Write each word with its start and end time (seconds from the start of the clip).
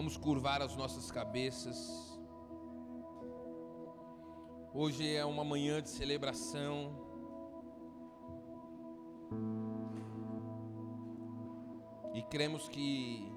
Vamos 0.00 0.16
curvar 0.16 0.62
as 0.62 0.74
nossas 0.74 1.10
cabeças. 1.10 2.18
Hoje 4.72 5.14
é 5.14 5.22
uma 5.26 5.44
manhã 5.44 5.82
de 5.82 5.90
celebração. 5.90 6.90
E 12.14 12.22
cremos 12.22 12.66
que 12.66 13.30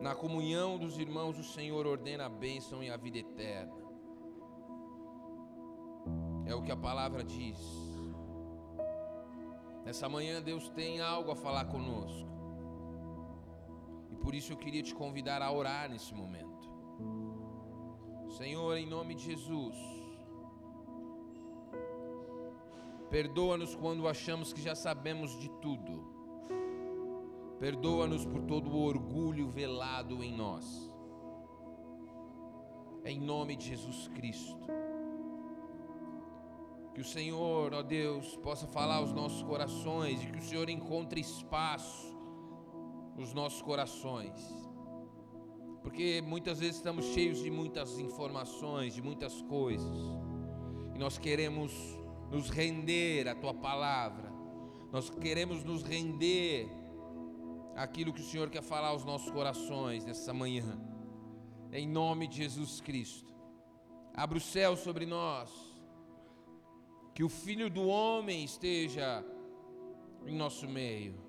na 0.00 0.12
comunhão 0.12 0.76
dos 0.76 0.98
irmãos 0.98 1.38
o 1.38 1.44
Senhor 1.44 1.86
ordena 1.86 2.26
a 2.26 2.28
bênção 2.28 2.82
e 2.82 2.90
a 2.90 2.96
vida 2.96 3.18
eterna. 3.18 3.72
É 6.46 6.52
o 6.52 6.62
que 6.62 6.72
a 6.72 6.76
palavra 6.76 7.22
diz. 7.22 7.60
Nessa 9.84 10.08
manhã 10.08 10.42
Deus 10.42 10.68
tem 10.68 11.00
algo 11.00 11.30
a 11.30 11.36
falar 11.36 11.66
conosco. 11.66 12.35
Por 14.26 14.34
isso 14.34 14.52
eu 14.52 14.56
queria 14.56 14.82
te 14.82 14.92
convidar 14.92 15.40
a 15.40 15.52
orar 15.52 15.88
nesse 15.88 16.12
momento. 16.12 16.68
Senhor, 18.36 18.76
em 18.76 18.84
nome 18.84 19.14
de 19.14 19.22
Jesus, 19.22 19.76
Perdoa-nos 23.08 23.76
quando 23.76 24.08
achamos 24.08 24.52
que 24.52 24.60
já 24.60 24.74
sabemos 24.74 25.38
de 25.38 25.48
tudo. 25.60 25.92
Perdoa-nos 27.60 28.26
por 28.26 28.42
todo 28.42 28.68
o 28.70 28.82
orgulho 28.82 29.48
velado 29.48 30.24
em 30.24 30.32
nós. 30.36 30.90
Em 33.04 33.20
nome 33.20 33.54
de 33.54 33.68
Jesus 33.68 34.08
Cristo. 34.08 34.66
Que 36.92 37.00
o 37.00 37.04
Senhor, 37.04 37.72
ó 37.72 37.82
Deus, 37.82 38.36
possa 38.38 38.66
falar 38.66 38.96
aos 38.96 39.12
nossos 39.12 39.44
corações 39.44 40.20
e 40.24 40.26
que 40.26 40.40
o 40.40 40.42
Senhor 40.42 40.68
encontre 40.68 41.20
espaço 41.20 42.15
nos 43.16 43.32
nossos 43.32 43.62
corações. 43.62 44.32
Porque 45.82 46.20
muitas 46.20 46.58
vezes 46.58 46.76
estamos 46.76 47.04
cheios 47.06 47.38
de 47.38 47.50
muitas 47.50 47.98
informações, 47.98 48.94
de 48.94 49.00
muitas 49.00 49.40
coisas. 49.42 49.96
E 50.94 50.98
nós 50.98 51.16
queremos 51.16 51.72
nos 52.30 52.50
render 52.50 53.28
à 53.28 53.34
tua 53.34 53.54
palavra. 53.54 54.32
Nós 54.92 55.08
queremos 55.08 55.62
nos 55.62 55.82
render 55.82 56.68
àquilo 57.74 58.12
que 58.12 58.20
o 58.20 58.24
Senhor 58.24 58.50
quer 58.50 58.62
falar 58.62 58.88
aos 58.88 59.04
nossos 59.04 59.30
corações 59.30 60.04
nessa 60.04 60.34
manhã. 60.34 60.78
Em 61.72 61.86
nome 61.86 62.26
de 62.26 62.38
Jesus 62.38 62.80
Cristo. 62.80 63.32
Abra 64.14 64.38
o 64.38 64.40
céu 64.40 64.76
sobre 64.76 65.06
nós. 65.06 65.50
Que 67.14 67.22
o 67.22 67.28
Filho 67.28 67.70
do 67.70 67.86
Homem 67.86 68.44
esteja 68.44 69.24
em 70.26 70.34
nosso 70.34 70.68
meio. 70.68 71.25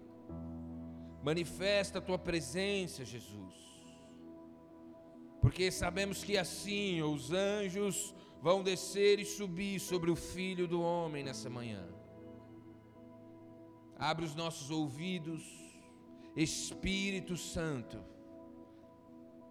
Manifesta 1.23 1.99
a 1.99 2.01
tua 2.01 2.17
presença, 2.17 3.03
Jesus. 3.03 3.55
Porque 5.41 5.71
sabemos 5.71 6.23
que 6.23 6.37
assim 6.37 7.01
os 7.01 7.31
anjos 7.31 8.13
vão 8.41 8.63
descer 8.63 9.19
e 9.19 9.25
subir 9.25 9.79
sobre 9.79 10.11
o 10.11 10.15
filho 10.15 10.67
do 10.67 10.81
homem 10.81 11.23
nessa 11.23 11.49
manhã. 11.49 11.87
Abre 13.97 14.25
os 14.25 14.35
nossos 14.35 14.69
ouvidos, 14.69 15.43
Espírito 16.35 17.35
Santo, 17.35 17.99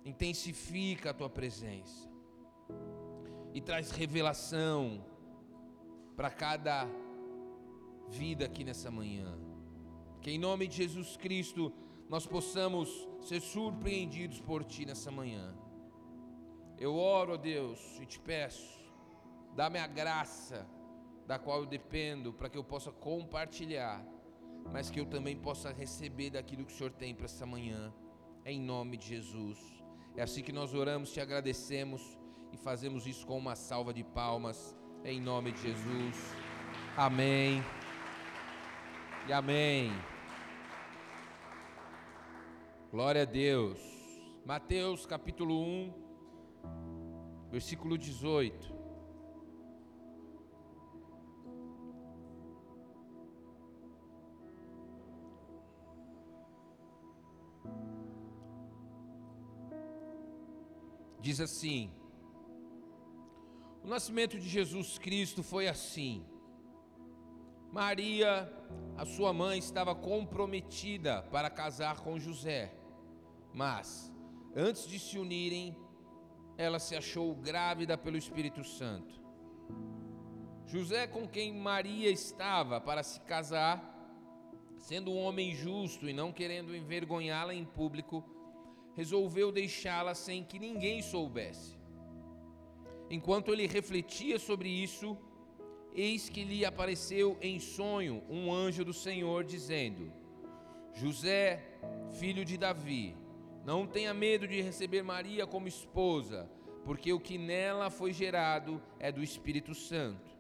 intensifica 0.05 1.11
a 1.11 1.15
tua 1.15 1.29
presença 1.29 2.09
e 3.53 3.61
traz 3.61 3.91
revelação 3.91 5.05
para 6.15 6.31
cada 6.31 6.87
vida 8.09 8.45
aqui 8.45 8.63
nessa 8.63 8.91
manhã. 8.91 9.46
Que 10.27 10.33
em 10.33 10.39
nome 10.39 10.67
de 10.67 10.79
Jesus 10.79 11.17
Cristo 11.17 11.73
nós 12.09 12.27
possamos 12.27 13.09
ser 13.21 13.41
surpreendidos 13.41 14.41
por 14.41 14.65
Ti 14.65 14.85
nessa 14.85 15.09
manhã. 15.09 15.55
Eu 16.77 16.97
oro 16.97 17.35
a 17.35 17.37
Deus 17.37 17.79
e 18.01 18.07
te 18.07 18.19
peço 18.19 18.77
Dá-me 19.55 19.79
a 19.79 19.87
graça 19.87 20.67
da 21.29 21.39
qual 21.39 21.61
eu 21.61 21.67
dependo 21.67 22.33
para 22.33 22.49
que 22.49 22.59
eu 22.59 22.65
possa 22.65 22.91
compartilhar, 22.91 24.05
mas 24.73 24.91
que 24.91 24.99
eu 24.99 25.07
também 25.07 25.37
possa 25.37 25.73
receber 25.73 26.31
daquilo 26.31 26.67
que 26.67 26.73
o 26.73 26.77
Senhor 26.77 26.91
tem 26.91 27.15
para 27.15 27.27
essa 27.27 27.47
manhã, 27.47 27.95
em 28.45 28.61
nome 28.61 28.97
de 28.97 29.07
Jesus. 29.07 29.59
É 30.17 30.23
assim 30.23 30.43
que 30.43 30.53
nós 30.53 30.75
oramos, 30.75 31.13
te 31.13 31.21
agradecemos 31.21 32.03
e 32.53 32.57
fazemos 32.57 33.07
isso 33.07 33.25
com 33.25 33.39
uma 33.39 33.55
salva 33.55 33.95
de 33.95 34.03
palmas, 34.03 34.77
em 35.05 35.21
nome 35.21 35.53
de 35.53 35.63
Jesus. 35.63 36.17
Amém. 36.97 37.63
E 39.29 39.33
amém. 39.33 40.16
Glória 42.97 43.25
a 43.25 43.25
Deus. 43.27 43.79
Mateus 44.47 45.05
capítulo 45.05 45.61
1, 45.61 45.93
versículo 47.51 47.99
18. 47.99 48.75
diz 61.21 61.39
assim: 61.39 61.93
O 63.85 63.89
nascimento 63.89 64.39
de 64.39 64.49
Jesus 64.49 64.97
Cristo 64.97 65.43
foi 65.43 65.69
assim. 65.69 66.25
Maria, 67.71 68.51
a 68.97 69.05
sua 69.05 69.35
mãe, 69.35 69.59
estava 69.59 69.95
comprometida 69.95 71.21
para 71.25 71.51
casar 71.51 72.01
com 72.01 72.19
José, 72.19 72.73
mas 73.57 74.13
antes 74.55 74.87
de 74.87 74.99
se 74.99 75.19
unirem, 75.19 75.75
ela 76.59 76.79
se 76.79 76.95
achou 76.95 77.35
grávida 77.35 77.97
pelo 77.97 78.19
Espírito 78.19 78.63
Santo. 78.63 79.19
José, 80.67 81.07
com 81.07 81.27
quem 81.27 81.55
Maria 81.55 82.11
estava 82.11 82.79
para 82.79 83.03
se 83.03 83.19
casar, 83.21 83.79
sendo 84.77 85.11
um 85.11 85.19
homem 85.25 85.55
justo 85.55 86.07
e 86.07 86.13
não 86.13 86.33
querendo 86.33 86.77
envergonhá-la 86.77 87.55
em 87.55 87.65
público, 87.65 88.23
resolveu 88.95 89.51
deixá-la 89.51 90.15
sem 90.15 90.45
que 90.45 90.59
ninguém 90.59 91.01
soubesse. 91.01 91.79
Enquanto 93.09 93.53
ele 93.53 93.67
refletia 93.67 94.39
sobre 94.39 94.69
isso, 94.69 95.17
eis 95.95 96.29
que 96.29 96.45
lhe 96.45 96.63
apareceu 96.63 97.39
em 97.41 97.59
sonho 97.59 98.23
um 98.29 98.53
anjo 98.53 98.85
do 98.85 98.93
Senhor, 98.93 99.45
dizendo: 99.45 100.13
José, 100.93 101.79
filho 102.19 102.45
de 102.45 102.59
Davi, 102.59 103.17
não 103.67 103.87
tenha 103.87 104.15
medo 104.15 104.49
de 104.49 104.63
receber 104.63 105.03
Maria 105.03 105.47
como 105.47 105.69
esposa, 105.69 106.49
porque 106.87 107.13
o 107.13 107.21
que 107.21 107.37
nela 107.37 107.91
foi 107.91 108.13
gerado 108.15 108.81
é 108.99 109.13
do 109.13 109.23
Espírito 109.23 109.75
Santo. 109.75 110.31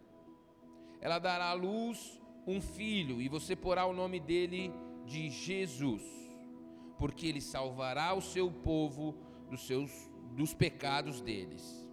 Ela 1.00 1.18
dará 1.18 1.50
à 1.50 1.52
luz 1.52 2.18
um 2.46 2.60
filho, 2.60 3.20
e 3.20 3.28
você 3.28 3.54
porá 3.54 3.84
o 3.84 3.92
nome 3.92 4.18
dele 4.18 4.72
de 5.04 5.28
Jesus 5.28 6.26
porque 6.98 7.26
ele 7.26 7.40
salvará 7.40 8.14
o 8.14 8.20
seu 8.20 8.50
povo 8.50 9.14
dos 9.50 9.66
seus 9.66 9.90
dos 10.32 10.52
pecados 10.52 11.20
deles. 11.20 11.86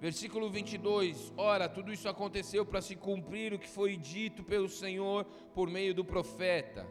Versículo 0.00 0.48
22: 0.48 1.32
Ora, 1.36 1.68
tudo 1.68 1.92
isso 1.92 2.08
aconteceu 2.08 2.64
para 2.64 2.80
se 2.80 2.96
cumprir 2.96 3.52
o 3.52 3.58
que 3.58 3.68
foi 3.68 3.96
dito 3.96 4.42
pelo 4.42 4.68
Senhor 4.68 5.24
por 5.54 5.68
meio 5.68 5.94
do 5.94 6.04
profeta. 6.04 6.86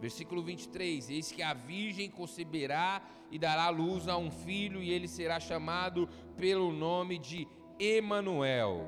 Versículo 0.00 0.42
23: 0.42 1.10
Eis 1.10 1.32
que 1.32 1.42
a 1.42 1.54
virgem 1.54 2.10
conceberá 2.10 3.02
e 3.30 3.38
dará 3.38 3.68
luz 3.68 4.08
a 4.08 4.16
um 4.16 4.30
filho, 4.30 4.82
e 4.82 4.90
ele 4.90 5.08
será 5.08 5.38
chamado 5.40 6.08
pelo 6.36 6.72
nome 6.72 7.18
de 7.18 7.46
Emanuel. 7.78 8.86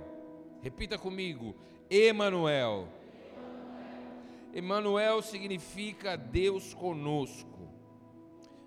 Repita 0.62 0.98
comigo: 0.98 1.54
Emanuel 1.88 3.00
Emanuel 4.52 5.22
significa 5.22 6.16
Deus 6.16 6.74
conosco. 6.74 7.70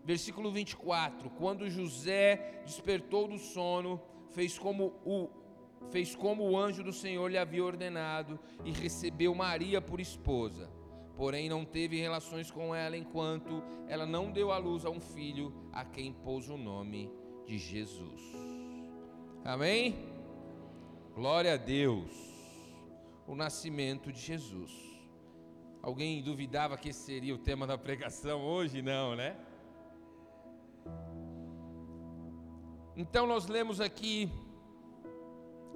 Versículo 0.04 0.52
24: 0.52 1.30
Quando 1.32 1.70
José 1.70 2.62
despertou 2.66 3.28
do 3.28 3.38
sono, 3.38 4.02
fez 4.32 4.58
como 4.58 4.94
o 5.06 5.30
fez 5.92 6.16
como 6.16 6.50
o 6.50 6.58
anjo 6.58 6.82
do 6.82 6.94
Senhor 6.94 7.30
lhe 7.30 7.38
havia 7.38 7.64
ordenado 7.64 8.40
e 8.64 8.72
recebeu 8.72 9.36
Maria 9.36 9.82
por 9.82 10.00
esposa. 10.00 10.72
Porém 11.16 11.48
não 11.48 11.64
teve 11.64 12.00
relações 12.00 12.50
com 12.50 12.74
ela 12.74 12.98
enquanto 12.98 13.64
ela 13.88 14.06
não 14.06 14.32
deu 14.32 14.52
à 14.52 14.58
luz 14.58 14.86
a 14.86 14.90
um 14.90 15.00
filho 15.00 15.54
a 15.72 15.86
quem 15.86 16.12
pôs 16.12 16.50
o 16.50 16.58
nome 16.58 17.12
de 17.46 17.58
Jesus. 17.58 18.22
Amém? 19.46 19.96
Glória 21.14 21.54
a 21.54 21.58
Deus. 21.58 22.12
O 23.28 23.36
nascimento 23.36 24.12
de 24.12 24.20
Jesus. 24.20 24.72
Alguém 25.82 26.24
duvidava 26.24 26.78
que 26.78 26.90
esse 26.90 27.02
seria 27.02 27.36
o 27.36 27.38
tema 27.38 27.68
da 27.68 27.78
pregação 27.78 28.42
hoje? 28.42 28.82
Não, 28.82 29.16
né? 29.16 29.36
Então 32.96 33.28
nós 33.28 33.48
lemos 33.48 33.82
aqui 33.82 34.32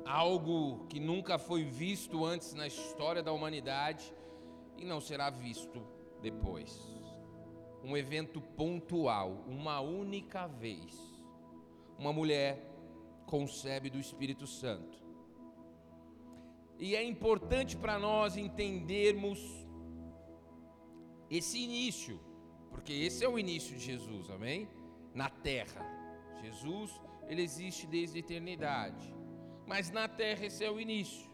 algo 0.05 0.85
que 0.87 0.99
nunca 0.99 1.37
foi 1.37 1.63
visto 1.63 2.23
antes 2.23 2.53
na 2.53 2.65
história 2.65 3.21
da 3.21 3.33
humanidade 3.33 4.13
e 4.77 4.85
não 4.85 5.01
será 5.01 5.29
visto 5.29 5.81
depois. 6.21 6.95
um 7.83 7.95
evento 7.95 8.41
pontual, 8.41 9.45
uma 9.47 9.79
única 9.79 10.45
vez. 10.47 10.99
Uma 11.97 12.11
mulher 12.11 12.59
concebe 13.25 13.89
do 13.89 13.99
Espírito 13.99 14.45
Santo. 14.45 14.97
E 16.77 16.95
é 16.95 17.03
importante 17.03 17.77
para 17.77 17.97
nós 17.97 18.35
entendermos 18.35 19.39
esse 21.29 21.59
início, 21.59 22.19
porque 22.71 22.91
esse 22.91 23.23
é 23.23 23.29
o 23.29 23.39
início 23.39 23.75
de 23.77 23.83
Jesus, 23.83 24.29
amém? 24.29 24.67
Na 25.13 25.29
terra. 25.29 25.85
Jesus, 26.41 26.91
ele 27.27 27.41
existe 27.41 27.87
desde 27.87 28.17
a 28.17 28.19
eternidade. 28.19 29.13
Mas 29.65 29.89
na 29.91 30.07
terra 30.07 30.45
esse 30.45 30.63
é 30.63 30.71
o 30.71 30.79
início. 30.79 31.29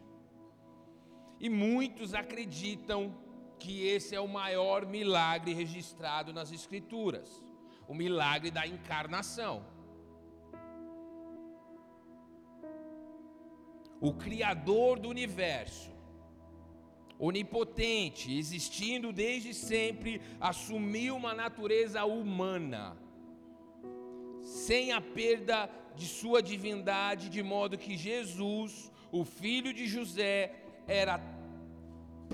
E 1.39 1.50
muitos 1.50 2.13
acreditam 2.13 3.23
que 3.63 3.88
esse 3.95 4.13
é 4.13 4.19
o 4.19 4.33
maior 4.42 4.86
milagre 4.86 5.54
registrado 5.54 6.31
nas 6.38 6.51
Escrituras 6.51 7.30
o 7.88 7.94
milagre 7.94 8.50
da 8.57 8.65
encarnação. 8.75 9.56
O 14.00 14.13
Criador 14.13 15.00
do 15.00 15.10
universo, 15.10 15.92
onipotente, 17.18 18.38
existindo 18.38 19.13
desde 19.13 19.54
sempre, 19.54 20.21
assumiu 20.39 21.15
uma 21.15 21.33
natureza 21.33 22.04
humana, 22.04 22.98
sem 24.42 24.92
a 24.92 25.00
perda 25.00 25.69
de 25.95 26.07
sua 26.19 26.42
divindade, 26.42 27.30
de 27.30 27.42
modo 27.42 27.77
que 27.77 27.95
Jesus, 27.95 28.92
o 29.12 29.24
filho 29.24 29.71
de 29.74 29.88
José, 29.88 30.38
era 30.86 31.18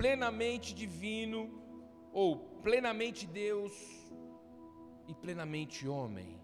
plenamente 0.00 0.72
divino, 0.72 1.40
ou 2.10 2.28
plenamente 2.62 3.26
Deus 3.26 3.72
e 5.06 5.12
plenamente 5.14 5.86
homem. 5.86 6.40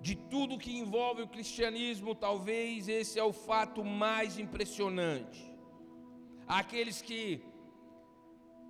De 0.00 0.16
tudo 0.16 0.58
que 0.58 0.76
envolve 0.76 1.22
o 1.22 1.28
cristianismo, 1.28 2.16
talvez 2.16 2.88
esse 2.88 3.16
é 3.16 3.22
o 3.22 3.32
fato 3.32 3.84
mais 3.84 4.40
impressionante. 4.40 5.40
Aqueles 6.48 7.00
que 7.00 7.40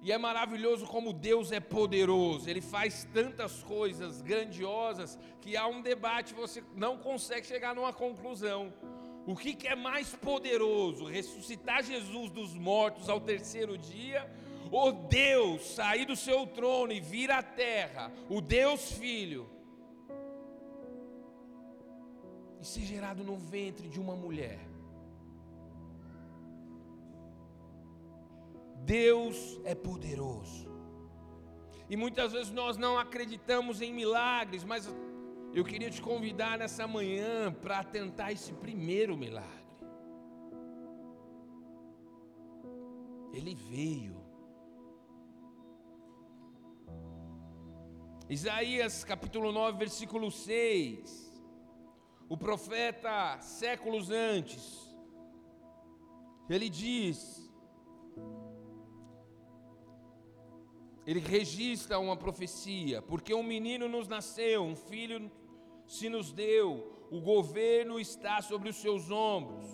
e 0.03 0.13
é 0.13 0.19
maravilhoso 0.19 0.87
como 0.87 1.15
Deus 1.15 1.51
é 1.51 1.61
poderoso, 1.61 2.51
Ele 2.51 2.61
faz 2.61 3.09
tantas 3.11 3.63
coisas 3.63 4.21
grandiosas 4.21 5.19
que 5.41 5.57
há 5.57 5.67
um 5.67 5.81
debate, 5.81 6.35
você 6.35 6.63
não 6.77 6.99
consegue 6.99 7.47
chegar 7.47 7.75
numa 7.75 7.91
conclusão. 7.91 8.71
O 9.27 9.35
que, 9.35 9.55
que 9.55 9.67
é 9.67 9.75
mais 9.75 10.15
poderoso? 10.15 11.07
Ressuscitar 11.07 11.83
Jesus 11.83 12.31
dos 12.31 12.55
mortos 12.55 13.09
ao 13.09 13.21
terceiro 13.21 13.79
dia? 13.79 14.31
Ou 14.71 14.93
Deus 14.93 15.63
sair 15.75 16.05
do 16.05 16.17
seu 16.17 16.47
trono 16.47 16.93
e 16.93 17.01
vir 17.01 17.31
à 17.31 17.43
terra, 17.43 18.13
o 18.29 18.41
Deus 18.41 18.93
Filho, 18.93 19.49
e 22.61 22.65
ser 22.65 22.83
gerado 22.83 23.23
no 23.23 23.37
ventre 23.37 23.89
de 23.89 24.01
uma 24.01 24.17
mulher? 24.17 24.59
Deus 28.85 29.61
é 29.65 29.75
poderoso. 29.75 30.69
E 31.89 31.97
muitas 31.97 32.33
vezes 32.33 32.51
nós 32.51 32.77
não 32.77 32.99
acreditamos 32.99 33.81
em 33.81 33.93
milagres, 33.93 34.65
mas 34.65 34.87
eu 35.55 35.65
queria 35.65 35.89
te 35.89 36.03
convidar 36.03 36.59
nessa 36.59 36.85
manhã 36.85 37.53
para 37.53 37.85
tentar 37.85 38.33
esse 38.33 38.53
primeiro 38.53 39.17
milagre. 39.17 39.65
Ele 43.33 43.55
veio. 43.55 44.17
Isaías 48.29 49.05
capítulo 49.05 49.53
9, 49.53 49.79
versículo 49.79 50.29
6. 50.29 51.33
O 52.29 52.37
profeta, 52.37 53.39
séculos 53.41 54.11
antes, 54.11 54.91
ele 56.49 56.69
diz: 56.69 57.49
ele 61.07 61.21
registra 61.21 61.99
uma 61.99 62.17
profecia, 62.17 63.03
porque 63.03 63.33
um 63.35 63.43
menino 63.43 63.89
nos 63.89 64.09
nasceu, 64.09 64.65
um 64.65 64.75
filho 64.75 65.31
se 65.87 66.09
nos 66.09 66.33
deu, 66.33 67.07
o 67.11 67.21
governo 67.21 68.01
está 68.01 68.43
sobre 68.43 68.69
os 68.69 68.77
seus 68.77 69.11
ombros, 69.11 69.67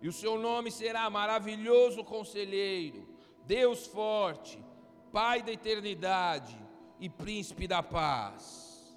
e 0.00 0.08
o 0.08 0.12
seu 0.12 0.38
nome 0.38 0.70
será 0.70 1.08
maravilhoso 1.10 2.04
conselheiro, 2.04 3.08
Deus 3.44 3.86
forte, 3.86 4.62
Pai 5.10 5.42
da 5.42 5.50
eternidade 5.50 6.54
e 7.00 7.08
príncipe 7.08 7.66
da 7.66 7.82
paz. 7.82 8.94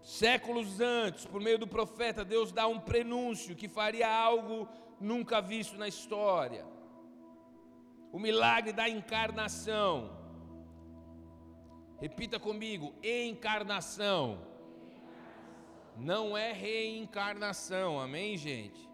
Séculos 0.00 0.80
antes, 0.80 1.26
por 1.26 1.40
meio 1.40 1.58
do 1.58 1.66
profeta, 1.66 2.24
Deus 2.24 2.52
dá 2.52 2.68
um 2.68 2.78
prenúncio 2.78 3.56
que 3.56 3.68
faria 3.68 4.08
algo 4.08 4.68
nunca 5.00 5.40
visto 5.40 5.76
na 5.76 5.88
história 5.88 6.64
o 8.12 8.18
milagre 8.18 8.72
da 8.72 8.88
encarnação. 8.88 10.19
Repita 12.00 12.40
comigo: 12.40 12.94
encarnação. 13.02 14.48
Não 15.96 16.36
é 16.36 16.52
reencarnação, 16.52 18.00
amém, 18.00 18.36
gente? 18.36 18.88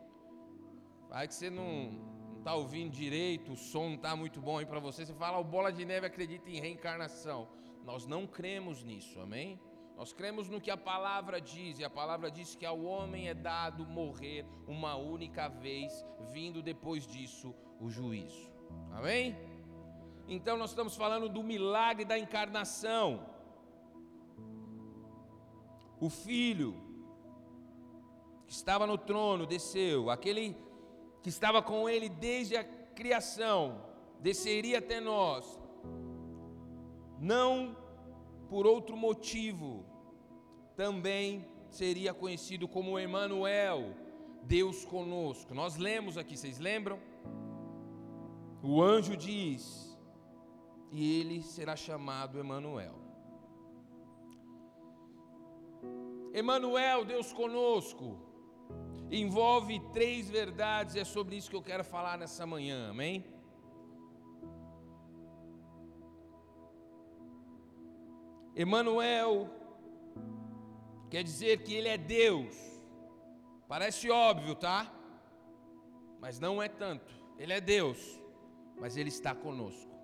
Vai 1.09 1.29
que 1.29 1.35
você 1.35 1.49
não 1.49 2.17
está 2.39 2.55
ouvindo 2.55 2.91
direito, 2.91 3.53
o 3.53 3.57
som 3.57 3.91
não 3.91 3.95
está 3.95 4.17
muito 4.17 4.41
bom 4.41 4.59
aí 4.59 4.67
para 4.67 4.81
você. 4.81 5.07
Você 5.07 5.15
fala, 5.15 5.39
o 5.39 5.45
Bola 5.45 5.73
de 5.73 5.85
Neve 5.85 6.07
acredita 6.07 6.51
em 6.51 6.61
reencarnação. 6.61 7.49
Nós 7.85 8.07
não 8.07 8.27
cremos 8.27 8.83
nisso, 8.83 9.21
amém? 9.21 9.61
Nós 9.97 10.13
cremos 10.13 10.49
no 10.49 10.61
que 10.61 10.71
a 10.71 10.77
palavra 10.77 11.41
diz, 11.41 11.79
e 11.79 11.85
a 11.85 11.91
palavra 11.91 12.31
diz 12.31 12.55
que 12.55 12.67
ao 12.67 12.83
homem 12.83 13.29
é 13.29 13.35
dado 13.35 13.87
morrer 13.87 14.45
uma 14.67 14.97
única 14.97 15.49
vez, 15.49 16.05
vindo 16.33 16.61
depois 16.61 17.07
disso 17.07 17.55
o 17.81 17.89
juízo. 17.89 18.51
Amém? 18.93 19.56
Então 20.29 20.57
nós 20.57 20.71
estamos 20.71 20.97
falando 20.97 21.29
do 21.29 21.43
milagre 21.43 22.05
da 22.05 22.19
encarnação. 22.19 23.27
O 26.01 26.11
filho 26.11 26.75
que 28.47 28.53
estava 28.53 28.87
no 28.87 28.99
trono 28.99 29.47
desceu, 29.47 30.11
aquele 30.11 30.57
que 31.23 31.29
estava 31.29 31.63
com 31.63 31.89
ele 31.89 32.09
desde 32.09 32.57
a 32.57 32.65
criação, 32.65 33.83
desceria 34.21 34.79
até 34.79 35.01
nós. 35.01 35.59
Não 37.19 37.77
por 38.49 38.67
outro 38.67 38.97
motivo, 38.97 39.85
também 40.77 41.45
seria 41.69 42.15
conhecido 42.15 42.69
como 42.69 42.99
Emanuel, 42.99 43.95
Deus 44.43 44.85
conosco. 44.85 45.55
Nós 45.55 45.77
lemos 45.77 46.17
aqui, 46.17 46.37
vocês 46.37 46.59
lembram? 46.59 46.99
O 48.63 48.83
anjo 48.83 49.17
diz: 49.17 49.86
"E 50.91 51.21
ele 51.21 51.43
será 51.43 51.75
chamado 51.77 52.39
Emanuel". 52.39 52.95
Emanuel, 56.33 57.05
Deus 57.05 57.33
conosco, 57.33 58.19
envolve 59.11 59.81
três 59.93 60.29
verdades, 60.29 60.97
é 60.97 61.05
sobre 61.05 61.37
isso 61.37 61.49
que 61.49 61.57
eu 61.57 61.63
quero 61.63 61.85
falar 61.85 62.19
nessa 62.19 62.45
manhã, 62.45 62.91
amém? 62.91 63.25
Emanuel 68.55 69.51
quer 71.11 71.23
dizer 71.23 71.63
que 71.63 71.75
ele 71.75 71.89
é 71.89 71.99
Deus. 71.99 72.55
Parece 73.69 74.11
óbvio, 74.11 74.55
tá? 74.55 74.93
Mas 76.21 76.39
não 76.39 76.63
é 76.63 76.69
tanto. 76.69 77.15
Ele 77.39 77.53
é 77.53 77.61
Deus 77.61 78.27
mas 78.79 78.97
Ele 78.97 79.09
está 79.09 79.35
conosco. 79.35 79.96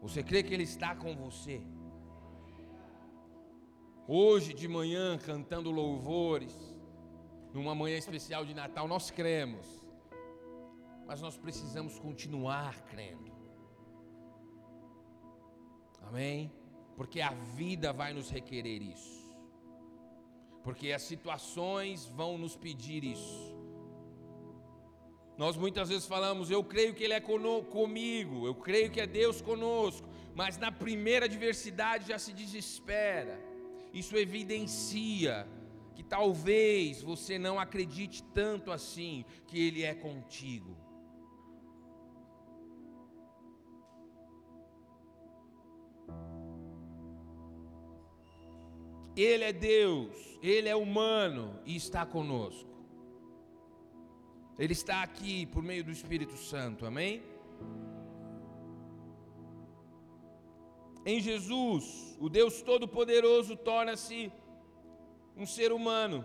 Você 0.00 0.22
crê 0.22 0.42
que 0.42 0.54
Ele 0.54 0.62
está 0.62 0.94
com 0.94 1.14
você? 1.16 1.62
Hoje 4.06 4.54
de 4.54 4.66
manhã, 4.66 5.18
cantando 5.18 5.70
louvores, 5.70 6.56
numa 7.52 7.74
manhã 7.74 7.98
especial 7.98 8.44
de 8.44 8.54
Natal, 8.54 8.86
nós 8.88 9.10
cremos, 9.10 9.66
mas 11.06 11.20
nós 11.20 11.36
precisamos 11.36 11.98
continuar 11.98 12.80
crendo. 12.84 13.32
Amém? 16.02 16.50
Porque 16.96 17.20
a 17.20 17.30
vida 17.30 17.92
vai 17.92 18.14
nos 18.14 18.30
requerer 18.30 18.80
isso, 18.82 19.36
porque 20.62 20.92
as 20.92 21.02
situações 21.02 22.06
vão 22.06 22.38
nos 22.38 22.56
pedir 22.56 23.04
isso. 23.04 23.57
Nós 25.38 25.56
muitas 25.56 25.88
vezes 25.88 26.04
falamos, 26.04 26.50
eu 26.50 26.64
creio 26.64 26.92
que 26.92 27.04
Ele 27.04 27.14
é 27.14 27.20
comigo, 27.20 28.44
eu 28.44 28.56
creio 28.56 28.90
que 28.90 29.00
é 29.00 29.06
Deus 29.06 29.40
conosco, 29.40 30.08
mas 30.34 30.58
na 30.58 30.72
primeira 30.72 31.26
adversidade 31.26 32.08
já 32.08 32.18
se 32.18 32.32
desespera. 32.32 33.40
Isso 33.94 34.16
evidencia 34.16 35.46
que 35.94 36.02
talvez 36.02 37.02
você 37.02 37.38
não 37.38 37.58
acredite 37.58 38.20
tanto 38.34 38.72
assim 38.72 39.24
que 39.46 39.64
Ele 39.64 39.84
é 39.84 39.94
contigo. 39.94 40.76
Ele 49.16 49.44
é 49.44 49.52
Deus, 49.52 50.16
Ele 50.42 50.68
é 50.68 50.74
humano 50.74 51.60
e 51.64 51.76
está 51.76 52.04
conosco. 52.04 52.67
Ele 54.58 54.72
está 54.72 55.02
aqui 55.02 55.46
por 55.46 55.62
meio 55.62 55.84
do 55.84 55.92
Espírito 55.92 56.36
Santo, 56.36 56.84
amém? 56.84 57.22
Em 61.06 61.20
Jesus, 61.20 62.16
o 62.20 62.28
Deus 62.28 62.60
Todo-Poderoso 62.60 63.56
torna-se 63.56 64.32
um 65.36 65.46
ser 65.46 65.70
humano. 65.70 66.24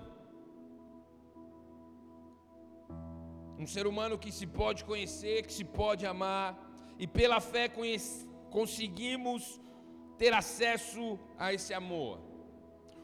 Um 3.60 3.68
ser 3.68 3.86
humano 3.86 4.18
que 4.18 4.32
se 4.32 4.48
pode 4.48 4.84
conhecer, 4.84 5.46
que 5.46 5.54
se 5.54 5.63
pode 5.63 6.04
amar, 6.06 6.48
e 6.98 7.06
pela 7.06 7.40
fé 7.40 7.72
conseguimos 8.50 9.62
ter 10.18 10.34
acesso 10.34 11.20
a 11.38 11.54
esse 11.54 11.72
amor. 11.72 12.20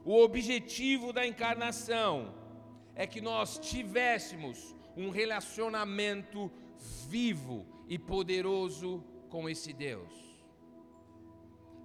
O 0.04 0.16
objetivo 0.24 1.14
da 1.14 1.26
encarnação 1.26 2.34
é 2.96 3.06
que 3.06 3.22
nós 3.22 3.60
tivéssemos 3.60 4.76
um 4.96 5.10
relacionamento 5.10 6.52
vivo 7.08 7.66
e 7.88 7.98
poderoso 7.98 9.04
com 9.30 9.50
esse 9.50 9.74
Deus. 9.74 10.30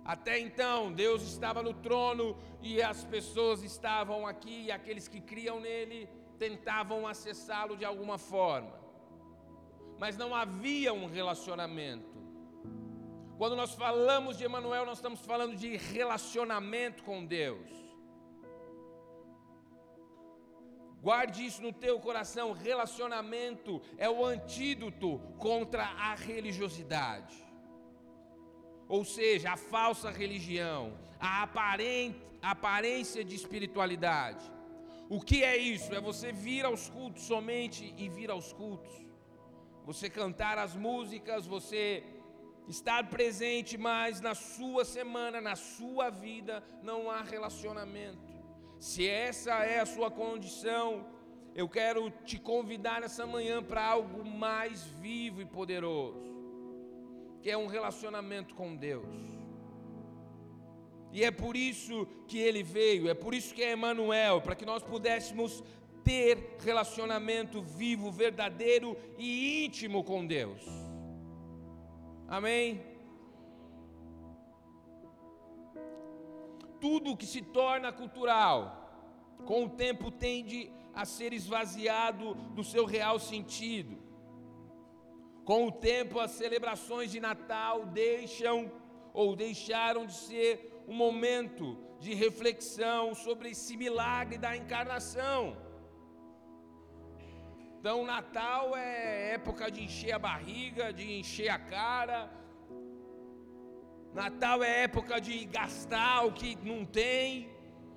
Até 0.05 0.39
então, 0.39 0.93
Deus 0.93 1.23
estava 1.23 1.63
no 1.63 1.73
trono 1.73 2.37
e 2.61 2.83
as 2.83 3.05
pessoas 3.05 3.63
estavam 3.63 4.27
aqui, 4.27 4.65
e 4.65 4.71
aqueles 4.71 5.09
que 5.09 5.21
criam 5.21 5.61
nele 5.61 6.09
tentavam 6.39 7.07
acessá-lo 7.07 7.77
de 7.77 7.85
alguma 7.85 8.19
forma. 8.19 8.79
Mas 9.99 10.17
não 10.17 10.35
havia 10.35 10.93
um 10.93 11.07
relacionamento. 11.07 12.15
Quando 13.39 13.57
nós 13.57 13.75
falamos 13.75 14.37
de 14.37 14.45
Emanuel, 14.45 14.85
nós 14.85 14.99
estamos 14.99 15.21
falando 15.21 15.57
de 15.57 15.77
relacionamento 15.77 17.03
com 17.03 17.25
Deus. 17.25 17.84
Guarde 21.07 21.45
isso 21.45 21.61
no 21.61 21.71
teu 21.71 21.97
coração, 22.01 22.53
relacionamento 22.53 23.73
é 23.99 24.09
o 24.09 24.25
antídoto 24.25 25.11
contra 25.47 25.85
a 26.09 26.15
religiosidade. 26.15 27.37
Ou 28.89 29.05
seja, 29.05 29.53
a 29.53 29.57
falsa 29.73 30.11
religião, 30.11 30.83
a 31.21 31.43
aparência 32.55 33.23
de 33.23 33.35
espiritualidade. 33.35 34.45
O 35.11 35.21
que 35.21 35.45
é 35.45 35.55
isso? 35.59 35.95
É 35.95 36.01
você 36.01 36.33
vir 36.33 36.65
aos 36.65 36.89
cultos 36.89 37.25
somente 37.25 37.95
e 37.99 38.09
vir 38.09 38.31
aos 38.31 38.55
cultos. 38.55 38.95
Você 39.85 40.09
cantar 40.09 40.57
as 40.57 40.75
músicas, 40.75 41.47
você 41.47 42.03
estar 42.67 43.11
presente, 43.11 43.77
mas 43.77 44.23
na 44.23 44.35
sua 44.35 44.87
semana, 44.87 45.39
na 45.39 45.55
sua 45.55 46.09
vida, 46.09 46.65
não 46.83 47.11
há 47.11 47.21
relacionamento. 47.21 48.24
Se 48.85 49.09
essa 49.09 49.65
é 49.65 49.81
a 49.81 49.87
sua 49.87 50.11
condição, 50.11 51.07
eu 51.55 51.67
quero 51.67 52.11
te 52.27 52.39
convidar 52.39 53.01
nessa 53.01 53.27
manhã 53.27 53.63
para 53.63 53.83
algo 53.83 54.23
mais 54.23 54.83
vivo 55.01 55.41
e 55.41 55.47
poderoso, 55.47 56.31
que 57.41 57.51
é 57.51 57.57
um 57.57 57.67
relacionamento 57.67 58.55
com 58.55 58.77
Deus. 58.77 59.09
E 61.11 61.25
é 61.25 61.31
por 61.31 61.57
isso 61.57 62.07
que 62.29 62.39
ele 62.39 62.63
veio, 62.63 63.09
é 63.09 63.15
por 63.15 63.33
isso 63.33 63.55
que 63.55 63.63
é 63.63 63.73
Emmanuel, 63.73 64.43
para 64.43 64.55
que 64.55 64.67
nós 64.67 64.83
pudéssemos 64.83 65.65
ter 66.05 66.59
relacionamento 66.63 67.63
vivo, 67.63 68.13
verdadeiro 68.13 68.95
e 69.17 69.65
íntimo 69.65 70.05
com 70.05 70.27
Deus. 70.27 70.63
Amém? 72.29 72.94
Tudo 76.85 77.17
que 77.21 77.29
se 77.35 77.41
torna 77.41 77.91
cultural, 78.01 78.57
com 79.49 79.65
o 79.65 79.71
tempo 79.85 80.11
tende 80.11 80.59
a 80.95 81.05
ser 81.07 81.33
esvaziado 81.33 82.35
do 82.57 82.63
seu 82.73 82.85
real 82.85 83.19
sentido. 83.19 83.95
Com 85.47 85.61
o 85.69 85.73
tempo, 85.73 86.21
as 86.21 86.33
celebrações 86.33 87.11
de 87.11 87.21
Natal 87.21 87.87
deixam 87.87 88.71
ou 89.15 89.35
deixaram 89.35 90.05
de 90.05 90.13
ser 90.13 90.85
um 90.87 90.95
momento 90.95 91.67
de 91.99 92.13
reflexão 92.13 93.15
sobre 93.15 93.51
esse 93.55 93.75
milagre 93.79 94.37
da 94.37 94.55
encarnação. 94.55 95.57
Então, 97.79 98.05
Natal 98.05 98.77
é 98.77 99.33
época 99.39 99.71
de 99.71 99.83
encher 99.83 100.13
a 100.13 100.19
barriga, 100.19 100.93
de 100.93 101.19
encher 101.21 101.49
a 101.49 101.59
cara. 101.59 102.44
Natal 104.15 104.63
é 104.63 104.85
época 104.85 105.21
de 105.21 105.45
gastar 105.47 106.25
o 106.25 106.33
que 106.33 106.57
não 106.63 106.85
tem, 106.85 107.51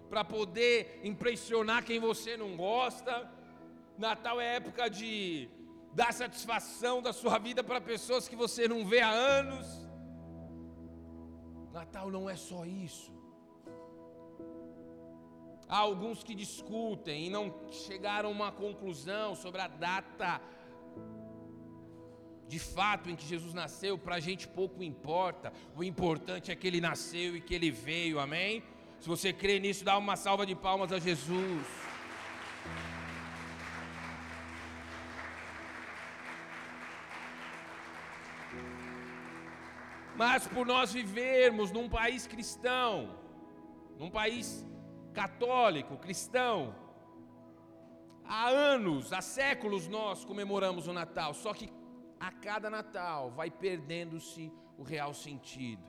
para 0.10 0.24
poder 0.24 1.00
impressionar 1.04 1.84
quem 1.84 2.00
você 2.00 2.36
não 2.36 2.56
gosta. 2.56 3.30
Natal 3.98 4.40
é 4.42 4.56
época 4.56 4.90
de 4.90 5.50
dar 5.94 6.12
satisfação 6.14 7.02
da 7.02 7.14
sua 7.14 7.38
vida 7.38 7.64
para 7.64 7.80
pessoas 7.80 8.28
que 8.28 8.36
você 8.36 8.68
não 8.68 8.86
vê 8.86 9.02
há 9.02 9.10
anos. 9.10 9.68
Natal 11.72 12.10
não 12.10 12.30
é 12.30 12.36
só 12.36 12.66
isso. 12.66 13.16
Há 15.70 15.78
alguns 15.78 16.24
que 16.24 16.34
discutem 16.34 17.28
e 17.28 17.30
não 17.30 17.54
chegaram 17.70 18.30
a 18.30 18.32
uma 18.32 18.52
conclusão 18.52 19.36
sobre 19.36 19.62
a 19.62 19.68
data 19.68 20.42
de 22.48 22.60
fato 22.60 23.10
em 23.10 23.16
que 23.16 23.26
Jesus 23.26 23.54
nasceu, 23.54 23.98
para 23.98 24.16
a 24.16 24.20
gente 24.20 24.48
pouco 24.48 24.82
importa, 24.82 25.52
o 25.76 25.84
importante 25.84 26.52
é 26.52 26.56
que 26.56 26.66
ele 26.66 26.80
nasceu 26.80 27.36
e 27.36 27.42
que 27.42 27.54
ele 27.54 27.70
veio, 27.70 28.20
amém? 28.20 28.64
Se 29.00 29.08
você 29.08 29.34
crê 29.34 29.60
nisso, 29.60 29.84
dá 29.84 29.98
uma 29.98 30.16
salva 30.16 30.46
de 30.46 30.56
palmas 30.56 30.92
a 30.92 31.00
Jesus. 31.00 31.68
Mas 40.16 40.48
por 40.48 40.66
nós 40.66 40.92
vivermos 40.92 41.72
num 41.72 41.88
país 41.88 42.26
cristão, 42.26 43.20
num 44.00 44.10
país 44.10 44.66
católico, 45.14 45.98
cristão. 45.98 46.76
Há 48.26 48.48
anos, 48.50 49.14
há 49.14 49.22
séculos 49.22 49.88
nós 49.88 50.26
comemoramos 50.26 50.88
o 50.88 50.94
Natal, 50.94 51.34
só 51.34 51.54
que 51.54 51.70
a 52.20 52.32
cada 52.32 52.70
Natal 52.70 53.32
vai 53.32 53.50
perdendo-se 53.50 54.52
o 54.78 54.84
real 54.84 55.14
sentido. 55.14 55.84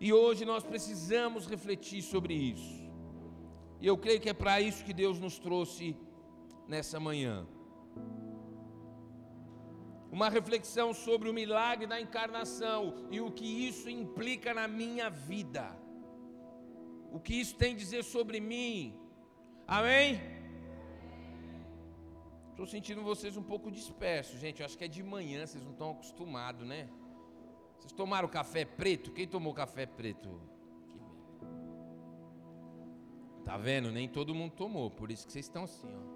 E 0.00 0.12
hoje 0.12 0.44
nós 0.44 0.64
precisamos 0.64 1.46
refletir 1.46 2.02
sobre 2.02 2.34
isso. 2.34 2.84
E 3.80 3.86
eu 3.86 3.96
creio 3.96 4.20
que 4.20 4.28
é 4.28 4.34
para 4.34 4.60
isso 4.60 4.84
que 4.84 4.92
Deus 4.92 5.18
nos 5.18 5.38
trouxe 5.38 5.96
nessa 6.68 6.98
manhã 6.98 7.46
uma 10.14 10.28
reflexão 10.28 10.94
sobre 10.94 11.28
o 11.28 11.34
milagre 11.34 11.88
da 11.88 12.00
encarnação 12.00 12.94
e 13.10 13.20
o 13.20 13.32
que 13.32 13.44
isso 13.66 13.90
implica 13.90 14.54
na 14.54 14.68
minha 14.68 15.10
vida. 15.10 15.76
O 17.10 17.18
que 17.18 17.34
isso 17.34 17.56
tem 17.56 17.72
a 17.74 17.76
dizer 17.76 18.04
sobre 18.04 18.38
mim. 18.38 18.96
Amém? 19.66 20.20
Estou 22.54 22.66
sentindo 22.68 23.02
vocês 23.02 23.36
um 23.36 23.42
pouco 23.42 23.68
dispersos, 23.68 24.38
gente. 24.38 24.60
Eu 24.60 24.66
acho 24.66 24.78
que 24.78 24.84
é 24.84 24.88
de 24.88 25.02
manhã, 25.02 25.44
vocês 25.44 25.64
não 25.64 25.72
estão 25.72 25.90
acostumados, 25.90 26.64
né? 26.64 26.88
Vocês 27.76 27.92
tomaram 27.92 28.28
café 28.28 28.64
preto? 28.64 29.10
Quem 29.10 29.26
tomou 29.26 29.52
café 29.52 29.86
preto? 29.86 30.40
Tá 33.44 33.56
vendo? 33.56 33.90
Nem 33.90 34.08
todo 34.08 34.32
mundo 34.32 34.52
tomou, 34.52 34.88
por 34.88 35.10
isso 35.10 35.26
que 35.26 35.32
vocês 35.32 35.46
estão 35.46 35.64
assim, 35.64 35.88
ó. 35.92 36.14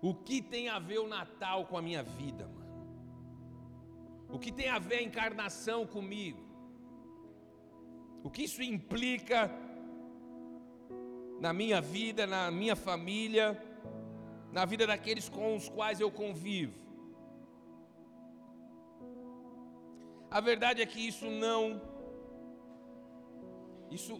O 0.00 0.14
que 0.14 0.40
tem 0.40 0.68
a 0.68 0.78
ver 0.78 1.00
o 1.00 1.08
Natal 1.08 1.66
com 1.66 1.76
a 1.76 1.82
minha 1.82 2.04
vida, 2.04 2.46
mano? 2.46 2.62
O 4.28 4.38
que 4.38 4.52
tem 4.52 4.68
a 4.68 4.78
ver 4.78 4.98
a 4.98 5.02
encarnação 5.02 5.84
comigo? 5.88 6.40
O 8.22 8.30
que 8.30 8.44
isso 8.44 8.62
implica 8.62 9.50
na 11.44 11.52
minha 11.60 11.80
vida, 11.94 12.22
na 12.34 12.42
minha 12.60 12.76
família, 12.86 13.46
na 14.56 14.64
vida 14.72 14.84
daqueles 14.90 15.28
com 15.36 15.46
os 15.58 15.68
quais 15.76 15.98
eu 16.04 16.10
convivo? 16.22 16.76
A 20.30 20.40
verdade 20.50 20.80
é 20.80 20.86
que 20.92 21.00
isso 21.10 21.26
não, 21.44 21.62
isso 23.90 24.14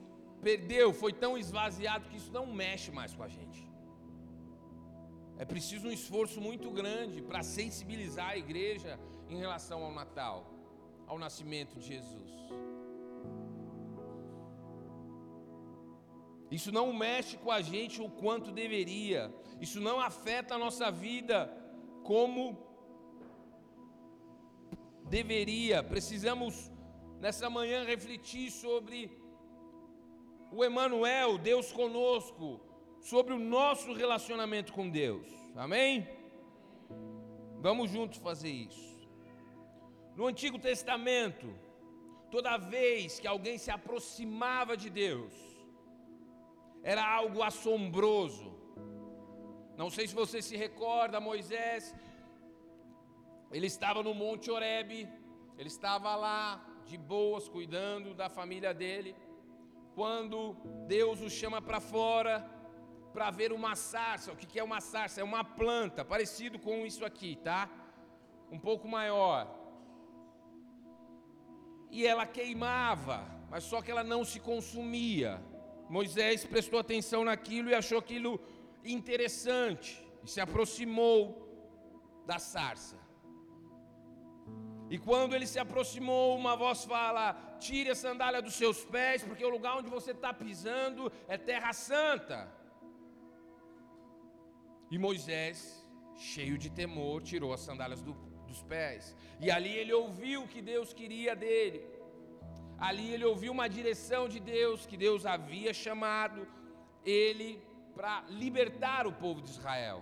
perdeu, 0.49 0.87
foi 1.03 1.13
tão 1.25 1.33
esvaziado 1.45 2.09
que 2.09 2.17
isso 2.21 2.33
não 2.39 2.47
mexe 2.63 2.91
mais 2.99 3.15
com 3.15 3.23
a 3.29 3.31
gente. 3.37 3.63
É 5.43 5.45
preciso 5.53 5.87
um 5.89 5.95
esforço 6.01 6.41
muito 6.49 6.71
grande 6.81 7.23
para 7.23 7.43
sensibilizar 7.59 8.31
a 8.31 8.39
igreja 8.45 8.99
em 9.29 9.39
relação 9.45 9.79
ao 9.85 9.93
Natal, 10.01 10.39
ao 11.07 11.19
nascimento 11.25 11.79
de 11.79 11.87
Jesus. 11.95 12.33
Isso 16.57 16.71
não 16.71 16.93
mexe 16.93 17.39
com 17.39 17.51
a 17.51 17.63
gente 17.63 18.03
o 18.03 18.11
quanto 18.23 18.53
deveria. 18.53 19.35
Isso 19.59 19.81
não 19.81 19.99
afeta 19.99 20.55
a 20.55 20.59
nossa 20.59 20.91
vida 20.91 21.51
como 22.05 22.43
deveria, 25.09 25.83
precisamos 25.83 26.71
nessa 27.21 27.49
manhã 27.49 27.85
refletir 27.85 28.51
sobre 28.51 28.99
o 30.51 30.63
Emanuel, 30.63 31.39
Deus 31.39 31.73
conosco, 31.73 32.61
sobre 33.01 33.33
o 33.33 33.39
nosso 33.39 33.93
relacionamento 33.95 34.73
com 34.73 34.91
Deus. 34.91 35.27
Amém? 35.55 36.07
Vamos 37.61 37.91
juntos 37.91 38.19
fazer 38.19 38.51
isso. 38.51 39.09
No 40.17 40.27
Antigo 40.27 40.59
Testamento, 40.59 41.49
toda 42.31 42.59
vez 42.59 43.19
que 43.19 43.27
alguém 43.27 43.57
se 43.57 43.71
aproximava 43.71 44.77
de 44.77 44.91
Deus, 44.91 45.52
era 46.83 47.05
algo 47.05 47.43
assombroso. 47.43 48.51
Não 49.77 49.89
sei 49.91 50.07
se 50.07 50.15
você 50.15 50.43
se 50.43 50.57
recorda, 50.57 51.21
Moisés, 51.21 51.95
ele 53.51 53.67
estava 53.67 54.03
no 54.03 54.15
Monte 54.15 54.51
Horebe, 54.51 55.09
ele 55.59 55.69
estava 55.69 56.15
lá 56.15 56.65
de 56.85 56.97
boas, 56.97 57.49
cuidando 57.49 58.15
da 58.15 58.29
família 58.29 58.73
dele, 58.75 59.15
quando 59.95 60.55
Deus 60.87 61.21
o 61.21 61.31
chama 61.31 61.61
para 61.61 61.81
fora 61.81 62.49
para 63.13 63.31
ver 63.31 63.53
uma 63.53 63.75
sarça. 63.77 64.33
O 64.33 64.37
que 64.37 64.59
é 64.59 64.65
uma 64.65 64.81
sarça? 64.81 65.21
É 65.21 65.25
uma 65.25 65.45
planta, 65.45 66.05
parecido 66.05 66.59
com 66.59 66.87
isso 66.87 67.05
aqui, 67.05 67.37
tá? 67.37 67.69
Um 68.51 68.59
pouco 68.59 68.89
maior 68.89 69.63
e 71.93 72.07
ela 72.07 72.27
queimava, 72.27 73.23
mas 73.51 73.65
só 73.65 73.83
que 73.83 73.91
ela 73.91 74.03
não 74.03 74.25
se 74.25 74.41
consumia. 74.41 75.45
Moisés 75.97 76.43
prestou 76.53 76.79
atenção 76.79 77.23
naquilo 77.23 77.69
e 77.69 77.75
achou 77.75 77.99
aquilo 77.99 78.41
interessante 78.83 79.91
e 80.25 80.29
se 80.35 80.41
aproximou 80.41 81.21
da 82.31 82.39
sarça. 82.39 82.97
E 84.95 84.97
quando 85.07 85.35
ele 85.37 85.47
se 85.53 85.59
aproximou, 85.65 86.27
uma 86.43 86.55
voz 86.57 86.79
fala: 86.95 87.25
Tire 87.67 87.91
a 87.91 87.95
sandália 88.05 88.41
dos 88.47 88.55
seus 88.55 88.79
pés, 88.95 89.23
porque 89.23 89.45
o 89.45 89.55
lugar 89.57 89.77
onde 89.81 89.91
você 89.91 90.13
está 90.13 90.33
pisando 90.33 91.13
é 91.29 91.37
terra 91.37 91.75
santa. 91.75 92.39
E 94.91 94.97
Moisés, 95.07 95.57
cheio 96.17 96.57
de 96.57 96.71
temor, 96.71 97.23
tirou 97.23 97.53
as 97.53 97.61
sandálias 97.69 98.03
do, 98.03 98.15
dos 98.47 98.63
pés. 98.63 99.15
E 99.39 99.51
ali 99.51 99.75
ele 99.83 99.93
ouviu 99.93 100.45
o 100.45 100.49
que 100.49 100.63
Deus 100.63 100.95
queria 100.95 101.37
dele. 101.37 101.81
Ali 102.89 103.07
ele 103.15 103.25
ouviu 103.33 103.53
uma 103.57 103.69
direção 103.77 104.23
de 104.35 104.41
Deus, 104.41 104.87
que 104.91 104.97
Deus 104.97 105.25
havia 105.25 105.73
chamado 105.73 106.41
ele 107.19 107.51
para 107.95 108.15
libertar 108.43 109.07
o 109.07 109.13
povo 109.13 109.41
de 109.41 109.51
Israel. 109.51 110.01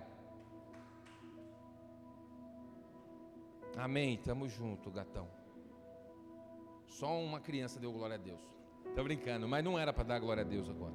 Amém, 3.77 4.17
tamo 4.29 4.49
junto, 4.49 4.91
gatão. 4.91 5.29
Só 6.87 7.11
uma 7.21 7.41
criança 7.49 7.79
deu 7.79 7.93
glória 7.93 8.17
a 8.17 8.19
Deus. 8.31 8.41
Tô 8.95 9.05
brincando, 9.05 9.47
mas 9.47 9.63
não 9.63 9.79
era 9.79 9.93
para 9.93 10.05
dar 10.05 10.19
glória 10.19 10.43
a 10.43 10.51
Deus 10.55 10.69
agora. 10.75 10.95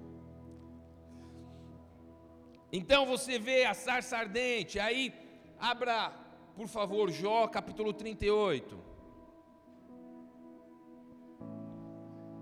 Então 2.72 3.06
você 3.06 3.38
vê 3.38 3.63
a 3.63 3.75
sarça 3.75 4.18
ardente, 4.18 4.80
aí 4.80 5.13
abra 5.60 6.12
por 6.56 6.68
favor, 6.68 7.12
Jó 7.12 7.48
capítulo 7.48 7.94
38. 7.94 8.85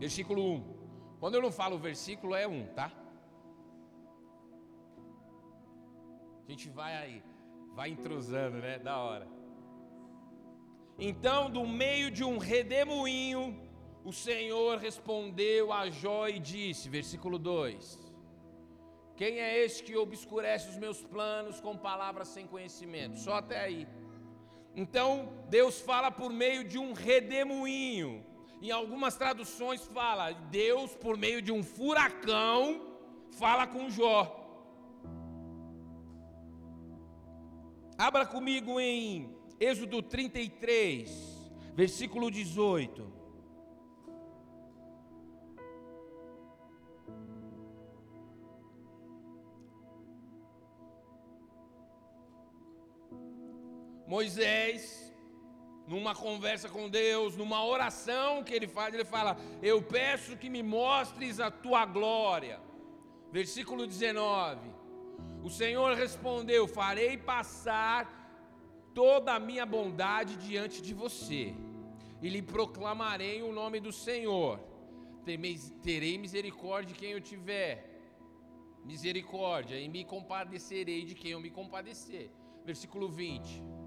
Versículo 0.03 0.41
1. 0.55 0.63
Quando 1.17 1.35
eu 1.35 1.41
não 1.41 1.49
falo 1.49 1.77
versículo, 1.77 2.35
é 2.35 2.45
1, 2.45 2.73
tá? 2.79 2.91
A 6.45 6.51
gente 6.51 6.67
vai 6.67 6.93
aí, 7.01 7.23
vai 7.73 7.87
entrosando, 7.91 8.57
né? 8.57 8.73
Da 8.87 8.97
hora. 8.97 9.25
Então, 10.99 11.49
do 11.49 11.65
meio 11.65 12.11
de 12.11 12.21
um 12.21 12.37
redemoinho, 12.37 13.43
o 14.03 14.11
Senhor 14.11 14.77
respondeu 14.77 15.71
a 15.71 15.89
Jó 15.89 16.27
e 16.27 16.37
disse, 16.37 16.89
versículo 16.89 17.39
2: 17.39 17.97
Quem 19.15 19.39
é 19.39 19.57
este 19.63 19.85
que 19.85 19.95
obscurece 19.95 20.67
os 20.67 20.77
meus 20.77 21.01
planos 21.01 21.61
com 21.61 21.77
palavras 21.77 22.27
sem 22.27 22.45
conhecimento? 22.45 23.17
Só 23.19 23.35
até 23.35 23.57
aí. 23.61 23.87
Então, 24.75 25.09
Deus 25.47 25.79
fala 25.79 26.11
por 26.11 26.29
meio 26.29 26.65
de 26.65 26.77
um 26.77 26.91
redemoinho. 26.91 28.32
Em 28.63 28.71
algumas 28.71 29.17
traduções 29.17 29.85
fala, 29.87 30.31
Deus 30.31 30.95
por 30.95 31.17
meio 31.17 31.41
de 31.41 31.51
um 31.51 31.61
furacão 31.61 32.81
fala 33.31 33.67
com 33.67 33.89
Jó. 33.89 34.39
Abra 37.97 38.25
comigo 38.25 38.79
em 38.79 39.35
Êxodo 39.59 40.01
33, 40.01 41.11
versículo 41.75 42.31
18. 42.31 43.11
Moisés, 54.07 55.12
numa 55.87 56.15
conversa 56.15 56.69
com 56.69 56.89
Deus, 56.89 57.35
numa 57.35 57.65
oração 57.65 58.43
que 58.43 58.53
ele 58.53 58.67
faz, 58.67 58.93
ele 58.93 59.05
fala: 59.05 59.37
Eu 59.61 59.81
peço 59.81 60.37
que 60.37 60.49
me 60.49 60.63
mostres 60.63 61.39
a 61.39 61.51
tua 61.51 61.85
glória. 61.85 62.59
Versículo 63.31 63.85
19: 63.85 64.59
O 65.43 65.49
Senhor 65.49 65.95
respondeu: 65.95 66.67
Farei 66.67 67.17
passar 67.17 68.21
toda 68.93 69.33
a 69.33 69.39
minha 69.39 69.65
bondade 69.65 70.35
diante 70.37 70.81
de 70.81 70.93
você, 70.93 71.53
e 72.21 72.29
lhe 72.29 72.41
proclamarei 72.41 73.41
o 73.41 73.51
nome 73.51 73.79
do 73.79 73.91
Senhor. 73.91 74.59
Terei 75.81 76.17
misericórdia 76.17 76.93
de 76.93 76.99
quem 76.99 77.11
eu 77.11 77.21
tiver 77.21 77.89
misericórdia, 78.85 79.79
e 79.79 79.87
me 79.87 80.03
compadecerei 80.03 81.05
de 81.05 81.15
quem 81.15 81.31
eu 81.31 81.39
me 81.39 81.49
compadecer. 81.49 82.29
Versículo 82.65 83.07
20 83.09 83.82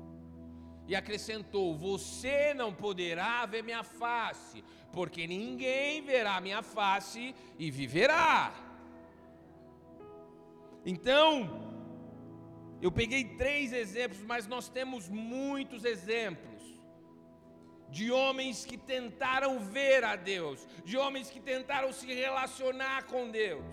e 0.87 0.95
acrescentou: 0.95 1.77
Você 1.77 2.55
não 2.55 2.73
poderá 2.73 3.45
ver 3.47 3.63
minha 3.63 3.83
face, 3.83 4.65
porque 4.93 5.27
ninguém 5.27 6.03
verá 6.03 6.41
minha 6.41 6.63
face 6.63 7.35
e 7.59 7.71
viverá. 7.71 8.55
Então, 10.85 11.75
eu 12.81 12.93
peguei 12.93 13.25
três 13.37 13.73
exemplos, 13.73 14.23
mas 14.23 14.47
nós 14.47 14.69
temos 14.69 15.09
muitos 15.09 15.85
exemplos 15.85 16.47
de 17.89 18.11
homens 18.11 18.65
que 18.65 18.77
tentaram 18.77 19.59
ver 19.61 20.05
a 20.05 20.17
Deus, 20.17 20.67
de 20.85 20.97
homens 20.97 21.31
que 21.31 21.41
tentaram 21.41 21.93
se 21.93 22.07
relacionar 22.13 23.05
com 23.05 23.31
Deus. 23.31 23.65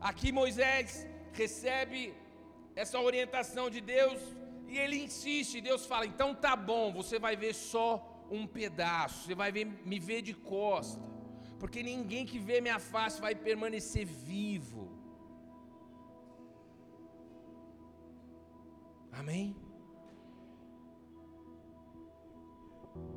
Aqui 0.00 0.32
Moisés 0.32 1.06
recebe 1.32 2.14
essa 2.74 2.98
orientação 3.00 3.70
de 3.70 3.80
Deus 3.80 4.20
e 4.68 4.78
ele 4.78 5.04
insiste, 5.04 5.60
Deus 5.60 5.86
fala: 5.86 6.06
então 6.06 6.34
tá 6.34 6.54
bom, 6.56 6.92
você 6.92 7.18
vai 7.18 7.36
ver 7.36 7.54
só 7.54 8.26
um 8.30 8.46
pedaço, 8.46 9.24
você 9.24 9.34
vai 9.34 9.52
ver, 9.52 9.66
me 9.84 9.98
ver 9.98 10.22
de 10.22 10.34
costa, 10.34 11.08
porque 11.58 11.82
ninguém 11.82 12.26
que 12.26 12.38
vê 12.38 12.60
minha 12.60 12.78
face 12.78 13.20
vai 13.20 13.34
permanecer 13.34 14.04
vivo. 14.04 14.84
Amém? 19.12 19.56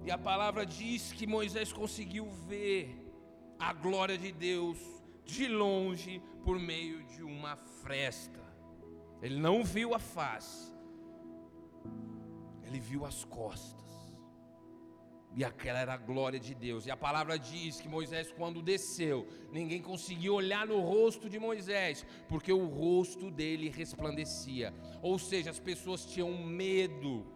E 0.05 0.11
a 0.11 0.17
palavra 0.17 0.65
diz 0.65 1.11
que 1.11 1.27
Moisés 1.27 1.73
conseguiu 1.73 2.25
ver 2.47 3.05
a 3.59 3.73
glória 3.73 4.17
de 4.17 4.31
Deus 4.31 4.77
de 5.25 5.47
longe 5.47 6.21
por 6.43 6.57
meio 6.57 7.03
de 7.03 7.21
uma 7.21 7.55
fresta. 7.55 8.39
Ele 9.21 9.39
não 9.39 9.63
viu 9.63 9.93
a 9.93 9.99
face, 9.99 10.73
ele 12.79 12.87
viu 12.91 13.05
as 13.05 13.25
costas. 13.25 13.77
E 15.35 15.43
aquela 15.43 15.79
era 15.79 15.93
a 15.93 15.97
glória 15.97 16.39
de 16.39 16.55
Deus. 16.55 16.85
E 16.85 16.91
a 16.91 16.97
palavra 16.97 17.37
diz 17.37 17.79
que 17.79 17.87
Moisés, 17.87 18.31
quando 18.31 18.63
desceu, 18.63 19.27
ninguém 19.51 19.81
conseguiu 19.81 20.33
olhar 20.33 20.65
no 20.65 20.79
rosto 20.79 21.29
de 21.29 21.37
Moisés, 21.37 22.05
porque 22.27 22.51
o 22.51 22.65
rosto 22.65 23.29
dele 23.29 23.69
resplandecia. 23.69 24.73
Ou 25.01 25.19
seja, 25.19 25.51
as 25.51 25.59
pessoas 25.59 26.05
tinham 26.05 26.31
medo 26.35 27.27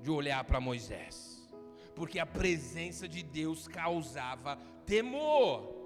de 0.00 0.10
olhar 0.10 0.42
para 0.44 0.60
Moisés, 0.60 1.46
porque 1.94 2.18
a 2.18 2.26
presença 2.26 3.06
de 3.06 3.22
Deus 3.22 3.68
causava 3.68 4.56
temor. 4.86 5.82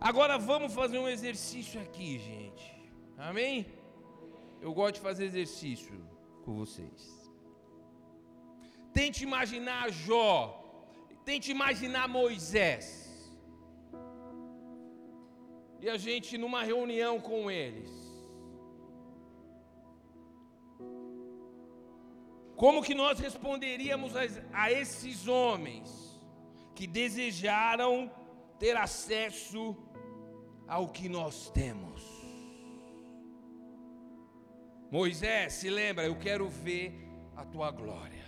Agora 0.00 0.38
vamos 0.38 0.72
fazer 0.72 0.98
um 0.98 1.08
exercício 1.08 1.80
aqui, 1.80 2.18
gente. 2.18 2.74
Amém? 3.16 3.83
Eu 4.64 4.72
gosto 4.72 4.94
de 4.94 5.02
fazer 5.08 5.24
exercício 5.26 5.94
com 6.42 6.52
vocês. 6.60 7.00
Tente 8.98 9.22
imaginar 9.22 9.90
Jó. 9.90 10.34
Tente 11.22 11.50
imaginar 11.50 12.08
Moisés. 12.08 12.86
E 15.82 15.90
a 15.94 15.98
gente 15.98 16.38
numa 16.38 16.62
reunião 16.62 17.20
com 17.20 17.50
eles. 17.50 17.92
Como 22.56 22.82
que 22.82 22.94
nós 22.94 23.18
responderíamos 23.18 24.16
a, 24.16 24.22
a 24.64 24.72
esses 24.72 25.28
homens 25.28 25.90
que 26.74 26.86
desejaram 26.86 28.10
ter 28.58 28.78
acesso 28.78 29.76
ao 30.66 30.88
que 30.88 31.06
nós 31.06 31.50
temos? 31.50 32.13
Moisés, 34.90 35.54
se 35.54 35.70
lembra, 35.70 36.04
eu 36.04 36.16
quero 36.16 36.48
ver 36.48 36.92
a 37.36 37.44
tua 37.44 37.70
glória. 37.70 38.24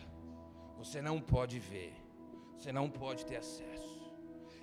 Você 0.79 1.01
não 1.01 1.21
pode 1.21 1.59
ver, 1.59 1.95
você 2.57 2.73
não 2.73 2.89
pode 2.89 3.25
ter 3.25 3.37
acesso. 3.37 3.87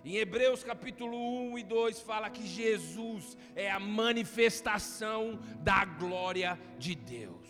Em 0.05 0.17
Hebreus 0.17 0.63
capítulo 0.63 1.17
1 1.53 1.59
e 1.59 1.63
2 1.63 2.01
fala 2.01 2.29
que 2.29 2.45
Jesus 2.45 3.37
é 3.55 3.71
a 3.71 3.79
manifestação 3.79 5.39
da 5.59 5.85
glória 5.85 6.59
de 6.77 6.93
Deus. 6.93 7.47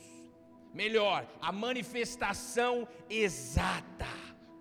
Melhor, 0.71 1.27
a 1.41 1.51
manifestação 1.51 2.87
exata, 3.09 4.07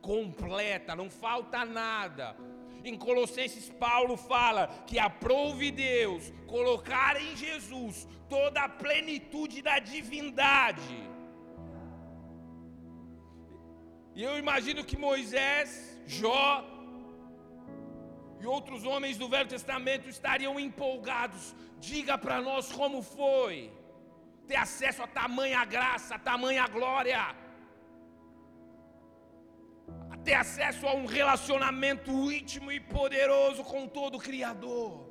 completa, 0.01 0.97
não 0.97 1.11
falta 1.11 1.65
nada. 1.65 2.37
Em 2.85 2.97
Colossenses, 2.97 3.69
Paulo 3.71 4.17
fala 4.17 4.69
que 4.87 4.99
aprove 4.99 5.71
Deus 5.71 6.33
colocar 6.47 7.21
em 7.21 7.37
Jesus 7.37 8.09
toda 8.29 8.63
a 8.63 8.69
plenitude 8.69 9.63
da 9.63 9.79
divindade. 9.79 10.97
E 14.15 14.23
eu 14.23 14.39
imagino 14.39 14.85
que 14.85 14.97
Moisés, 14.97 15.99
Jó, 16.07 16.65
e 18.41 18.47
outros 18.47 18.85
homens 18.85 19.17
do 19.17 19.29
Velho 19.29 19.49
Testamento 19.49 20.09
estariam 20.09 20.59
empolgados. 20.59 21.55
Diga 21.79 22.19
para 22.19 22.41
nós 22.41 22.73
como 22.73 23.01
foi 23.01 23.73
ter 24.49 24.57
acesso 24.57 25.03
a 25.03 25.07
tamanha 25.07 25.65
graça, 25.65 26.17
a 26.17 26.19
tamanha 26.19 26.67
glória, 26.67 27.21
ter 30.25 30.35
acesso 30.35 30.87
a 30.87 30.95
um 30.95 31.07
relacionamento 31.07 32.11
íntimo 32.33 32.71
e 32.71 32.79
poderoso 32.81 33.65
com 33.65 33.89
todo 33.89 34.17
o 34.17 34.21
Criador. 34.21 35.11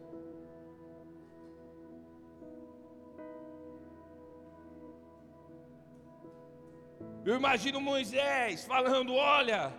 Eu 7.26 7.36
imagino 7.36 7.80
Moisés 7.80 8.66
falando: 8.66 9.14
Olha, 9.14 9.72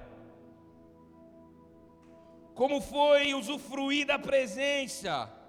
como 2.55 2.81
foi 2.81 3.35
usufruir 3.35 4.07
da 4.07 4.19
presença 4.19 5.42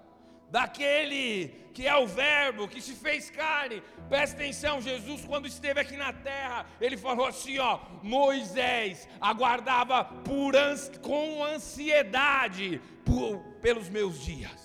daquele 0.54 1.48
que 1.72 1.84
é 1.84 1.96
o 1.96 2.06
Verbo, 2.06 2.68
que 2.68 2.80
se 2.80 2.94
fez 2.94 3.28
carne. 3.28 3.82
Presta 4.08 4.36
atenção, 4.36 4.80
Jesus, 4.80 5.24
quando 5.24 5.48
esteve 5.48 5.80
aqui 5.80 5.96
na 5.96 6.12
terra, 6.12 6.64
ele 6.80 6.96
falou 6.96 7.26
assim: 7.26 7.58
ó, 7.58 7.80
Moisés 8.00 9.08
aguardava 9.20 10.04
por 10.04 10.54
ans 10.54 10.92
com 11.02 11.42
ansiedade 11.42 12.80
por, 13.04 13.40
pelos 13.60 13.88
meus 13.88 14.24
dias. 14.24 14.62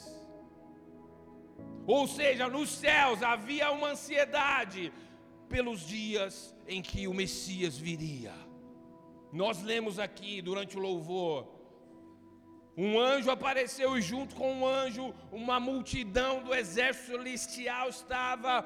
Ou 1.88 2.08
seja, 2.08 2.47
nos 2.47 2.69
céus 2.69 3.23
havia 3.23 3.71
uma 3.71 3.88
ansiedade 3.88 4.93
pelos 5.49 5.80
dias 5.88 6.56
em 6.67 6.84
que 6.84 7.08
o 7.08 7.15
Messias 7.15 7.75
viria. 7.75 8.36
Nós 9.34 9.63
lemos 9.63 9.97
aqui 9.97 10.39
durante 10.39 10.78
o 10.78 10.80
louvor 10.80 11.59
um 12.82 12.98
anjo 12.98 13.30
apareceu 13.30 13.98
e 13.98 14.02
junto 14.02 14.34
com 14.36 14.54
um 14.54 14.65
anjo, 14.65 15.13
uma 15.34 15.60
multidão 15.60 16.42
do 16.42 16.56
exército 16.56 17.08
celestial 17.08 17.89
estava 17.89 18.65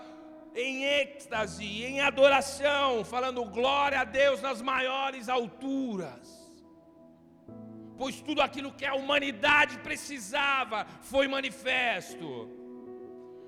em 0.56 0.84
êxtase, 0.86 1.84
em 1.84 1.99
adoração, 1.99 3.04
falando 3.04 3.43
glória 3.45 4.02
a 4.02 4.04
Deus 4.04 4.39
nas 4.39 4.62
maiores 4.62 5.30
alturas. 5.30 6.54
Pois 7.97 8.21
tudo 8.21 8.39
aquilo 8.41 8.71
que 8.71 8.86
a 8.86 8.93
humanidade 8.93 9.80
precisava 9.80 10.86
foi 11.02 11.28
manifesto. 11.28 12.52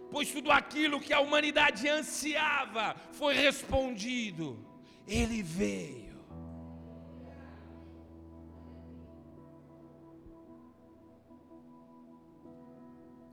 Pois 0.09 0.31
tudo 0.31 0.51
aquilo 0.51 0.99
que 0.99 1.13
a 1.13 1.19
humanidade 1.19 1.87
ansiava 1.87 2.95
foi 3.11 3.35
respondido. 3.35 4.65
Ele 5.07 5.43
veio. 5.43 6.04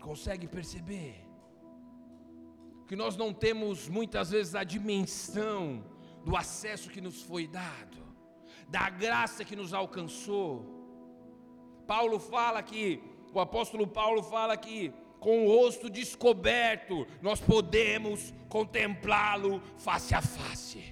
Consegue 0.03 0.49
perceber? 0.49 1.15
Que 2.89 2.97
nós 2.97 3.17
não 3.17 3.33
temos 3.33 3.89
muitas 3.89 4.31
vezes 4.31 4.55
a 4.55 4.65
dimensão 4.65 5.85
do 6.25 6.37
acesso 6.37 6.91
que 6.91 7.01
nos 7.01 7.23
foi 7.23 7.47
dado, 7.47 7.99
da 8.69 8.91
graça 8.91 9.45
que 9.45 9.55
nos 9.55 9.73
alcançou. 9.73 10.67
Paulo 11.87 12.19
fala 12.19 12.63
que, 12.63 13.01
o 13.33 13.39
apóstolo 13.41 13.87
Paulo 13.87 14.23
fala 14.23 14.57
que, 14.57 14.93
com 15.21 15.47
o 15.47 15.49
rosto 15.49 15.89
descoberto, 15.89 17.07
nós 17.21 17.41
podemos 17.41 18.35
contemplá-lo 18.49 19.63
face 19.79 20.15
a 20.15 20.21
face. 20.21 20.83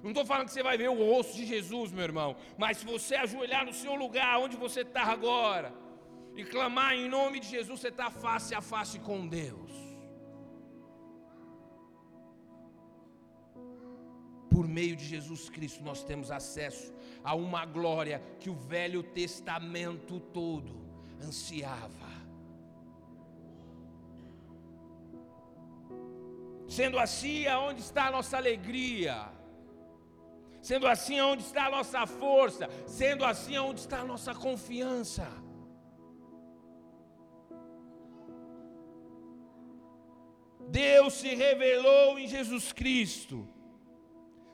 Não 0.00 0.10
estou 0.10 0.24
falando 0.24 0.46
que 0.46 0.52
você 0.52 0.62
vai 0.62 0.78
ver 0.78 0.90
o 0.90 1.12
rosto 1.12 1.34
de 1.34 1.44
Jesus, 1.44 1.90
meu 1.92 2.04
irmão, 2.04 2.36
mas 2.56 2.78
se 2.78 2.86
você 2.86 3.16
ajoelhar 3.16 3.64
no 3.64 3.72
seu 3.72 3.94
lugar, 3.96 4.38
onde 4.38 4.56
você 4.56 4.82
está 4.82 5.02
agora, 5.02 5.81
e 6.34 6.44
clamar 6.44 6.94
em 6.94 7.08
nome 7.08 7.40
de 7.40 7.48
Jesus, 7.48 7.80
você 7.80 7.88
está 7.88 8.10
face 8.10 8.54
a 8.54 8.60
face 8.60 8.98
com 8.98 9.26
Deus. 9.26 9.70
Por 14.50 14.66
meio 14.68 14.96
de 14.96 15.04
Jesus 15.04 15.48
Cristo, 15.48 15.82
nós 15.82 16.02
temos 16.04 16.30
acesso 16.30 16.92
a 17.24 17.34
uma 17.34 17.64
glória 17.64 18.22
que 18.38 18.50
o 18.50 18.54
Velho 18.54 19.02
Testamento 19.02 20.20
todo 20.20 20.82
ansiava. 21.22 22.12
Sendo 26.68 26.98
assim, 26.98 27.46
aonde 27.46 27.80
está 27.80 28.06
a 28.06 28.10
nossa 28.10 28.36
alegria? 28.38 29.28
Sendo 30.62 30.86
assim, 30.86 31.18
aonde 31.18 31.42
está 31.42 31.66
a 31.66 31.70
nossa 31.70 32.06
força? 32.06 32.68
Sendo 32.86 33.24
assim, 33.24 33.56
aonde 33.56 33.80
está 33.80 34.00
a 34.00 34.04
nossa 34.04 34.34
confiança? 34.34 35.41
Deus 40.68 41.14
se 41.14 41.34
revelou 41.34 42.18
em 42.18 42.26
Jesus 42.26 42.72
Cristo. 42.72 43.48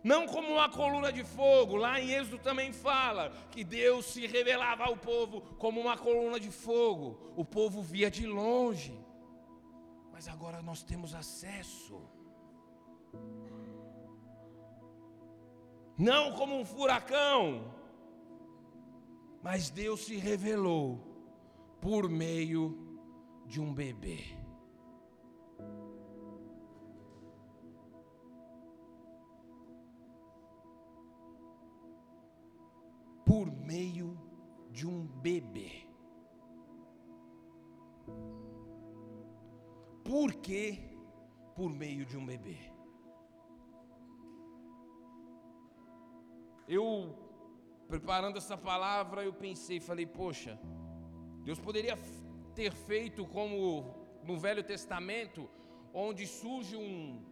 Não 0.03 0.27
como 0.27 0.49
uma 0.49 0.69
coluna 0.69 1.13
de 1.13 1.25
fogo, 1.25 1.77
lá 1.77 2.01
em 2.01 2.13
Êxodo 2.13 2.39
também 2.39 2.73
fala 2.73 3.33
que 3.51 3.65
Deus 3.65 4.07
se 4.07 4.27
revelava 4.27 4.85
ao 4.85 4.97
povo 4.97 5.41
como 5.59 5.81
uma 5.81 5.99
coluna 5.99 6.39
de 6.39 6.51
fogo. 6.51 7.33
O 7.37 7.45
povo 7.45 7.83
via 7.83 8.11
de 8.11 8.27
longe, 8.27 8.99
mas 10.13 10.29
agora 10.29 10.63
nós 10.63 10.83
temos 10.83 11.15
acesso. 11.15 12.01
Não 15.99 16.33
como 16.33 16.57
um 16.57 16.65
furacão, 16.65 17.75
mas 19.43 19.69
Deus 19.69 20.07
se 20.07 20.17
revelou 20.17 21.01
por 21.81 22.09
meio 22.09 22.99
de 23.47 23.61
um 23.61 23.75
bebê. 23.75 24.38
Por 33.29 33.47
meio 33.71 34.19
de 34.71 34.87
um 34.87 35.07
bebê. 35.07 35.71
Por 40.03 40.33
que 40.37 40.63
por 41.55 41.69
meio 41.69 42.07
de 42.07 42.17
um 42.17 42.25
bebê? 42.25 42.57
Eu, 46.67 47.15
preparando 47.87 48.39
essa 48.39 48.57
palavra, 48.57 49.23
eu 49.23 49.35
pensei, 49.35 49.79
falei, 49.79 50.07
poxa, 50.07 50.59
Deus 51.45 51.59
poderia 51.59 51.99
ter 52.55 52.73
feito 52.73 53.27
como 53.27 53.95
no 54.25 54.39
Velho 54.39 54.65
Testamento, 54.65 55.51
onde 55.93 56.27
surge 56.27 56.77
um, 56.77 57.23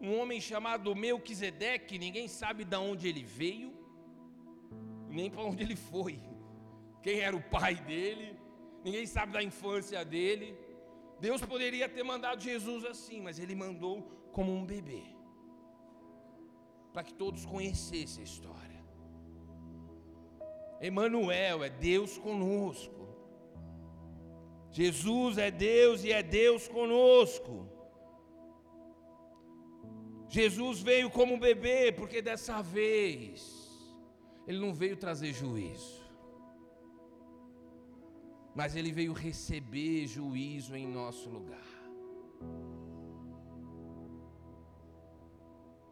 um 0.00 0.18
homem 0.18 0.40
chamado 0.40 0.96
Melquisedeque, 0.96 1.98
ninguém 1.98 2.26
sabe 2.26 2.64
de 2.64 2.76
onde 2.76 3.06
ele 3.06 3.22
veio, 3.22 3.77
nem 5.18 5.28
para 5.34 5.42
onde 5.50 5.62
ele 5.64 5.78
foi, 5.90 6.14
quem 7.04 7.16
era 7.28 7.36
o 7.40 7.46
pai 7.56 7.74
dele, 7.90 8.26
ninguém 8.84 9.06
sabe 9.14 9.32
da 9.36 9.42
infância 9.50 10.04
dele. 10.14 10.48
Deus 11.26 11.40
poderia 11.52 11.88
ter 11.94 12.04
mandado 12.12 12.40
Jesus 12.50 12.84
assim, 12.92 13.18
mas 13.26 13.40
ele 13.42 13.56
mandou 13.64 13.96
como 14.36 14.50
um 14.58 14.64
bebê, 14.74 15.02
para 16.92 17.02
que 17.06 17.14
todos 17.22 17.44
conhecessem 17.54 18.20
a 18.22 18.28
história. 18.30 18.80
Emanuel 20.88 21.64
é 21.64 21.70
Deus 21.90 22.12
conosco. 22.26 23.04
Jesus 24.70 25.36
é 25.38 25.50
Deus 25.50 26.04
e 26.04 26.12
é 26.12 26.22
Deus 26.22 26.68
conosco. 26.68 27.54
Jesus 30.28 30.80
veio 30.90 31.10
como 31.10 31.34
um 31.34 31.44
bebê, 31.50 31.90
porque 31.90 32.20
dessa 32.22 32.62
vez 32.62 33.57
ele 34.48 34.58
não 34.58 34.72
veio 34.72 34.96
trazer 34.96 35.34
juízo, 35.34 36.02
mas 38.54 38.74
ele 38.74 38.90
veio 38.90 39.12
receber 39.12 40.06
juízo 40.06 40.74
em 40.74 40.86
nosso 40.88 41.28
lugar. 41.28 41.68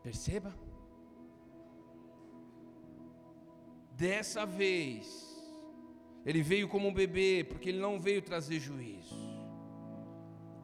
Perceba? 0.02 0.54
Dessa 3.92 4.46
vez, 4.46 5.06
ele 6.24 6.40
veio 6.40 6.66
como 6.66 6.88
um 6.88 6.94
bebê, 6.94 7.44
porque 7.46 7.68
ele 7.68 7.78
não 7.78 8.00
veio 8.00 8.22
trazer 8.22 8.58
juízo, 8.58 9.14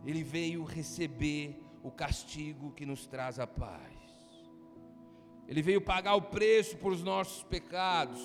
ele 0.07 0.23
veio 0.23 0.65
receber 0.65 1.63
o 1.83 1.91
castigo 1.91 2.73
que 2.73 2.87
nos 2.87 3.07
traz 3.07 3.39
a 3.39 3.47
paz. 3.47 3.92
Ele 5.53 5.61
veio 5.61 5.83
pagar 5.83 6.15
o 6.15 6.23
preço 6.23 6.79
por 6.79 6.93
os 6.93 7.03
nossos 7.03 7.43
pecados. 7.43 8.23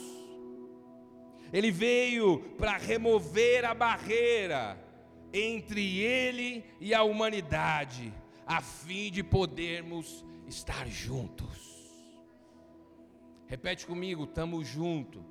Ele 1.51 1.69
veio 1.69 2.39
para 2.57 2.77
remover 2.77 3.65
a 3.65 3.73
barreira 3.73 4.81
entre 5.33 5.99
ele 5.99 6.63
e 6.79 6.93
a 6.93 7.03
humanidade, 7.03 8.13
a 8.45 8.61
fim 8.61 9.11
de 9.11 9.23
podermos 9.23 10.25
estar 10.47 10.87
juntos. 10.87 11.91
Repete 13.45 13.85
comigo, 13.85 14.23
estamos 14.23 14.65
juntos. 14.65 15.21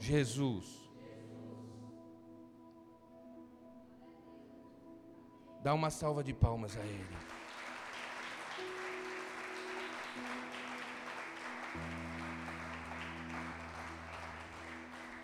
Jesus. 0.00 0.66
Dá 5.62 5.72
uma 5.72 5.90
salva 5.90 6.24
de 6.24 6.34
palmas 6.34 6.76
a 6.76 6.80
Ele. 6.80 7.29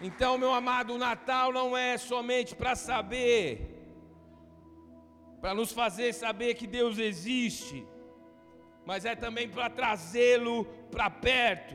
Então, 0.00 0.37
meu 0.37 0.52
amado, 0.52 0.94
o 0.94 0.98
Natal 0.98 1.52
não 1.52 1.76
é 1.76 1.96
somente 1.96 2.54
para 2.54 2.74
saber, 2.76 3.74
para 5.40 5.54
nos 5.54 5.72
fazer 5.72 6.12
saber 6.12 6.54
que 6.54 6.66
Deus 6.66 6.98
existe, 6.98 7.87
mas 8.85 9.06
é 9.06 9.16
também 9.16 9.48
para 9.48 9.70
trazê-lo 9.70 10.66
para 10.90 11.09
perto, 11.09 11.74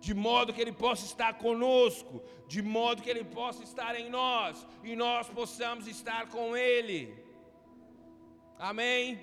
de 0.00 0.12
modo 0.12 0.52
que 0.52 0.60
Ele 0.60 0.72
possa 0.72 1.06
estar 1.06 1.34
conosco, 1.34 2.22
de 2.48 2.60
modo 2.60 3.02
que 3.02 3.08
Ele 3.08 3.24
possa 3.24 3.62
estar 3.62 3.98
em 3.98 4.10
nós 4.10 4.66
e 4.82 4.96
nós 4.96 5.28
possamos 5.28 5.86
estar 5.86 6.26
com 6.28 6.56
Ele. 6.56 7.16
Amém? 8.58 9.20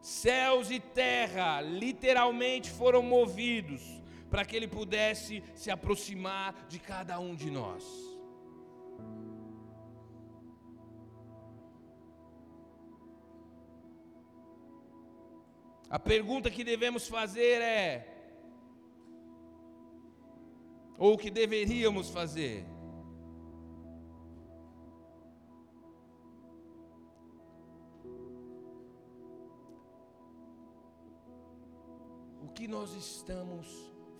Céus 0.00 0.70
e 0.70 0.78
terra 0.78 1.60
literalmente 1.60 2.70
foram 2.70 3.02
movidos 3.02 3.97
para 4.30 4.44
que 4.44 4.56
Ele 4.56 4.68
pudesse 4.68 5.42
se 5.54 5.70
aproximar 5.70 6.66
de 6.68 6.78
cada 6.78 7.18
um 7.18 7.34
de 7.34 7.50
nós. 7.50 7.84
A 15.90 15.98
pergunta 15.98 16.50
que 16.50 16.62
devemos 16.62 17.08
fazer 17.08 17.62
é: 17.62 18.06
ou 20.98 21.14
o 21.14 21.18
que 21.18 21.30
deveríamos 21.30 22.10
fazer? 22.10 22.66
que 32.58 32.66
nós 32.66 32.92
estamos 32.92 33.68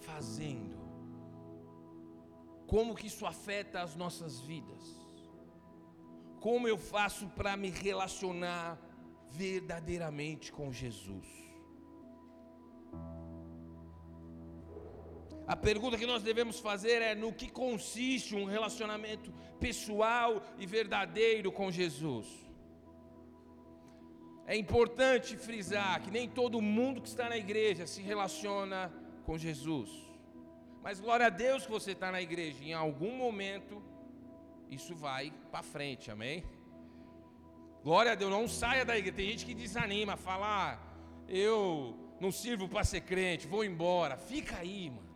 fazendo? 0.08 0.76
Como 2.66 2.94
que 2.94 3.06
isso 3.06 3.24
afeta 3.26 3.82
as 3.86 3.94
nossas 4.02 4.40
vidas? 4.40 4.84
Como 6.40 6.68
eu 6.68 6.78
faço 6.78 7.26
para 7.38 7.56
me 7.56 7.70
relacionar 7.70 8.78
verdadeiramente 9.30 10.52
com 10.52 10.72
Jesus? 10.72 11.26
A 15.46 15.56
pergunta 15.56 15.96
que 15.96 16.12
nós 16.12 16.22
devemos 16.22 16.60
fazer 16.60 17.00
é: 17.00 17.14
no 17.14 17.32
que 17.32 17.48
consiste 17.50 18.34
um 18.36 18.44
relacionamento 18.44 19.32
pessoal 19.58 20.42
e 20.58 20.66
verdadeiro 20.66 21.50
com 21.50 21.70
Jesus? 21.70 22.26
É 24.46 24.56
importante 24.56 25.36
frisar 25.36 26.02
que 26.02 26.10
nem 26.10 26.28
todo 26.28 26.60
mundo 26.60 27.00
que 27.02 27.08
está 27.08 27.28
na 27.28 27.36
igreja 27.36 27.86
se 27.86 28.00
relaciona 28.02 28.92
com 29.28 29.36
Jesus. 29.36 29.90
Mas 30.82 30.98
glória 30.98 31.26
a 31.26 31.28
Deus 31.28 31.66
que 31.66 31.70
você 31.70 31.90
está 31.92 32.10
na 32.10 32.20
igreja. 32.22 32.64
Em 32.64 32.72
algum 32.72 33.14
momento 33.14 33.82
isso 34.70 34.94
vai 34.94 35.30
para 35.50 35.62
frente, 35.62 36.10
amém? 36.10 36.42
Glória 37.84 38.12
a 38.12 38.14
Deus, 38.14 38.30
não 38.30 38.48
saia 38.48 38.86
da 38.86 38.96
igreja. 38.96 39.16
Tem 39.18 39.30
gente 39.32 39.44
que 39.44 39.54
desanima, 39.54 40.16
fala, 40.16 40.46
ah, 40.48 40.78
eu 41.28 41.94
não 42.18 42.32
sirvo 42.32 42.66
para 42.70 42.84
ser 42.84 43.02
crente, 43.02 43.46
vou 43.46 43.62
embora. 43.62 44.16
Fica 44.16 44.56
aí, 44.56 44.88
mano. 44.88 45.14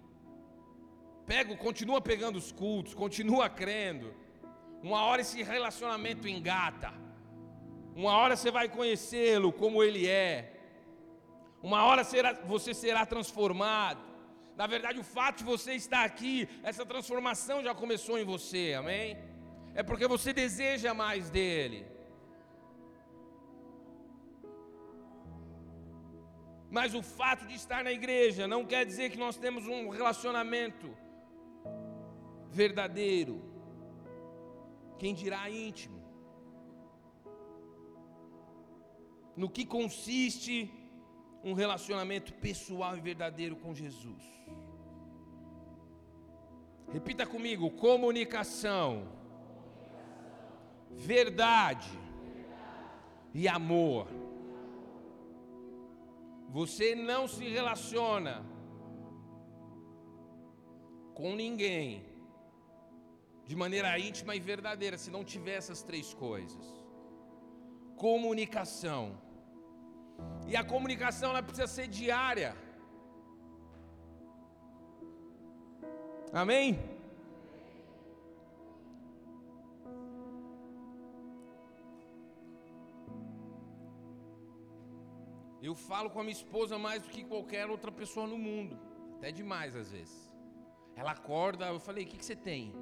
Pega, 1.24 1.56
continua 1.56 1.98
pegando 2.02 2.36
os 2.36 2.52
cultos, 2.52 2.92
continua 2.92 3.48
crendo. 3.48 4.14
Uma 4.82 5.06
hora 5.06 5.22
esse 5.22 5.42
relacionamento 5.42 6.28
engata. 6.28 6.92
Uma 7.96 8.14
hora 8.18 8.36
você 8.36 8.50
vai 8.50 8.68
conhecê-lo 8.68 9.50
como 9.54 9.82
ele 9.82 10.06
é. 10.06 10.51
Uma 11.62 11.84
hora 11.84 12.02
será, 12.04 12.32
você 12.54 12.74
será 12.74 13.04
transformado. 13.06 14.02
Na 14.56 14.66
verdade, 14.66 14.98
o 14.98 15.04
fato 15.04 15.38
de 15.38 15.44
você 15.44 15.74
estar 15.74 16.04
aqui, 16.04 16.48
essa 16.62 16.84
transformação 16.84 17.62
já 17.62 17.74
começou 17.74 18.18
em 18.18 18.24
você, 18.24 18.74
amém? 18.76 19.16
É 19.74 19.82
porque 19.82 20.06
você 20.06 20.32
deseja 20.32 20.92
mais 20.92 21.30
dele. 21.30 21.86
Mas 26.70 26.94
o 26.94 27.02
fato 27.02 27.46
de 27.46 27.54
estar 27.54 27.84
na 27.84 27.92
igreja 27.92 28.48
não 28.48 28.64
quer 28.64 28.84
dizer 28.84 29.10
que 29.10 29.18
nós 29.18 29.36
temos 29.36 29.66
um 29.66 29.88
relacionamento 29.88 30.96
verdadeiro. 32.50 33.42
Quem 34.98 35.14
dirá 35.14 35.48
íntimo? 35.50 36.02
no 39.36 39.48
que 39.48 39.64
consiste 39.64 40.70
um 41.44 41.54
relacionamento 41.54 42.32
pessoal 42.34 42.96
e 42.96 43.00
verdadeiro 43.00 43.56
com 43.56 43.74
Jesus. 43.74 44.24
Repita 46.92 47.26
comigo: 47.26 47.70
comunicação, 47.70 49.08
verdade 50.90 51.90
e 53.34 53.48
amor. 53.48 54.06
Você 56.50 56.94
não 56.94 57.26
se 57.26 57.48
relaciona 57.48 58.44
com 61.14 61.34
ninguém 61.34 62.04
de 63.46 63.56
maneira 63.56 63.98
íntima 63.98 64.36
e 64.36 64.40
verdadeira 64.40 64.98
se 64.98 65.10
não 65.10 65.24
tiver 65.24 65.56
essas 65.56 65.82
três 65.82 66.12
coisas 66.12 66.82
comunicação. 68.02 69.16
E 70.46 70.56
a 70.56 70.64
comunicação 70.64 71.30
ela 71.30 71.42
precisa 71.42 71.66
ser 71.66 71.88
diária. 71.88 72.54
Amém? 76.32 76.78
Eu 85.62 85.74
falo 85.76 86.10
com 86.10 86.18
a 86.20 86.24
minha 86.24 86.32
esposa 86.32 86.76
mais 86.76 87.02
do 87.02 87.08
que 87.08 87.22
qualquer 87.22 87.70
outra 87.70 87.92
pessoa 87.92 88.26
no 88.26 88.36
mundo. 88.36 88.76
Até 89.16 89.30
demais 89.30 89.76
às 89.76 89.92
vezes. 89.92 90.32
Ela 90.96 91.12
acorda, 91.12 91.66
eu 91.66 91.78
falei, 91.78 92.04
o 92.04 92.06
que, 92.08 92.18
que 92.18 92.24
você 92.24 92.34
tem? 92.34 92.74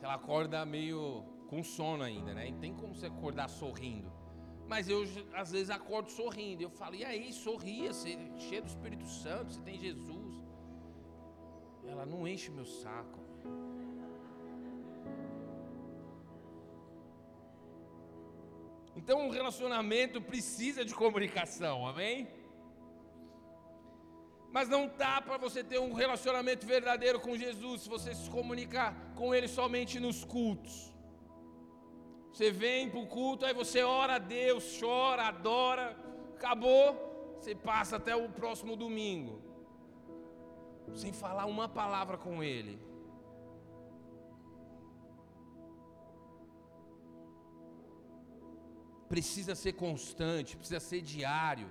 Ela 0.00 0.14
acorda 0.14 0.64
meio 0.64 1.24
com 1.48 1.62
sono 1.62 2.02
ainda, 2.02 2.32
né? 2.32 2.50
Não 2.50 2.58
tem 2.58 2.72
como 2.72 2.94
você 2.94 3.06
acordar 3.06 3.48
sorrindo. 3.48 4.21
Mas 4.66 4.88
eu 4.88 5.04
às 5.34 5.50
vezes 5.50 5.70
acordo 5.70 6.10
sorrindo. 6.10 6.62
Eu 6.62 6.70
falo, 6.70 6.94
e 6.94 7.04
aí, 7.04 7.32
sorria, 7.32 7.92
você 7.92 8.12
é 8.12 8.38
cheio 8.38 8.62
do 8.62 8.68
Espírito 8.68 9.06
Santo, 9.06 9.52
você 9.52 9.60
tem 9.60 9.78
Jesus. 9.78 10.42
Ela 11.84 12.06
não 12.06 12.26
enche 12.26 12.50
meu 12.50 12.64
saco. 12.64 13.20
Então 18.94 19.26
um 19.26 19.30
relacionamento 19.30 20.20
precisa 20.20 20.84
de 20.84 20.94
comunicação, 20.94 21.86
amém? 21.86 22.28
Mas 24.52 24.68
não 24.68 24.86
dá 24.86 25.20
para 25.20 25.38
você 25.38 25.64
ter 25.64 25.80
um 25.80 25.94
relacionamento 25.94 26.66
verdadeiro 26.66 27.18
com 27.18 27.36
Jesus 27.36 27.82
se 27.82 27.88
você 27.88 28.14
se 28.14 28.28
comunicar 28.28 28.94
com 29.14 29.34
Ele 29.34 29.48
somente 29.48 29.98
nos 29.98 30.24
cultos. 30.24 30.91
Você 32.32 32.50
vem 32.50 32.88
para 32.88 32.98
o 32.98 33.06
culto, 33.06 33.44
aí 33.44 33.52
você 33.52 33.82
ora 33.82 34.14
a 34.14 34.18
Deus, 34.18 34.78
chora, 34.80 35.24
adora, 35.24 35.94
acabou, 36.34 37.36
você 37.38 37.54
passa 37.54 37.96
até 37.96 38.16
o 38.16 38.26
próximo 38.30 38.74
domingo, 38.74 39.38
sem 40.94 41.12
falar 41.12 41.44
uma 41.44 41.68
palavra 41.68 42.16
com 42.16 42.42
Ele. 42.42 42.78
Precisa 49.10 49.54
ser 49.54 49.74
constante, 49.74 50.56
precisa 50.56 50.80
ser 50.80 51.02
diário. 51.02 51.68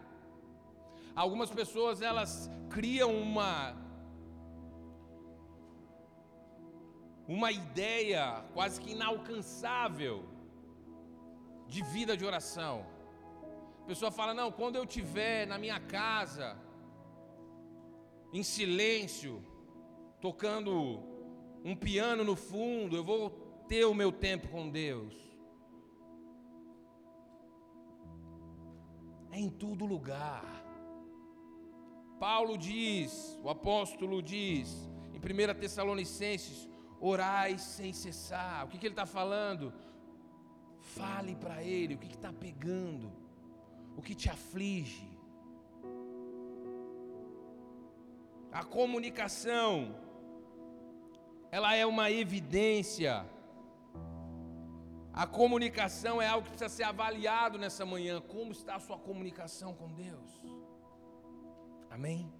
Algumas 1.15 1.50
pessoas 1.50 2.04
elas 2.04 2.52
criam 2.69 3.12
uma 3.15 3.76
uma 7.28 7.52
ideia 7.52 8.43
quase 8.54 8.80
que 8.80 8.91
inalcançável 8.91 10.24
de 11.73 11.81
vida 11.95 12.13
de 12.19 12.25
oração. 12.31 12.75
A 13.84 13.86
pessoa 13.91 14.12
fala: 14.19 14.34
"Não, 14.39 14.49
quando 14.60 14.75
eu 14.79 14.86
tiver 14.95 15.39
na 15.51 15.57
minha 15.63 15.79
casa 15.97 16.47
em 18.38 18.43
silêncio, 18.55 19.34
tocando 20.25 20.71
um 21.69 21.75
piano 21.86 22.23
no 22.29 22.36
fundo, 22.49 22.95
eu 22.99 23.05
vou 23.12 23.23
ter 23.71 23.86
o 23.86 23.99
meu 24.01 24.12
tempo 24.27 24.47
com 24.55 24.69
Deus". 24.69 25.15
É 29.36 29.39
em 29.45 29.51
todo 29.63 29.91
lugar. 29.95 30.45
Paulo 32.19 32.55
diz, 32.69 33.39
o 33.43 33.49
apóstolo 33.49 34.17
diz, 34.21 34.67
em 35.13 35.19
1 35.19 35.60
Tessalonicenses: 35.62 36.60
orai 36.99 37.57
sem 37.57 37.91
cessar. 37.93 38.65
O 38.65 38.67
que, 38.67 38.77
que 38.77 38.86
ele 38.88 38.93
está 38.93 39.07
falando? 39.19 39.73
Fale 40.97 41.36
para 41.36 41.58
ele 41.63 41.95
o 41.95 41.97
que 41.97 42.12
está 42.17 42.32
pegando, 42.45 43.12
o 43.97 44.01
que 44.01 44.15
te 44.21 44.30
aflige. 44.30 45.10
A 48.51 48.63
comunicação, 48.63 49.95
ela 51.49 51.75
é 51.75 51.86
uma 51.86 52.08
evidência. 52.12 53.25
A 55.13 55.25
comunicação 55.25 56.21
é 56.21 56.27
algo 56.27 56.43
que 56.43 56.51
precisa 56.51 56.75
ser 56.77 56.84
avaliado 56.84 57.58
nessa 57.58 57.86
manhã. 57.86 58.19
Como 58.19 58.51
está 58.51 58.75
a 58.75 58.80
sua 58.80 58.97
comunicação 58.97 59.73
com 59.73 59.89
Deus? 59.93 60.32
Amém? 61.89 62.32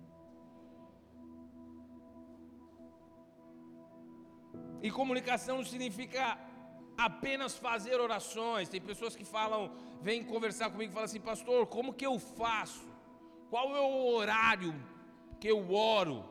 E 4.82 4.90
comunicação 4.90 5.58
não 5.58 5.66
significa 5.66 6.38
apenas 7.06 7.58
fazer 7.58 8.00
orações. 8.00 8.70
Tem 8.70 8.82
pessoas 8.82 9.16
que 9.16 9.26
falam, 9.26 9.72
vêm 10.02 10.24
conversar 10.24 10.70
comigo 10.70 10.92
e 10.92 10.94
falam 10.94 11.06
assim, 11.06 11.20
pastor, 11.20 11.68
como 11.68 11.94
que 11.94 12.06
eu 12.06 12.20
faço? 12.20 12.90
Qual 13.50 13.76
é 13.76 13.82
o 13.82 14.08
horário 14.14 14.74
que 15.40 15.48
eu 15.48 15.74
oro? 15.74 16.24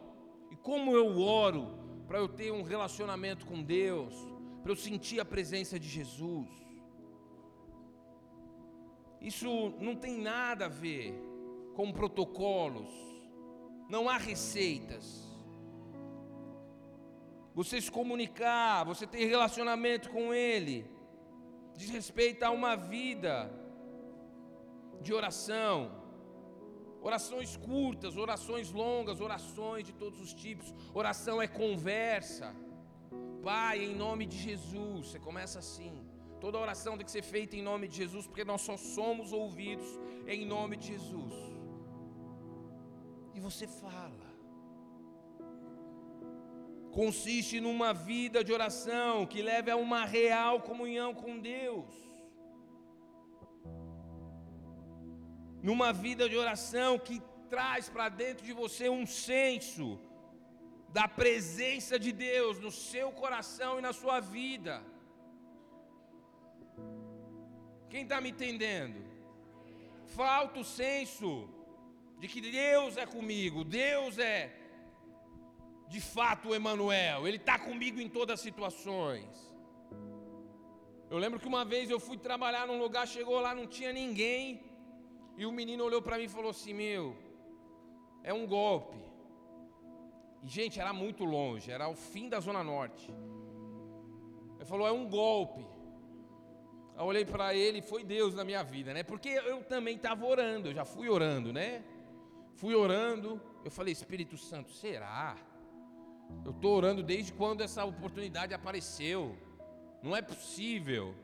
E 0.51 0.57
como 0.57 0.95
eu 0.97 1.21
oro 1.21 1.79
para 2.07 2.19
eu 2.19 2.29
ter 2.29 2.51
um 2.51 2.63
relacionamento 2.63 3.47
com 3.47 3.63
Deus, 3.63 4.15
para 4.63 4.73
eu 4.73 4.77
sentir 4.77 5.21
a 5.21 5.25
presença 5.25 5.79
de 5.79 5.89
Jesus? 5.89 6.49
Isso 9.21 9.75
não 9.81 9.95
tem 9.95 10.19
nada 10.19 10.65
a 10.65 10.69
ver 10.69 11.15
com 11.75 11.93
protocolos, 11.93 12.91
não 13.89 14.09
há 14.09 14.17
receitas 14.17 15.30
você 17.55 17.81
se 17.81 17.91
comunicar, 17.91 18.85
você 18.85 19.07
ter 19.07 19.25
relacionamento 19.27 20.11
com 20.11 20.33
Ele, 20.33 20.87
diz 21.77 21.91
respeito 21.91 22.43
a 22.45 22.51
uma 22.51 22.77
vida 22.77 23.51
de 25.01 25.13
oração, 25.13 26.01
orações 27.01 27.57
curtas, 27.57 28.17
orações 28.17 28.71
longas, 28.71 29.21
orações 29.21 29.85
de 29.85 29.93
todos 29.93 30.21
os 30.21 30.33
tipos. 30.33 30.75
Oração 30.95 31.41
é 31.41 31.49
conversa. 31.49 32.55
Pai, 33.43 33.85
em 33.85 33.95
nome 33.95 34.27
de 34.27 34.39
Jesus, 34.39 35.09
você 35.09 35.19
começa 35.19 35.59
assim. 35.59 36.07
Toda 36.41 36.59
oração 36.59 36.97
tem 36.97 37.05
que 37.05 37.11
ser 37.11 37.23
feita 37.23 37.57
em 37.57 37.63
nome 37.63 37.89
de 37.89 37.97
Jesus, 37.97 38.27
porque 38.27 38.45
nós 38.45 38.61
só 38.61 38.77
somos 38.77 39.33
ouvidos 39.33 39.89
em 40.27 40.47
nome 40.47 40.77
de 40.77 40.89
Jesus. 40.89 41.35
E 43.35 43.41
você 43.41 43.67
fala 43.67 44.30
consiste 46.91 47.61
numa 47.61 47.93
vida 47.93 48.43
de 48.43 48.53
oração 48.53 49.27
que 49.27 49.41
leve 49.43 49.71
a 49.71 49.77
uma 49.77 50.05
real 50.05 50.61
comunhão 50.61 51.15
com 51.15 51.39
Deus. 51.39 51.87
Numa 55.63 55.93
vida 55.93 56.29
de 56.29 56.37
oração 56.37 56.99
que 56.99 57.21
traz 57.49 57.89
para 57.89 58.09
dentro 58.09 58.45
de 58.45 58.53
você 58.53 58.89
um 58.89 59.07
senso 59.07 59.99
da 60.89 61.07
presença 61.07 61.99
de 61.99 62.13
Deus 62.13 62.59
no 62.59 62.71
seu 62.71 63.13
coração 63.13 63.79
e 63.79 63.83
na 63.83 63.93
sua 63.93 64.19
vida. 64.21 64.83
Quem 67.89 68.03
está 68.03 68.21
me 68.21 68.31
entendendo? 68.31 68.99
Falta 70.07 70.59
o 70.61 70.65
senso 70.65 71.49
de 72.19 72.27
que 72.29 72.41
Deus 72.41 72.97
é 72.97 73.07
comigo, 73.07 73.65
Deus 73.65 74.19
é 74.19 74.60
de 75.91 76.01
fato 76.01 76.51
o 76.51 76.55
Emanuel, 76.55 77.27
ele 77.27 77.37
está 77.37 77.59
comigo 77.59 78.01
em 78.01 78.09
todas 78.09 78.35
as 78.35 78.41
situações. 78.41 79.29
Eu 81.11 81.19
lembro 81.19 81.41
que 81.41 81.49
uma 81.49 81.65
vez 81.65 81.91
eu 81.91 81.99
fui 81.99 82.17
trabalhar 82.17 82.65
num 82.69 82.79
lugar, 82.79 83.09
chegou 83.09 83.41
lá, 83.41 83.53
não 83.53 83.67
tinha 83.67 83.93
ninguém, 83.93 84.63
e 85.37 85.45
o 85.45 85.51
menino 85.51 85.83
olhou 85.83 86.01
para 86.01 86.17
mim 86.17 86.29
e 86.29 86.29
falou 86.29 86.53
assim: 86.53 86.73
Meu, 86.73 87.17
é 88.23 88.33
um 88.33 88.47
golpe. 88.47 89.03
E 90.45 90.49
gente, 90.49 90.79
era 90.79 90.93
muito 90.93 91.25
longe, 91.25 91.73
era 91.73 91.89
o 91.89 91.97
fim 91.97 92.29
da 92.29 92.39
Zona 92.39 92.63
Norte. 92.63 93.13
Ele 94.57 94.65
falou: 94.65 94.87
É 94.87 94.93
um 94.93 95.09
golpe. 95.09 95.67
Eu 96.97 97.05
olhei 97.05 97.25
para 97.25 97.53
ele, 97.53 97.83
foi 97.83 98.05
Deus 98.05 98.33
na 98.33 98.45
minha 98.45 98.63
vida, 98.63 98.95
né? 98.95 99.03
Porque 99.03 99.31
eu 99.31 99.65
também 99.65 99.97
estava 99.97 100.25
orando, 100.25 100.69
eu 100.69 100.75
já 100.75 100.85
fui 100.85 101.09
orando, 101.09 101.53
né? 101.53 101.83
Fui 102.55 102.77
orando, 102.77 103.41
eu 103.65 103.73
falei: 103.73 103.93
Espírito 103.93 104.39
Santo, 104.39 104.71
será? 104.71 105.50
Eu 106.45 106.53
estou 106.53 106.77
orando 106.77 107.03
desde 107.03 107.33
quando 107.33 107.61
essa 107.61 107.85
oportunidade 107.85 108.55
apareceu. 108.55 109.37
Não 110.03 110.17
é 110.17 110.23
possível. 110.23 111.15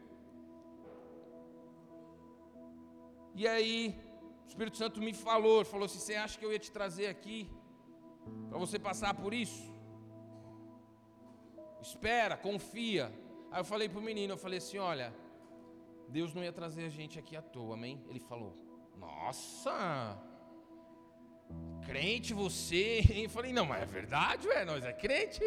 E 3.34 3.46
aí, 3.46 3.98
o 4.44 4.48
Espírito 4.48 4.76
Santo 4.76 5.00
me 5.00 5.12
falou, 5.12 5.64
falou 5.64 5.86
assim: 5.86 5.98
"Você 5.98 6.14
acha 6.14 6.38
que 6.38 6.44
eu 6.44 6.52
ia 6.52 6.58
te 6.58 6.70
trazer 6.70 7.06
aqui 7.06 7.50
para 8.48 8.58
você 8.58 8.78
passar 8.78 9.14
por 9.14 9.32
isso? 9.34 9.64
Espera, 11.80 12.36
confia". 12.36 13.12
Aí 13.50 13.60
eu 13.60 13.64
falei 13.64 13.88
para 13.88 13.98
o 13.98 14.02
menino, 14.02 14.34
eu 14.34 14.38
falei 14.38 14.58
assim: 14.58 14.78
"Olha, 14.78 15.14
Deus 16.08 16.32
não 16.34 16.42
ia 16.42 16.52
trazer 16.52 16.84
a 16.84 16.88
gente 16.88 17.18
aqui 17.18 17.34
à 17.36 17.42
toa, 17.42 17.74
amém?" 17.74 18.02
Ele 18.08 18.20
falou: 18.20 18.56
"Nossa, 18.96 20.18
crente 21.86 22.34
você. 22.34 23.04
Eu 23.24 23.30
falei, 23.30 23.52
não, 23.52 23.66
mas 23.70 23.82
é 23.82 23.86
verdade, 23.86 24.48
ué, 24.48 24.64
nós 24.64 24.84
é 24.84 24.92
crente. 24.92 25.44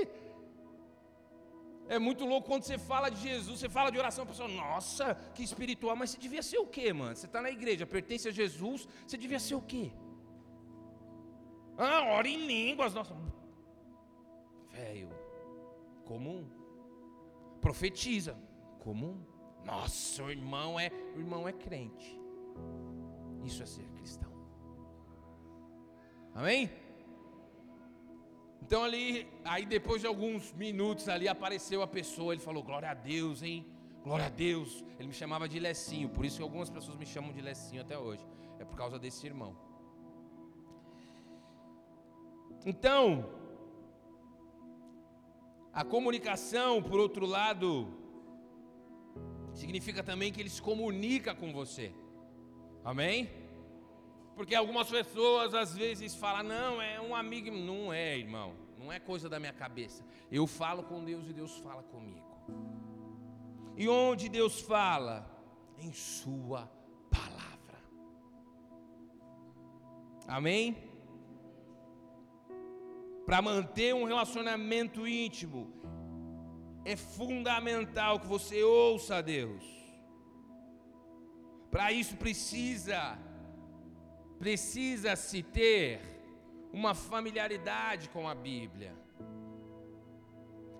É 1.95 1.97
muito 1.97 2.23
louco 2.23 2.47
quando 2.47 2.63
você 2.63 2.77
fala 2.77 3.09
de 3.09 3.19
Jesus, 3.29 3.59
você 3.59 3.67
fala 3.67 3.89
de 3.91 3.97
oração, 3.97 4.23
a 4.23 4.27
pessoa, 4.27 4.47
nossa, 4.47 5.15
que 5.33 5.43
espiritual, 5.43 5.95
mas 5.95 6.11
você 6.11 6.19
devia 6.19 6.43
ser 6.43 6.59
o 6.59 6.67
quê, 6.67 6.93
mano? 6.93 7.15
Você 7.15 7.25
está 7.25 7.41
na 7.41 7.49
igreja, 7.49 7.85
pertence 7.85 8.27
a 8.27 8.31
Jesus, 8.31 8.87
você 9.07 9.17
devia 9.17 9.39
ser 9.39 9.55
o 9.55 9.61
quê? 9.61 9.91
Ah, 11.75 12.01
ora 12.17 12.27
em 12.27 12.45
línguas, 12.45 12.93
nossa. 12.93 13.15
Velho, 14.71 15.09
comum. 16.05 16.47
Profetiza, 17.59 18.37
comum. 18.79 19.17
Nossa, 19.65 20.23
o 20.23 20.29
irmão 20.29 20.79
é, 20.79 20.91
o 21.15 21.19
irmão 21.19 21.47
é 21.47 21.53
crente. 21.53 22.19
Isso 23.43 23.63
é 23.63 23.65
ser. 23.65 23.88
Amém? 26.33 26.69
Então 28.61 28.83
ali, 28.83 29.27
aí 29.43 29.65
depois 29.65 30.01
de 30.01 30.07
alguns 30.07 30.53
minutos 30.53 31.09
ali 31.09 31.27
apareceu 31.27 31.81
a 31.81 31.87
pessoa, 31.87 32.33
ele 32.33 32.41
falou: 32.41 32.63
"Glória 32.63 32.91
a 32.91 32.93
Deus, 32.93 33.41
hein? 33.41 33.65
Glória 34.03 34.27
a 34.27 34.29
Deus". 34.29 34.85
Ele 34.97 35.07
me 35.07 35.13
chamava 35.13 35.49
de 35.49 35.59
Lecinho, 35.59 36.09
por 36.09 36.23
isso 36.23 36.37
que 36.37 36.43
algumas 36.43 36.69
pessoas 36.69 36.97
me 36.97 37.05
chamam 37.05 37.31
de 37.31 37.41
Lecinho 37.41 37.81
até 37.81 37.97
hoje. 37.97 38.25
É 38.59 38.65
por 38.65 38.75
causa 38.75 38.99
desse 38.99 39.25
irmão. 39.25 39.55
Então, 42.65 43.29
a 45.73 45.83
comunicação, 45.83 46.83
por 46.83 46.99
outro 46.99 47.25
lado, 47.25 47.87
significa 49.53 50.03
também 50.03 50.31
que 50.31 50.41
ele 50.41 50.49
se 50.49 50.61
comunica 50.61 51.33
com 51.33 51.53
você. 51.53 51.93
Amém? 52.83 53.38
Porque 54.39 54.55
algumas 54.55 54.89
pessoas 54.89 55.53
às 55.53 55.75
vezes 55.75 56.15
falam, 56.15 56.43
não, 56.43 56.81
é 56.81 57.01
um 57.01 57.13
amigo. 57.13 57.51
Não 57.51 57.91
é, 57.91 58.17
irmão. 58.17 58.55
Não 58.77 58.89
é 58.89 58.97
coisa 58.97 59.27
da 59.27 59.37
minha 59.37 59.51
cabeça. 59.51 60.01
Eu 60.31 60.47
falo 60.47 60.81
com 60.81 61.03
Deus 61.03 61.27
e 61.27 61.33
Deus 61.33 61.57
fala 61.57 61.83
comigo. 61.83 62.25
E 63.75 63.89
onde 63.89 64.29
Deus 64.29 64.61
fala? 64.61 65.29
Em 65.77 65.91
Sua 65.91 66.71
palavra. 67.11 67.83
Amém? 70.25 70.77
Para 73.25 73.41
manter 73.41 73.93
um 73.93 74.05
relacionamento 74.05 75.05
íntimo, 75.05 75.69
é 76.85 76.95
fundamental 76.95 78.21
que 78.21 78.25
você 78.25 78.63
ouça 78.63 79.17
a 79.17 79.21
Deus. 79.21 79.65
Para 81.69 81.91
isso 81.91 82.15
precisa 82.15 83.19
precisa 84.39 85.15
se 85.17 85.43
ter 85.43 85.99
uma 86.71 86.95
familiaridade 86.95 88.09
com 88.09 88.27
a 88.27 88.33
Bíblia. 88.33 88.95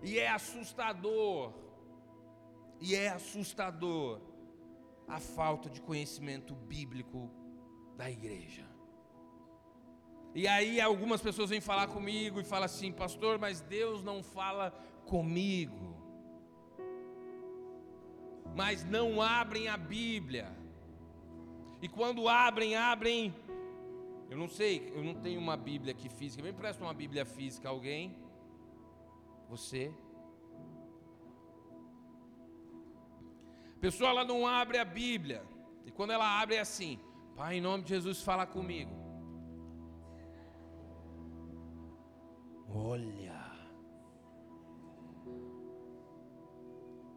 E 0.01 0.17
é 0.17 0.29
assustador, 0.29 1.53
e 2.79 2.95
é 2.95 3.09
assustador 3.09 4.21
a 5.07 5.19
falta 5.19 5.69
de 5.69 5.81
conhecimento 5.81 6.55
bíblico 6.55 7.29
da 7.97 8.09
igreja. 8.09 8.65
E 10.33 10.47
aí 10.47 10.79
algumas 10.79 11.21
pessoas 11.21 11.49
vêm 11.49 11.59
falar 11.59 11.87
comigo 11.87 12.39
e 12.39 12.45
falam 12.45 12.65
assim, 12.65 12.93
pastor, 12.93 13.37
mas 13.37 13.59
Deus 13.61 14.01
não 14.01 14.23
fala 14.23 14.71
comigo. 15.05 15.97
Mas 18.55 18.85
não 18.85 19.21
abrem 19.21 19.67
a 19.67 19.75
Bíblia. 19.75 20.55
E 21.81 21.89
quando 21.89 22.29
abrem, 22.29 22.75
abrem 22.75 23.33
eu 24.29 24.37
não 24.37 24.47
sei, 24.47 24.91
eu 24.95 25.03
não 25.03 25.15
tenho 25.15 25.39
uma 25.39 25.57
Bíblia 25.57 25.91
aqui 25.91 26.07
física. 26.07 26.43
Me 26.43 26.51
empresta 26.51 26.83
uma 26.83 26.93
Bíblia 26.93 27.25
física 27.25 27.67
a 27.67 27.71
alguém? 27.71 28.15
Você? 29.49 29.91
A 33.75 33.79
pessoa 33.79 34.09
ela 34.11 34.23
não 34.23 34.45
abre 34.45 34.77
a 34.77 34.85
Bíblia. 34.85 35.43
E 35.85 35.91
quando 35.91 36.11
ela 36.11 36.39
abre 36.41 36.55
é 36.55 36.59
assim: 36.59 36.99
Pai, 37.35 37.57
em 37.57 37.61
nome 37.61 37.83
de 37.83 37.89
Jesus, 37.89 38.21
fala 38.21 38.45
comigo. 38.45 38.91
Olha. 42.67 43.39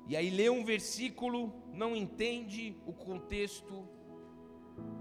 E 0.09 0.17
aí 0.17 0.31
lê 0.31 0.49
um 0.49 0.65
versículo, 0.65 1.53
não 1.73 1.95
entende 1.95 2.77
o 2.87 2.93
contexto 2.93 3.87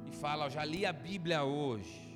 e 0.05 0.11
fala: 0.15 0.49
Já 0.49 0.63
li 0.63 0.85
a 0.85 0.93
Bíblia 0.93 1.43
hoje. 1.43 2.11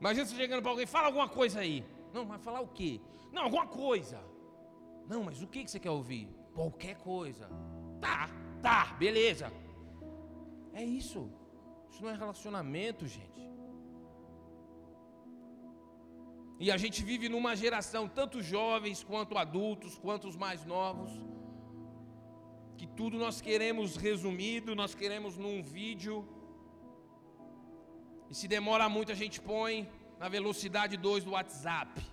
Imagina 0.00 0.26
você 0.26 0.34
chegando 0.34 0.62
para 0.62 0.70
alguém, 0.72 0.86
fala 0.86 1.06
alguma 1.06 1.28
coisa 1.28 1.60
aí. 1.60 1.84
Não, 2.12 2.24
mas 2.24 2.42
falar 2.42 2.60
o 2.60 2.68
quê? 2.68 3.00
Não, 3.32 3.44
alguma 3.44 3.66
coisa. 3.66 4.20
Não, 5.08 5.22
mas 5.24 5.42
o 5.42 5.46
que 5.46 5.66
você 5.66 5.78
quer 5.78 5.90
ouvir? 5.90 6.28
Qualquer 6.54 6.96
coisa. 6.96 7.48
Tá, 8.00 8.28
tá, 8.60 8.96
beleza. 8.98 9.52
É 10.72 10.82
isso. 10.82 11.30
Isso 11.88 12.02
não 12.02 12.10
é 12.10 12.14
relacionamento, 12.14 13.06
gente. 13.06 13.42
E 16.58 16.70
a 16.70 16.76
gente 16.76 17.02
vive 17.02 17.28
numa 17.28 17.54
geração, 17.56 18.08
tanto 18.08 18.40
jovens 18.40 19.02
quanto 19.02 19.36
adultos, 19.36 19.98
quanto 19.98 20.28
os 20.28 20.36
mais 20.36 20.64
novos, 20.64 21.10
que 22.82 22.86
tudo 22.88 23.16
nós 23.16 23.40
queremos 23.40 23.94
resumido, 23.94 24.74
nós 24.74 24.92
queremos 24.92 25.36
num 25.38 25.62
vídeo. 25.62 26.26
E 28.28 28.34
se 28.34 28.48
demora 28.48 28.88
muito, 28.88 29.12
a 29.12 29.14
gente 29.14 29.40
põe 29.40 29.88
na 30.18 30.28
velocidade 30.28 30.96
2 30.96 31.22
do 31.22 31.30
WhatsApp. 31.30 32.04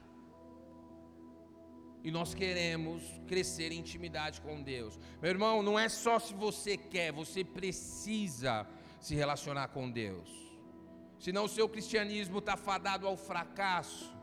E 2.04 2.12
nós 2.12 2.36
queremos 2.36 3.02
crescer 3.26 3.72
em 3.72 3.80
intimidade 3.80 4.42
com 4.42 4.62
Deus. 4.62 5.00
Meu 5.20 5.32
irmão, 5.32 5.64
não 5.64 5.80
é 5.80 5.90
só 5.90 6.20
se 6.20 6.36
você 6.36 6.78
quer, 6.78 7.12
você 7.12 7.44
precisa 7.44 8.68
se 9.00 9.16
relacionar 9.16 9.70
com 9.70 9.90
Deus. 9.90 10.30
Senão 11.18 11.46
o 11.46 11.50
seu 11.50 11.68
cristianismo 11.68 12.38
está 12.38 12.56
fadado 12.56 13.08
ao 13.08 13.18
fracasso. 13.18 14.16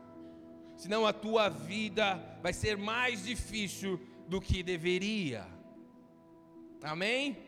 Senão 0.77 1.05
a 1.05 1.11
tua 1.11 1.49
vida 1.49 2.39
vai 2.41 2.53
ser 2.53 2.77
mais 2.77 3.25
difícil 3.25 3.99
do 4.29 4.39
que 4.39 4.63
deveria. 4.63 5.56
Amém? 6.83 7.47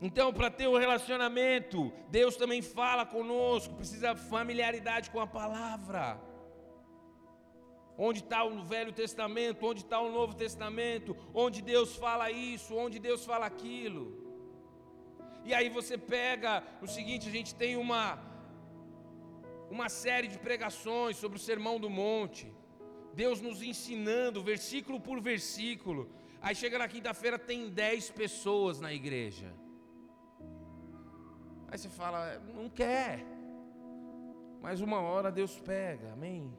Então, 0.00 0.32
para 0.32 0.50
ter 0.50 0.66
o 0.66 0.72
um 0.72 0.78
relacionamento, 0.78 1.92
Deus 2.08 2.34
também 2.34 2.62
fala 2.62 3.04
conosco, 3.04 3.74
precisa 3.74 4.16
familiaridade 4.16 5.10
com 5.10 5.20
a 5.20 5.26
palavra. 5.26 6.18
Onde 7.98 8.20
está 8.20 8.42
o 8.42 8.62
Velho 8.62 8.92
Testamento, 8.92 9.66
onde 9.66 9.82
está 9.82 10.00
o 10.00 10.10
Novo 10.10 10.34
Testamento, 10.34 11.14
onde 11.34 11.60
Deus 11.60 11.96
fala 11.96 12.30
isso, 12.30 12.74
onde 12.74 12.98
Deus 12.98 13.26
fala 13.26 13.44
aquilo. 13.44 14.04
E 15.44 15.52
aí 15.52 15.68
você 15.68 15.98
pega 15.98 16.64
o 16.80 16.86
seguinte: 16.86 17.28
a 17.28 17.32
gente 17.32 17.54
tem 17.54 17.76
uma, 17.76 18.18
uma 19.70 19.90
série 19.90 20.28
de 20.28 20.38
pregações 20.38 21.18
sobre 21.18 21.36
o 21.36 21.46
Sermão 21.48 21.78
do 21.78 21.90
Monte. 21.90 22.50
Deus 23.14 23.40
nos 23.40 23.62
ensinando, 23.62 24.42
versículo 24.42 25.00
por 25.00 25.20
versículo. 25.20 26.10
Aí 26.40 26.54
chega 26.54 26.78
na 26.78 26.88
quinta-feira, 26.88 27.38
tem 27.38 27.68
dez 27.68 28.10
pessoas 28.10 28.80
na 28.80 28.92
igreja. 28.92 29.52
Aí 31.68 31.78
você 31.78 31.88
fala, 31.88 32.38
não 32.54 32.68
quer. 32.68 33.24
Mas 34.60 34.80
uma 34.80 35.00
hora 35.00 35.30
Deus 35.30 35.58
pega, 35.60 36.12
amém? 36.12 36.52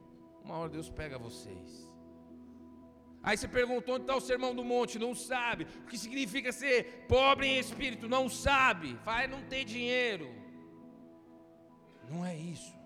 Uma 0.44 0.56
hora 0.56 0.70
Deus 0.70 0.88
pega 0.88 1.18
vocês. 1.18 1.90
Aí 3.22 3.36
você 3.36 3.46
perguntou 3.46 3.94
onde 3.94 4.04
está 4.04 4.16
o 4.16 4.20
sermão 4.20 4.54
do 4.54 4.64
monte, 4.64 4.98
não 4.98 5.14
sabe. 5.14 5.66
O 5.82 5.86
que 5.86 5.96
significa 5.96 6.50
ser 6.50 7.06
pobre 7.06 7.46
em 7.46 7.58
espírito, 7.58 8.08
não 8.08 8.28
sabe. 8.28 8.94
Vai 9.04 9.28
não 9.28 9.42
ter 9.42 9.64
dinheiro. 9.64 10.28
Não 12.10 12.26
é 12.26 12.36
isso. 12.36 12.81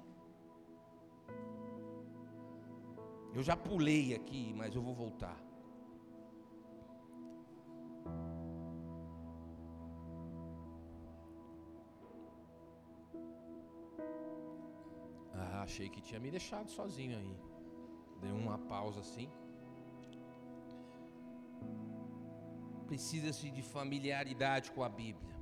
Eu 3.36 3.42
já 3.42 3.54
pulei 3.54 4.14
aqui, 4.14 4.54
mas 4.56 4.74
eu 4.74 4.80
vou 4.80 4.94
voltar. 4.94 5.38
Ah, 15.34 15.60
achei 15.64 15.90
que 15.90 16.00
tinha 16.00 16.18
me 16.18 16.30
deixado 16.30 16.70
sozinho 16.70 17.18
aí. 17.18 17.36
Dei 18.22 18.32
uma 18.32 18.56
pausa 18.56 19.00
assim. 19.00 19.28
Precisa-se 22.86 23.50
de 23.50 23.60
familiaridade 23.60 24.70
com 24.70 24.82
a 24.82 24.88
Bíblia. 24.88 25.36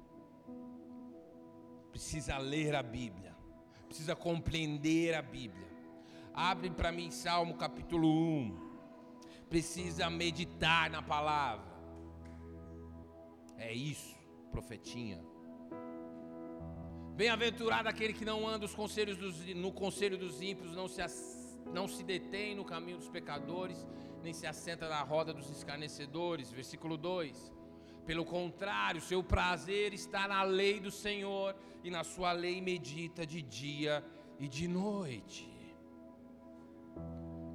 Precisa 1.93 2.39
ler 2.39 2.75
a 2.75 2.83
Bíblia. 2.83 3.37
Precisa 3.87 4.17
compreender 4.17 5.15
a 5.15 5.23
Bíblia. 5.23 5.74
Abre 6.35 6.69
para 6.69 6.91
mim 6.91 7.13
Salmo 7.13 7.55
capítulo 7.55 8.09
1. 8.09 8.59
Precisa 9.49 10.11
meditar 10.11 10.91
na 10.91 11.01
palavra. 11.01 11.73
É 13.57 13.73
isso, 13.73 14.17
profetinha. 14.51 15.25
Bem-aventurado 17.15 17.89
aquele 17.89 18.13
que 18.13 18.25
não 18.25 18.49
anda 18.49 18.67
os 18.67 18.75
conselhos 18.75 19.17
dos, 19.17 19.47
no 19.55 19.71
conselho 19.71 20.19
dos 20.19 20.43
ímpios, 20.43 20.73
não 20.75 20.89
se, 20.89 21.01
não 21.73 21.87
se 21.87 22.03
detém 22.03 22.57
no 22.57 22.65
caminho 22.65 22.99
dos 22.99 23.09
pecadores, 23.09 23.87
nem 24.21 24.33
se 24.33 24.45
assenta 24.45 24.89
na 24.89 25.03
roda 25.03 25.33
dos 25.33 25.49
escarnecedores. 25.49 26.51
Versículo 26.51 26.97
2. 26.97 27.53
Pelo 28.05 28.25
contrário, 28.25 29.01
seu 29.01 29.23
prazer 29.23 29.95
está 29.95 30.27
na 30.27 30.43
lei 30.43 30.81
do 30.81 30.91
Senhor, 30.91 31.55
e 31.85 31.91
na 31.91 32.03
sua 32.03 32.33
lei 32.33 32.61
medita 32.61 33.25
de 33.25 33.41
dia 33.41 34.05
e 34.41 34.49
de 34.49 34.67
noite. 34.67 35.54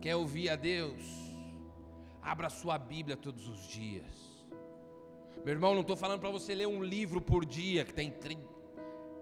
Quer 0.01 0.15
ouvir 0.15 0.49
a 0.49 0.55
Deus? 0.55 1.03
Abra 2.21 2.49
sua 2.49 2.77
Bíblia 2.77 3.17
todos 3.17 3.47
os 3.47 3.67
dias. 3.67 4.29
Meu 5.43 5.53
irmão, 5.53 5.73
não 5.73 5.81
estou 5.81 5.95
falando 5.95 6.19
para 6.19 6.29
você 6.29 6.53
ler 6.53 6.67
um 6.67 6.83
livro 6.83 7.21
por 7.21 7.45
dia, 7.45 7.85
que 7.85 7.93
tem 7.93 8.11
30, 8.11 8.45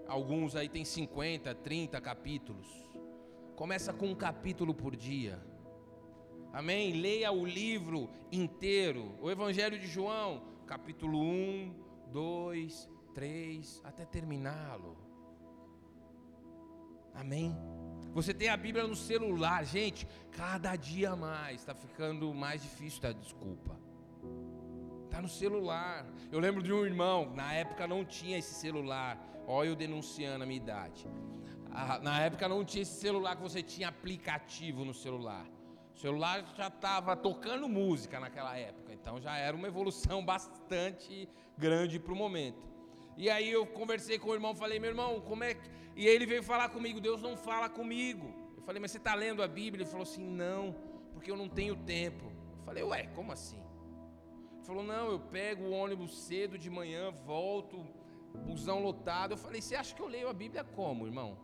alguns 0.08 0.56
aí 0.56 0.68
tem 0.68 0.84
50, 0.84 1.54
30 1.56 2.02
capítulos. 2.02 2.68
Começa 3.56 3.94
com 3.94 4.08
um 4.08 4.16
capítulo 4.16 4.74
por 4.74 4.96
dia. 4.96 5.40
Amém? 6.52 6.94
Leia 6.94 7.32
o 7.32 7.46
livro 7.46 8.10
inteiro. 8.32 9.16
O 9.22 9.30
Evangelho 9.30 9.80
de 9.80 9.88
João, 9.88 10.42
capítulo 10.66 11.20
1, 11.20 11.74
2, 12.12 12.90
3, 13.14 13.82
até 13.84 14.06
terminá-lo. 14.06 14.98
Amém? 17.14 17.56
Você 18.14 18.34
tem 18.34 18.50
a 18.50 18.58
Bíblia 18.58 18.88
no 18.88 18.96
celular, 18.96 19.64
gente. 19.66 20.08
Cada 20.32 20.76
dia 20.76 21.16
mais 21.16 21.62
está 21.62 21.74
ficando 21.74 22.34
mais 22.34 22.62
difícil 22.62 23.02
dar 23.02 23.14
desculpa. 23.14 23.80
Está 25.06 25.22
no 25.22 25.30
celular. 25.30 26.06
Eu 26.32 26.40
lembro 26.40 26.62
de 26.62 26.72
um 26.74 26.86
irmão, 26.86 27.32
na 27.34 27.54
época 27.54 27.88
não 27.88 28.04
tinha 28.04 28.38
esse 28.38 28.54
celular. 28.54 29.18
Olha 29.48 29.70
eu 29.70 29.76
denunciando 29.76 30.44
a 30.44 30.48
minha 30.48 30.58
idade. 30.58 31.08
na 32.02 32.22
época 32.22 32.48
não 32.48 32.66
tinha 32.66 32.82
esse 32.82 33.00
celular 33.00 33.36
que 33.36 33.42
você 33.42 33.64
tinha 33.64 33.88
aplicativo 33.88 34.84
no 34.84 34.94
celular. 34.94 35.46
O 35.96 36.00
celular 36.00 36.46
já 36.56 36.68
estava 36.68 37.16
tocando 37.16 37.68
música 37.68 38.20
naquela 38.20 38.56
época, 38.56 38.94
então 38.94 39.20
já 39.20 39.36
era 39.36 39.58
uma 39.58 39.68
evolução 39.68 40.24
bastante 40.26 41.28
grande 41.58 41.98
para 42.00 42.14
o 42.14 42.16
momento. 42.16 42.68
E 43.18 43.30
aí 43.30 43.50
eu 43.50 43.66
conversei 43.66 44.20
com 44.20 44.30
o 44.30 44.34
irmão, 44.34 44.56
falei, 44.56 44.80
meu 44.80 44.92
irmão, 44.92 45.20
como 45.22 45.44
é 45.44 45.56
que. 45.56 45.68
E 45.96 46.06
ele 46.08 46.26
veio 46.28 46.44
falar 46.44 46.70
comigo, 46.70 47.02
Deus 47.02 47.22
não 47.22 47.36
fala 47.36 47.68
comigo. 47.68 48.32
Eu 48.56 48.62
falei, 48.62 48.80
mas 48.80 48.92
você 48.92 49.00
está 49.00 49.16
lendo 49.16 49.42
a 49.42 49.48
Bíblia? 49.48 49.84
Ele 49.84 49.90
falou 49.90 50.04
assim, 50.04 50.24
não, 50.24 50.76
porque 51.14 51.32
eu 51.32 51.36
não 51.36 51.50
tenho 51.50 51.76
tempo. 51.76 52.26
Eu 52.60 52.64
falei, 52.64 52.84
ué, 52.84 53.08
como 53.16 53.32
assim? 53.32 53.60
Ele 54.54 54.64
falou, 54.64 54.84
não, 54.84 55.10
eu 55.10 55.20
pego 55.20 55.64
o 55.64 55.72
ônibus 55.72 56.16
cedo 56.26 56.60
de 56.60 56.70
manhã, 56.70 57.12
volto, 57.26 57.84
busão 58.46 58.84
lotado. 58.84 59.32
Eu 59.32 59.38
falei, 59.38 59.62
você 59.62 59.76
acha 59.76 59.96
que 59.96 60.02
eu 60.02 60.08
leio 60.08 60.30
a 60.30 60.34
Bíblia 60.34 60.64
como, 60.64 61.08
irmão? 61.08 61.40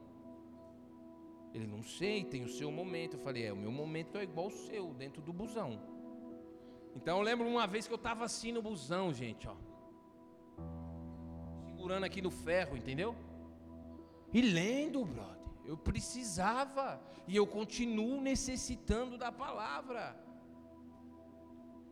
Ele 1.56 1.66
não 1.66 1.82
sei, 1.82 2.24
tem 2.24 2.44
o 2.44 2.50
seu 2.50 2.72
momento. 2.72 3.16
Eu 3.16 3.20
falei, 3.20 3.46
é, 3.48 3.54
o 3.54 3.58
meu 3.58 3.72
momento 3.72 4.20
é 4.20 4.24
igual 4.24 4.48
o 4.48 4.52
seu, 4.52 4.94
dentro 4.94 5.24
do 5.24 5.34
busão. 5.34 5.82
Então 6.96 7.18
eu 7.18 7.24
lembro 7.24 7.48
uma 7.48 7.66
vez 7.66 7.88
que 7.88 7.94
eu 7.94 7.98
estava 7.98 8.24
assim 8.26 8.52
no 8.52 8.62
busão, 8.62 9.12
gente, 9.12 9.48
ó. 9.48 9.56
Segurando 11.84 12.06
aqui 12.06 12.22
no 12.22 12.32
ferro, 12.32 12.78
entendeu? 12.78 13.14
E 14.32 14.42
lendo, 14.42 15.04
brother. 15.04 15.50
Eu 15.66 15.76
precisava. 15.76 16.86
E 17.28 17.36
eu 17.36 17.46
continuo 17.46 18.22
necessitando 18.22 19.18
da 19.18 19.34
palavra. 19.34 20.16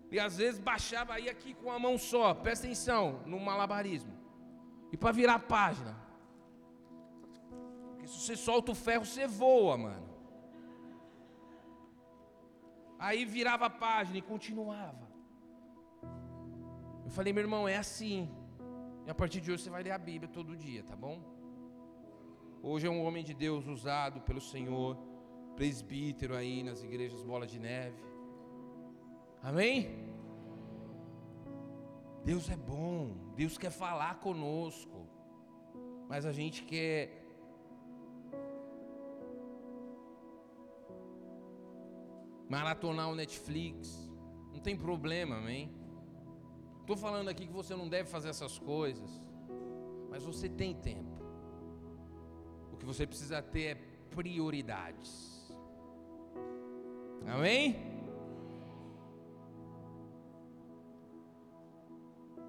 E 0.09 0.17
às 0.17 0.37
vezes 0.37 0.61
baixava 0.61 1.15
aí 1.15 1.27
aqui 1.27 1.53
com 1.53 1.69
a 1.69 1.77
mão 1.77 1.97
só, 1.97 2.33
presta 2.33 2.67
atenção, 2.67 3.21
no 3.25 3.37
malabarismo. 3.37 4.13
E 4.93 4.95
para 4.95 5.11
virar 5.11 5.35
a 5.35 5.39
página. 5.39 5.93
Porque 7.89 8.07
se 8.07 8.17
você 8.21 8.37
solta 8.37 8.71
o 8.71 8.75
ferro, 8.75 9.05
você 9.05 9.27
voa, 9.27 9.77
mano. 9.77 10.09
Aí 12.97 13.25
virava 13.25 13.65
a 13.65 13.69
página 13.69 14.19
e 14.19 14.21
continuava. 14.21 15.05
Eu 17.03 17.11
falei, 17.11 17.33
meu 17.33 17.43
irmão, 17.43 17.67
é 17.67 17.75
assim. 17.75 18.40
E 19.05 19.09
a 19.09 19.15
partir 19.15 19.41
de 19.41 19.51
hoje 19.51 19.63
você 19.63 19.69
vai 19.69 19.83
ler 19.83 19.91
a 19.91 19.97
Bíblia 19.97 20.29
todo 20.29 20.55
dia, 20.55 20.83
tá 20.83 20.95
bom? 20.95 21.19
Hoje 22.61 22.85
é 22.85 22.89
um 22.89 23.03
homem 23.03 23.23
de 23.23 23.33
Deus 23.33 23.65
usado 23.67 24.21
pelo 24.21 24.39
Senhor, 24.39 24.95
presbítero 25.55 26.35
aí 26.35 26.61
nas 26.63 26.83
igrejas 26.83 27.23
Bola 27.23 27.47
de 27.47 27.59
Neve. 27.59 27.97
Amém? 29.41 30.11
Deus 32.23 32.49
é 32.51 32.55
bom, 32.55 33.33
Deus 33.35 33.57
quer 33.57 33.71
falar 33.71 34.19
conosco, 34.19 35.07
mas 36.07 36.23
a 36.23 36.31
gente 36.31 36.63
quer 36.63 37.25
maratonar 42.47 43.09
o 43.09 43.15
Netflix, 43.15 44.07
não 44.53 44.59
tem 44.59 44.77
problema, 44.77 45.37
amém? 45.37 45.80
Estou 46.81 46.97
falando 46.97 47.29
aqui 47.29 47.47
que 47.47 47.53
você 47.53 47.75
não 47.75 47.87
deve 47.87 48.09
fazer 48.09 48.29
essas 48.29 48.57
coisas, 48.59 49.09
mas 50.09 50.23
você 50.23 50.49
tem 50.49 50.73
tempo. 50.73 51.21
O 52.73 52.77
que 52.77 52.85
você 52.85 53.07
precisa 53.07 53.41
ter 53.41 53.63
é 53.63 53.75
prioridades. 54.09 55.31
Amém? 57.25 57.91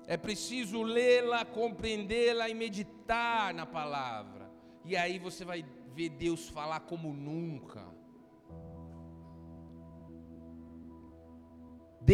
É 0.07 0.17
preciso 0.17 0.83
lê-la, 0.83 1.45
compreendê-la 1.45 2.49
e 2.49 2.55
meditar 2.55 3.55
na 3.55 3.65
palavra. 3.65 4.51
E 4.85 4.97
aí 4.97 5.19
você 5.19 5.45
vai 5.45 5.65
ver 5.95 6.09
Deus 6.09 6.49
falar 6.49 6.81
como 6.81 7.13
nunca. 7.13 8.02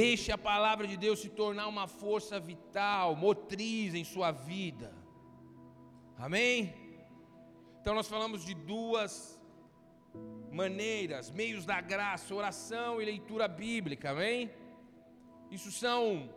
Deixe 0.00 0.30
a 0.30 0.38
palavra 0.38 0.86
de 0.86 0.96
Deus 0.96 1.18
se 1.18 1.28
tornar 1.28 1.66
uma 1.66 1.88
força 1.88 2.38
vital, 2.38 3.16
motriz 3.16 3.94
em 4.00 4.04
sua 4.04 4.30
vida. 4.30 4.88
Amém? 6.16 6.72
Então 7.80 7.94
nós 7.98 8.06
falamos 8.06 8.44
de 8.44 8.54
duas 8.54 9.12
maneiras, 10.52 11.32
meios 11.32 11.64
da 11.66 11.80
graça, 11.80 12.32
oração 12.32 13.02
e 13.02 13.04
leitura 13.04 13.48
bíblica, 13.48 14.10
amém? 14.10 14.52
Isso 15.50 15.72
são 15.72 16.32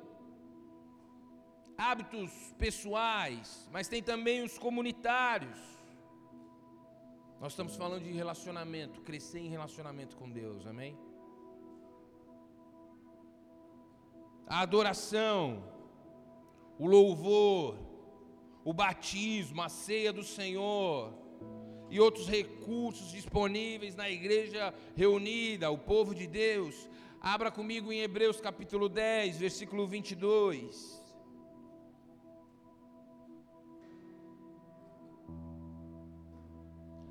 hábitos 1.78 2.32
pessoais, 2.58 3.70
mas 3.72 3.88
tem 3.88 4.02
também 4.02 4.42
os 4.42 4.58
comunitários. 4.58 5.60
Nós 7.40 7.52
estamos 7.52 7.76
falando 7.76 8.06
de 8.06 8.12
relacionamento, 8.12 9.02
crescer 9.02 9.42
em 9.42 9.50
relacionamento 9.50 10.18
com 10.18 10.28
Deus, 10.32 10.66
amém? 10.66 10.98
A 14.52 14.60
adoração, 14.60 15.64
o 16.78 16.86
louvor, 16.86 17.78
o 18.66 18.74
batismo, 18.74 19.62
a 19.62 19.70
ceia 19.70 20.12
do 20.12 20.24
Senhor 20.24 21.14
e 21.90 21.98
outros 22.02 22.28
recursos 22.28 23.14
disponíveis 23.14 23.96
na 23.96 24.10
igreja 24.10 24.74
reunida, 24.94 25.72
o 25.72 25.78
povo 25.78 26.14
de 26.14 26.28
Deus. 26.28 26.90
Abra 27.22 27.50
comigo 27.50 27.94
em 27.94 28.02
Hebreus 28.02 28.42
capítulo 28.42 28.90
10, 28.90 29.38
versículo 29.38 29.88
22. 29.88 31.02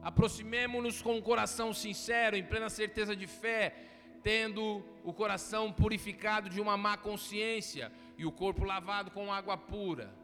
Aproximemo-nos 0.03 1.01
com 1.01 1.14
um 1.16 1.22
coração 1.22 1.72
sincero, 1.72 2.36
em 2.36 2.45
plena 2.45 2.68
certeza 2.68 3.16
de 3.16 3.26
fé, 3.26 3.89
tendo 4.22 4.84
o 5.02 5.12
coração 5.12 5.72
purificado 5.72 6.48
de 6.48 6.60
uma 6.60 6.76
má 6.76 6.96
consciência 6.96 7.92
e 8.18 8.26
o 8.26 8.32
corpo 8.32 8.64
lavado 8.64 9.10
com 9.10 9.32
água 9.32 9.56
pura. 9.56 10.14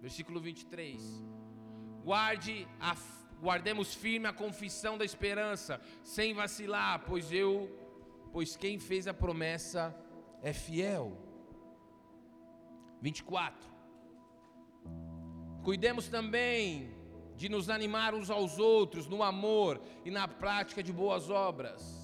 Versículo 0.00 0.40
23. 0.40 1.00
Guarde 2.04 2.66
a, 2.80 2.96
guardemos 3.40 3.94
firme 3.94 4.26
a 4.26 4.32
confissão 4.32 4.96
da 4.96 5.04
esperança, 5.04 5.80
sem 6.02 6.32
vacilar, 6.32 7.04
pois 7.06 7.32
eu, 7.32 7.68
pois 8.32 8.56
quem 8.56 8.78
fez 8.78 9.06
a 9.06 9.14
promessa 9.14 9.94
é 10.42 10.52
fiel. 10.52 11.16
24. 13.02 13.68
Cuidemos 15.62 16.08
também 16.08 16.94
de 17.36 17.48
nos 17.48 17.68
animar 17.68 18.14
uns 18.14 18.30
aos 18.30 18.58
outros 18.58 19.06
no 19.06 19.22
amor 19.22 19.80
e 20.04 20.10
na 20.10 20.28
prática 20.28 20.82
de 20.82 20.92
boas 20.92 21.28
obras 21.28 21.99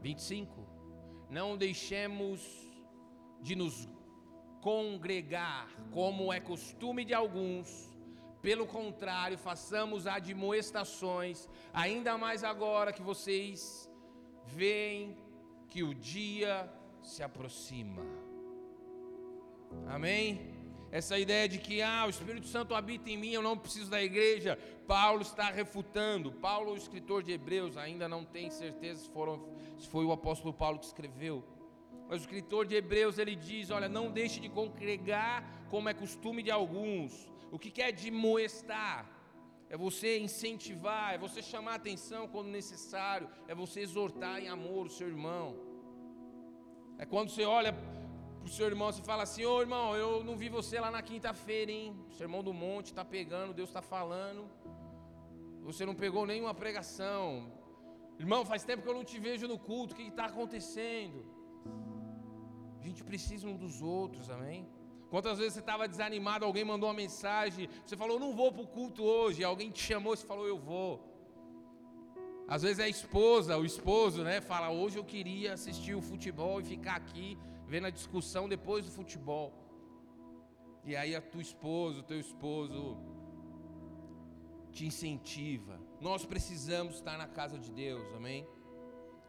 25. 0.00 0.66
Não 1.28 1.56
deixemos 1.56 2.40
de 3.40 3.54
nos 3.54 3.88
congregar, 4.60 5.68
como 5.90 6.32
é 6.32 6.40
costume 6.40 7.04
de 7.04 7.14
alguns. 7.14 7.88
Pelo 8.42 8.66
contrário, 8.66 9.36
façamos 9.38 10.06
admoestações, 10.06 11.48
ainda 11.72 12.16
mais 12.16 12.42
agora 12.42 12.92
que 12.92 13.02
vocês 13.02 13.88
veem 14.46 15.16
que 15.68 15.82
o 15.82 15.94
dia 15.94 16.72
se 17.02 17.22
aproxima. 17.22 18.02
Amém? 19.86 20.59
Essa 20.92 21.18
ideia 21.18 21.48
de 21.48 21.58
que 21.58 21.80
ah, 21.80 22.04
o 22.06 22.10
Espírito 22.10 22.48
Santo 22.48 22.74
habita 22.74 23.08
em 23.08 23.16
mim, 23.16 23.30
eu 23.30 23.42
não 23.42 23.56
preciso 23.56 23.88
da 23.90 24.02
igreja. 24.02 24.58
Paulo 24.88 25.22
está 25.22 25.48
refutando. 25.50 26.32
Paulo, 26.32 26.72
o 26.72 26.76
escritor 26.76 27.22
de 27.22 27.30
Hebreus, 27.30 27.76
ainda 27.76 28.08
não 28.08 28.24
tem 28.24 28.50
certeza 28.50 29.02
se, 29.02 29.08
foram, 29.10 29.48
se 29.78 29.88
foi 29.88 30.04
o 30.04 30.10
apóstolo 30.10 30.52
Paulo 30.52 30.80
que 30.80 30.86
escreveu. 30.86 31.44
Mas 32.08 32.20
o 32.20 32.24
escritor 32.24 32.66
de 32.66 32.74
Hebreus 32.74 33.18
ele 33.18 33.36
diz: 33.36 33.70
Olha, 33.70 33.88
não 33.88 34.10
deixe 34.10 34.40
de 34.40 34.48
congregar 34.48 35.44
como 35.70 35.88
é 35.88 35.94
costume 35.94 36.42
de 36.42 36.50
alguns. 36.50 37.30
O 37.52 37.58
que 37.58 37.80
é 37.80 37.92
de 37.92 38.10
moestar? 38.10 39.08
É 39.68 39.76
você 39.76 40.18
incentivar, 40.18 41.14
é 41.14 41.18
você 41.18 41.40
chamar 41.40 41.76
atenção 41.76 42.26
quando 42.26 42.48
necessário, 42.48 43.28
é 43.46 43.54
você 43.54 43.78
exortar 43.80 44.42
em 44.42 44.48
amor 44.48 44.86
o 44.86 44.90
seu 44.90 45.06
irmão. 45.06 45.56
É 46.98 47.06
quando 47.06 47.30
você 47.30 47.44
olha 47.44 47.72
para 48.40 48.48
o 48.50 48.52
seu 48.56 48.66
irmão, 48.66 48.90
você 48.90 49.02
fala 49.02 49.22
assim: 49.24 49.44
Ô 49.44 49.60
irmão, 49.60 49.86
eu 50.02 50.24
não 50.24 50.36
vi 50.42 50.48
você 50.48 50.76
lá 50.84 50.90
na 50.90 51.02
quinta-feira, 51.10 51.70
hein? 51.70 51.94
O 52.10 52.14
sermão 52.20 52.42
do 52.48 52.52
monte 52.64 52.86
está 52.86 53.04
pegando, 53.04 53.52
Deus 53.60 53.68
está 53.70 53.82
falando. 53.82 54.42
Você 55.68 55.84
não 55.84 55.94
pegou 55.94 56.24
nenhuma 56.32 56.54
pregação. 56.62 57.24
Irmão, 58.18 58.44
faz 58.44 58.64
tempo 58.64 58.82
que 58.82 58.88
eu 58.88 58.98
não 59.00 59.04
te 59.04 59.18
vejo 59.18 59.46
no 59.52 59.58
culto, 59.58 59.92
o 59.92 59.96
que 59.96 60.02
está 60.02 60.26
acontecendo? 60.26 61.18
A 62.80 62.82
gente 62.86 63.02
precisa 63.10 63.46
um 63.46 63.56
dos 63.56 63.76
outros, 63.82 64.30
amém? 64.30 64.60
Quantas 65.12 65.38
vezes 65.38 65.54
você 65.54 65.60
estava 65.60 65.88
desanimado, 65.88 66.44
alguém 66.44 66.64
mandou 66.64 66.88
uma 66.88 66.94
mensagem, 66.94 67.68
você 67.84 67.96
falou, 67.96 68.18
não 68.24 68.32
vou 68.40 68.52
para 68.52 68.62
o 68.62 68.66
culto 68.66 69.02
hoje, 69.02 69.42
alguém 69.42 69.70
te 69.70 69.82
chamou, 69.82 70.14
você 70.14 70.26
falou, 70.26 70.46
eu 70.46 70.58
vou. 70.58 70.92
Às 72.46 72.62
vezes 72.62 72.78
é 72.78 72.84
a 72.84 72.88
esposa, 72.88 73.56
o 73.56 73.64
esposo, 73.64 74.22
né? 74.22 74.40
Fala, 74.40 74.70
hoje 74.70 74.98
eu 74.98 75.04
queria 75.04 75.52
assistir 75.54 75.94
o 75.94 76.02
futebol 76.02 76.60
e 76.60 76.64
ficar 76.64 76.96
aqui 76.96 77.38
vendo 77.70 77.86
a 77.86 77.90
discussão 77.90 78.48
depois 78.48 78.84
do 78.84 78.90
futebol. 78.90 79.48
E 80.84 80.96
aí 80.96 81.14
a 81.14 81.22
tua 81.22 81.40
esposa, 81.40 82.00
o 82.00 82.02
teu 82.02 82.18
esposo 82.18 82.96
te 84.72 84.84
incentiva. 84.86 85.78
Nós 86.00 86.26
precisamos 86.26 86.96
estar 86.96 87.16
na 87.16 87.28
casa 87.28 87.56
de 87.58 87.70
Deus, 87.70 88.12
amém? 88.14 88.44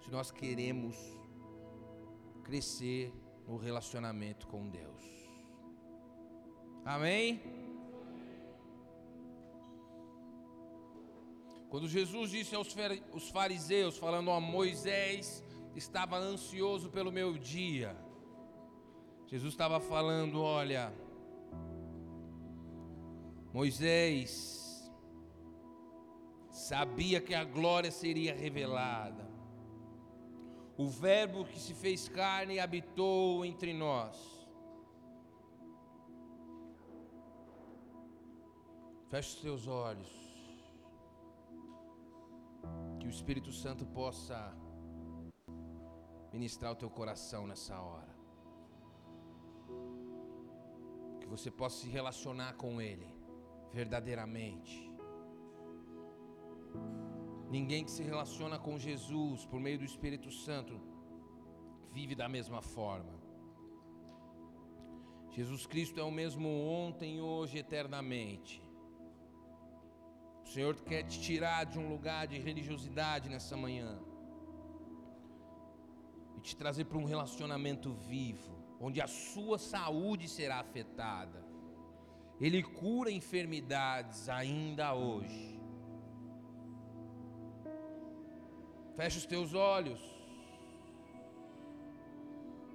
Se 0.04 0.10
nós 0.10 0.32
queremos 0.32 0.96
crescer 2.44 3.14
no 3.48 3.58
relacionamento 3.58 4.48
com 4.48 4.68
Deus. 4.68 5.04
Amém? 6.84 7.40
Quando 11.70 11.88
Jesus 11.88 12.32
disse 12.32 12.56
aos 12.56 13.30
fariseus, 13.30 14.00
falando 14.00 14.32
a 14.32 14.40
Moisés, 14.40 15.44
estava 15.76 16.18
ansioso 16.18 16.90
pelo 16.90 17.12
meu 17.12 17.38
dia. 17.38 17.96
Jesus 19.32 19.54
estava 19.54 19.80
falando: 19.80 20.42
olha, 20.42 20.94
Moisés 23.54 24.92
sabia 26.50 27.22
que 27.22 27.34
a 27.34 27.46
glória 27.46 27.92
seria 27.92 28.36
revelada. 28.36 29.26
O 30.78 30.90
Verbo 30.90 31.46
que 31.46 31.58
se 31.58 31.74
fez 31.74 32.10
carne 32.10 32.60
habitou 32.60 33.46
entre 33.46 33.74
nós. 33.74 34.18
Feche 39.10 39.36
os 39.36 39.42
teus 39.42 39.68
olhos. 39.68 40.12
Que 43.00 43.08
o 43.08 43.10
Espírito 43.10 43.52
Santo 43.54 43.86
possa 43.86 44.54
ministrar 46.34 46.74
o 46.74 46.76
teu 46.76 46.90
coração 46.90 47.48
nessa 47.48 47.80
hora. 47.80 48.11
Que 51.20 51.28
você 51.28 51.50
possa 51.50 51.82
se 51.82 51.90
relacionar 51.90 52.54
com 52.54 52.82
Ele 52.82 53.08
verdadeiramente. 53.72 54.92
Ninguém 57.50 57.84
que 57.84 57.92
se 57.92 58.04
relaciona 58.04 58.58
com 58.58 58.80
Jesus 58.80 59.46
por 59.46 59.60
meio 59.60 59.78
do 59.78 59.86
Espírito 59.86 60.32
Santo 60.32 60.80
vive 61.92 62.16
da 62.16 62.30
mesma 62.30 62.62
forma. 62.62 63.20
Jesus 65.32 65.66
Cristo 65.66 66.00
é 66.00 66.04
o 66.04 66.12
mesmo 66.12 66.48
ontem, 66.48 67.22
hoje, 67.22 67.58
eternamente. 67.58 68.62
O 70.44 70.48
Senhor 70.48 70.76
quer 70.82 71.04
te 71.04 71.20
tirar 71.22 71.66
de 71.66 71.80
um 71.80 71.88
lugar 71.90 72.28
de 72.28 72.38
religiosidade 72.38 73.30
nessa 73.30 73.56
manhã 73.56 74.00
e 76.38 76.42
te 76.42 76.56
trazer 76.56 76.86
para 76.86 76.98
um 76.98 77.06
relacionamento 77.06 77.94
vivo, 77.94 78.61
onde 78.82 79.00
a 79.00 79.08
sua 79.08 79.58
saúde 79.60 80.28
será 80.28 80.60
afetada. 80.60 81.40
Ele 82.40 82.64
cura 82.64 83.12
enfermidades 83.12 84.28
ainda 84.28 84.94
hoje. 84.96 85.60
Feche 88.96 89.20
os 89.20 89.26
teus 89.26 89.54
olhos. 89.54 90.02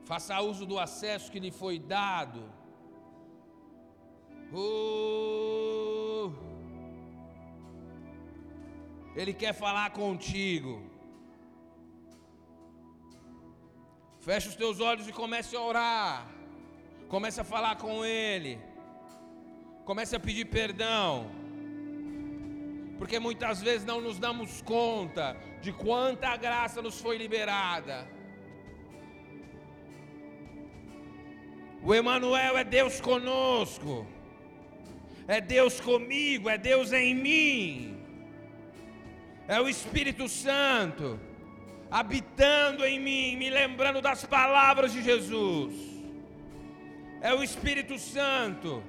Faça 0.05 0.41
uso 0.41 0.65
do 0.65 0.79
acesso 0.79 1.33
que 1.33 1.41
lhe 1.41 1.51
foi 1.51 1.81
dado. 1.81 2.45
Uh, 4.53 6.33
ele 9.17 9.35
quer 9.35 9.53
falar 9.53 9.91
contigo. 9.91 10.96
Feche 14.27 14.49
os 14.49 14.57
teus 14.57 14.81
olhos 14.81 15.07
e 15.07 15.13
comece 15.13 15.55
a 15.55 15.61
orar. 15.61 16.27
Comece 17.09 17.41
a 17.41 17.45
falar 17.45 17.77
com 17.77 18.05
Ele. 18.05 18.59
Comece 19.85 20.17
a 20.17 20.19
pedir 20.19 20.47
perdão. 20.47 21.31
Porque 22.99 23.21
muitas 23.21 23.63
vezes 23.63 23.85
não 23.87 24.01
nos 24.01 24.19
damos 24.19 24.61
conta 24.63 25.37
de 25.63 25.73
quanta 25.73 26.37
graça 26.37 26.83
nos 26.83 27.01
foi 27.01 27.17
liberada. 27.17 27.99
O 31.81 31.95
Emanuel 31.95 32.59
é 32.59 32.65
Deus 32.65 33.01
conosco. 33.01 34.05
É 35.29 35.41
Deus 35.41 35.81
comigo, 35.81 36.49
é 36.49 36.59
Deus 36.59 36.93
em 36.93 37.15
mim. 37.15 37.97
É 39.47 39.61
o 39.61 39.69
Espírito 39.69 40.29
Santo 40.29 41.21
habitando 41.91 42.85
em 42.85 42.99
mim, 43.01 43.37
me 43.37 43.51
lembrando 43.51 44.01
das 44.01 44.25
palavras 44.25 44.93
de 44.93 45.03
Jesus. 45.03 45.75
É 47.21 47.35
o 47.35 47.43
Espírito 47.43 47.99
Santo 47.99 48.83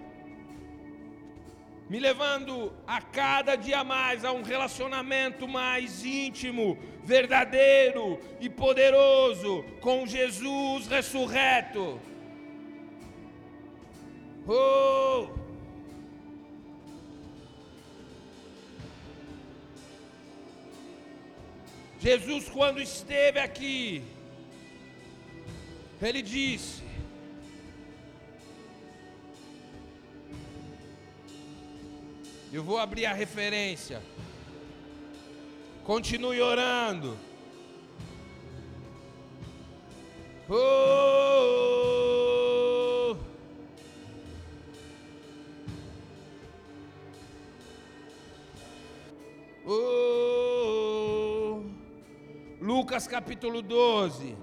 me 1.89 1.99
levando 1.99 2.73
a 2.85 3.01
cada 3.01 3.55
dia 3.55 3.83
mais 3.83 4.25
a 4.25 4.31
um 4.31 4.41
relacionamento 4.41 5.47
mais 5.47 6.03
íntimo, 6.03 6.77
verdadeiro 7.03 8.19
e 8.41 8.49
poderoso 8.49 9.63
com 9.79 10.05
Jesus 10.05 10.87
ressurreto. 10.87 11.99
Oh! 14.45 15.46
Jesus, 21.99 22.47
quando 22.49 22.79
esteve 22.79 23.39
aqui, 23.39 24.03
ele 26.01 26.21
disse: 26.21 26.83
Eu 32.53 32.63
vou 32.63 32.77
abrir 32.77 33.05
a 33.05 33.13
referência. 33.13 34.01
Continue 35.83 36.41
orando. 36.41 37.17
Oh! 40.49 41.57
Oh! 49.65 50.56
Lucas 52.69 53.07
capítulo 53.07 53.61
12. 53.61 54.35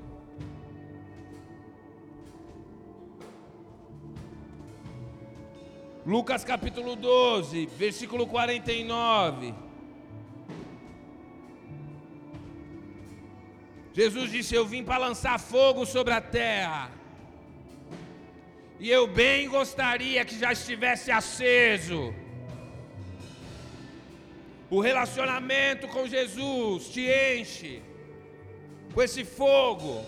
Lucas 6.07 6.43
capítulo 6.43 6.97
12, 6.97 7.67
versículo 7.77 8.27
49. 8.27 9.55
Jesus 13.93 14.31
disse: 14.31 14.55
Eu 14.55 14.65
vim 14.65 14.83
para 14.83 15.05
lançar 15.07 15.39
fogo 15.39 15.85
sobre 15.85 16.15
a 16.15 16.23
terra. 16.23 16.91
E 18.81 18.91
eu 18.91 19.07
bem 19.07 19.51
gostaria 19.51 20.25
que 20.25 20.39
já 20.39 20.51
estivesse 20.51 21.11
aceso. 21.11 22.15
O 24.71 24.81
relacionamento 24.81 25.87
com 25.89 26.07
Jesus 26.07 26.89
te 26.89 27.03
enche 27.03 27.83
com 28.95 29.03
esse 29.03 29.25
fogo. 29.25 30.05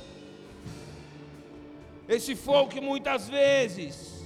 Esse 2.09 2.35
fogo 2.37 2.71
que 2.71 2.81
muitas 2.81 3.29
vezes 3.29 4.17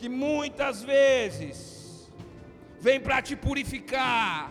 que 0.00 0.08
muitas 0.08 0.82
vezes 0.82 2.10
vem 2.80 2.98
para 2.98 3.20
te 3.20 3.36
purificar. 3.36 4.50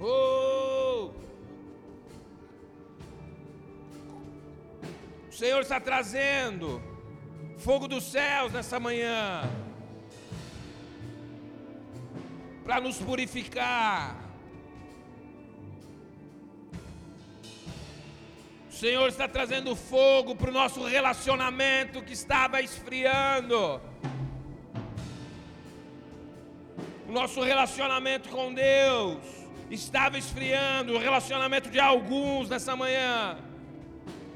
Oh! 0.00 1.10
O 5.28 5.32
Senhor 5.32 5.60
está 5.60 5.78
trazendo 5.78 6.82
fogo 7.58 7.86
dos 7.86 8.04
céus 8.04 8.50
nessa 8.50 8.80
manhã 8.80 9.42
para 12.64 12.80
nos 12.80 12.96
purificar. 12.96 14.23
O 18.74 18.76
Senhor 18.76 19.08
está 19.08 19.28
trazendo 19.28 19.76
fogo 19.76 20.34
para 20.34 20.50
o 20.50 20.52
nosso 20.52 20.82
relacionamento 20.82 22.02
que 22.02 22.12
estava 22.12 22.60
esfriando. 22.60 23.80
O 27.08 27.12
nosso 27.12 27.40
relacionamento 27.40 28.28
com 28.30 28.52
Deus 28.52 29.18
estava 29.70 30.18
esfriando. 30.18 30.94
O 30.94 30.98
relacionamento 30.98 31.70
de 31.70 31.78
alguns 31.78 32.48
nessa 32.48 32.74
manhã 32.74 33.38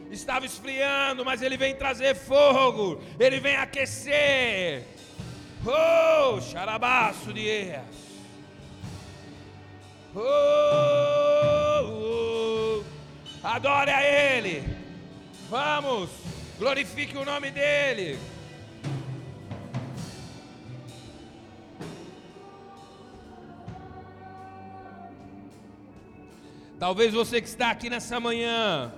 estava 0.08 0.46
esfriando, 0.46 1.24
mas 1.24 1.42
Ele 1.42 1.56
vem 1.56 1.74
trazer 1.74 2.14
fogo, 2.14 3.02
Ele 3.18 3.40
vem 3.40 3.56
aquecer. 3.56 4.84
Oh, 5.66 6.40
xarabaço 6.40 7.32
de 7.32 7.44
erras. 7.44 7.96
Oh. 10.14 11.17
Adore 13.50 13.90
a 13.90 14.02
Ele. 14.02 14.62
Vamos, 15.48 16.10
glorifique 16.58 17.16
o 17.16 17.24
nome 17.24 17.50
dEle. 17.50 18.18
Talvez 26.78 27.14
você 27.14 27.40
que 27.40 27.48
está 27.48 27.70
aqui 27.70 27.88
nessa 27.88 28.20
manhã 28.20 28.92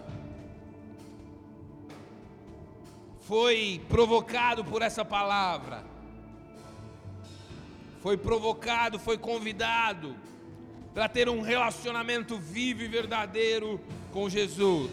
foi 3.21 3.81
provocado 3.89 4.65
por 4.65 4.83
essa 4.83 5.05
palavra. 5.05 5.85
Foi 8.03 8.17
provocado, 8.17 8.99
foi 8.99 9.17
convidado 9.17 10.17
para 10.93 11.09
ter 11.09 11.29
um 11.29 11.41
relacionamento 11.41 12.37
vivo 12.37 12.83
e 12.83 12.89
verdadeiro 12.89 13.81
com 14.13 14.29
Jesus. 14.29 14.91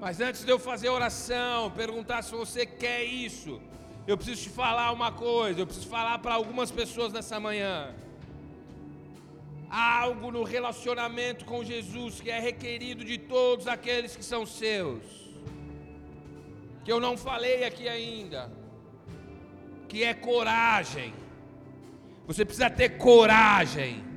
Mas 0.00 0.20
antes 0.20 0.44
de 0.44 0.50
eu 0.50 0.58
fazer 0.58 0.88
oração, 0.88 1.70
perguntar 1.70 2.22
se 2.22 2.32
você 2.32 2.66
quer 2.66 3.04
isso, 3.04 3.60
eu 4.06 4.16
preciso 4.16 4.42
te 4.42 4.50
falar 4.50 4.90
uma 4.90 5.12
coisa, 5.12 5.60
eu 5.60 5.66
preciso 5.66 5.88
falar 5.88 6.18
para 6.18 6.34
algumas 6.34 6.70
pessoas 6.70 7.12
nessa 7.12 7.38
manhã. 7.38 7.94
Há 9.70 10.00
algo 10.00 10.30
no 10.30 10.42
relacionamento 10.42 11.44
com 11.44 11.64
Jesus 11.64 12.20
que 12.20 12.30
é 12.30 12.40
requerido 12.40 13.04
de 13.04 13.16
todos 13.16 13.66
aqueles 13.66 14.16
que 14.16 14.24
são 14.24 14.44
seus, 14.44 15.04
que 16.84 16.92
eu 16.92 16.98
não 16.98 17.16
falei 17.16 17.64
aqui 17.64 17.88
ainda, 17.88 18.52
que 19.88 20.02
é 20.02 20.12
coragem. 20.12 21.14
Você 22.26 22.44
precisa 22.44 22.68
ter 22.68 22.98
coragem. 22.98 24.11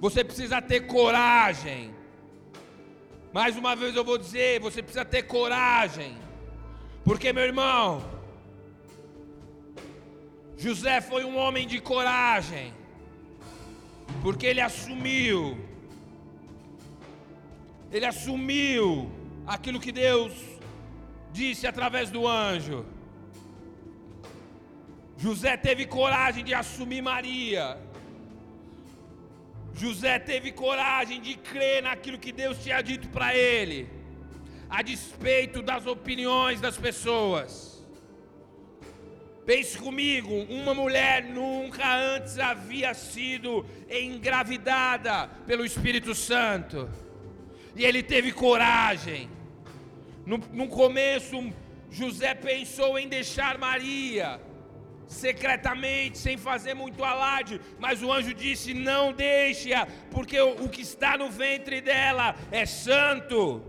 Você 0.00 0.22
precisa 0.22 0.60
ter 0.60 0.80
coragem. 0.80 1.94
Mais 3.32 3.56
uma 3.56 3.74
vez 3.74 3.94
eu 3.94 4.04
vou 4.04 4.18
dizer, 4.18 4.60
você 4.60 4.82
precisa 4.82 5.04
ter 5.04 5.22
coragem. 5.22 6.16
Porque, 7.04 7.32
meu 7.32 7.44
irmão, 7.44 8.04
José 10.56 11.00
foi 11.00 11.24
um 11.24 11.36
homem 11.36 11.66
de 11.66 11.80
coragem. 11.80 12.72
Porque 14.22 14.46
ele 14.46 14.60
assumiu. 14.60 15.58
Ele 17.90 18.04
assumiu 18.04 19.10
aquilo 19.46 19.80
que 19.80 19.92
Deus 19.92 20.32
disse 21.32 21.66
através 21.66 22.10
do 22.10 22.26
anjo. 22.26 22.84
José 25.18 25.56
teve 25.56 25.86
coragem 25.86 26.44
de 26.44 26.52
assumir 26.52 27.00
Maria. 27.02 27.78
José 29.76 30.18
teve 30.18 30.52
coragem 30.52 31.20
de 31.20 31.34
crer 31.34 31.82
naquilo 31.82 32.18
que 32.18 32.32
Deus 32.32 32.62
tinha 32.62 32.80
dito 32.80 33.08
para 33.08 33.36
ele, 33.36 33.88
a 34.70 34.80
despeito 34.80 35.60
das 35.60 35.86
opiniões 35.86 36.60
das 36.60 36.78
pessoas. 36.78 37.84
Pense 39.44 39.76
comigo, 39.78 40.32
uma 40.48 40.74
mulher 40.74 41.22
nunca 41.24 41.94
antes 41.94 42.38
havia 42.38 42.94
sido 42.94 43.64
engravidada 43.88 45.28
pelo 45.46 45.64
Espírito 45.64 46.14
Santo. 46.14 46.90
E 47.76 47.84
ele 47.84 48.02
teve 48.02 48.32
coragem. 48.32 49.30
No, 50.24 50.38
no 50.52 50.66
começo, 50.68 51.52
José 51.90 52.34
pensou 52.34 52.98
em 52.98 53.06
deixar 53.08 53.58
Maria 53.58 54.40
secretamente, 55.06 56.18
sem 56.18 56.36
fazer 56.36 56.74
muito 56.74 57.04
alarde, 57.04 57.60
mas 57.78 58.02
o 58.02 58.12
anjo 58.12 58.34
disse: 58.34 58.74
Não 58.74 59.12
deixe-a, 59.12 59.86
porque 60.10 60.40
o, 60.40 60.68
que 60.68 60.82
está 60.82 61.16
no 61.16 61.30
ventre 61.30 61.80
dela 61.80 62.34
é 62.50 62.66
santo. 62.66 63.62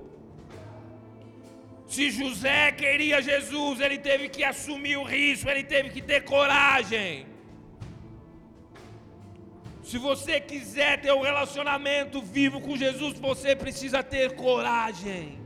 Se 1.88 2.12
José 2.12 2.72
queria 2.74 3.22
Jesus, 3.22 3.80
ele 3.80 3.98
teve 3.98 4.28
que 4.28 4.44
assumir 4.44 4.98
o 4.98 5.04
risco, 5.04 5.50
ele 5.50 5.64
teve 5.64 5.90
que 5.90 6.02
ter 6.02 6.24
coragem. 6.26 7.26
Se 9.84 9.98
você 9.98 10.42
quiser 10.42 11.00
ter 11.00 11.14
um 11.14 11.22
relacionamento 11.22 12.22
vivo 12.22 12.60
com 12.60 12.76
Jesus, 12.76 13.18
você 13.18 13.56
precisa 13.56 14.04
ter 14.04 14.36
coragem. 14.36 15.37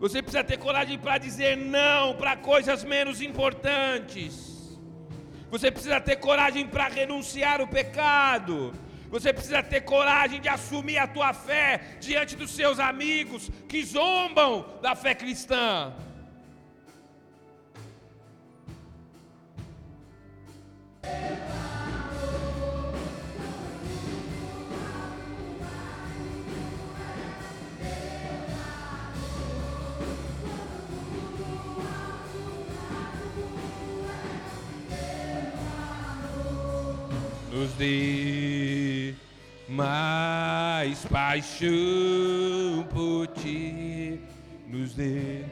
Você 0.00 0.22
precisa 0.22 0.42
ter 0.42 0.56
coragem 0.56 0.98
para 0.98 1.18
dizer 1.18 1.58
não 1.58 2.14
para 2.14 2.34
coisas 2.34 2.82
menos 2.82 3.20
importantes. 3.20 4.78
Você 5.50 5.70
precisa 5.70 6.00
ter 6.00 6.16
coragem 6.16 6.66
para 6.66 6.88
renunciar 6.88 7.60
o 7.60 7.68
pecado. 7.68 8.72
Você 9.10 9.30
precisa 9.30 9.62
ter 9.62 9.82
coragem 9.82 10.40
de 10.40 10.48
assumir 10.48 10.96
a 10.96 11.06
tua 11.06 11.34
fé 11.34 11.98
diante 12.00 12.34
dos 12.34 12.50
seus 12.52 12.78
amigos 12.80 13.50
que 13.68 13.84
zombam 13.84 14.64
da 14.80 14.96
fé 14.96 15.14
cristã. 15.14 15.92
Dê 37.72 39.14
mais 39.68 41.04
paixão 41.04 41.70
por 42.92 43.28
ti, 43.28 44.20
nos 44.66 44.94
dê. 44.94 45.44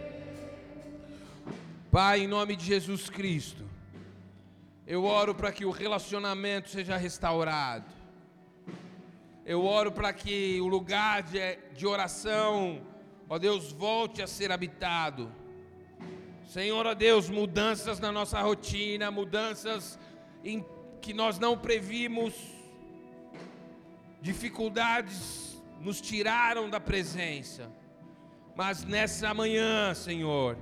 Pai, 1.90 2.20
em 2.20 2.26
nome 2.26 2.56
de 2.56 2.64
Jesus 2.64 3.08
Cristo, 3.08 3.64
eu 4.86 5.04
oro 5.04 5.34
para 5.34 5.52
que 5.52 5.64
o 5.64 5.70
relacionamento 5.70 6.68
seja 6.68 6.96
restaurado. 6.96 7.92
Eu 9.46 9.64
oro 9.64 9.92
para 9.92 10.12
que 10.12 10.60
o 10.60 10.66
lugar 10.66 11.22
de, 11.22 11.56
de 11.74 11.86
oração, 11.86 12.82
ó 13.28 13.38
Deus, 13.38 13.72
volte 13.72 14.20
a 14.20 14.26
ser 14.26 14.50
habitado. 14.50 15.30
Senhor, 16.46 16.86
ó 16.86 16.94
Deus, 16.94 17.30
mudanças 17.30 18.00
na 18.00 18.10
nossa 18.10 18.40
rotina, 18.40 19.10
mudanças 19.10 19.98
em 20.44 20.64
que 21.01 21.12
nós 21.12 21.38
não 21.38 21.57
previmos, 21.57 22.34
dificuldades 24.20 25.57
nos 25.80 26.01
tiraram 26.01 26.68
da 26.68 26.80
presença, 26.80 27.70
mas 28.57 28.84
nessa 28.84 29.32
manhã, 29.32 29.94
Senhor, 29.94 30.57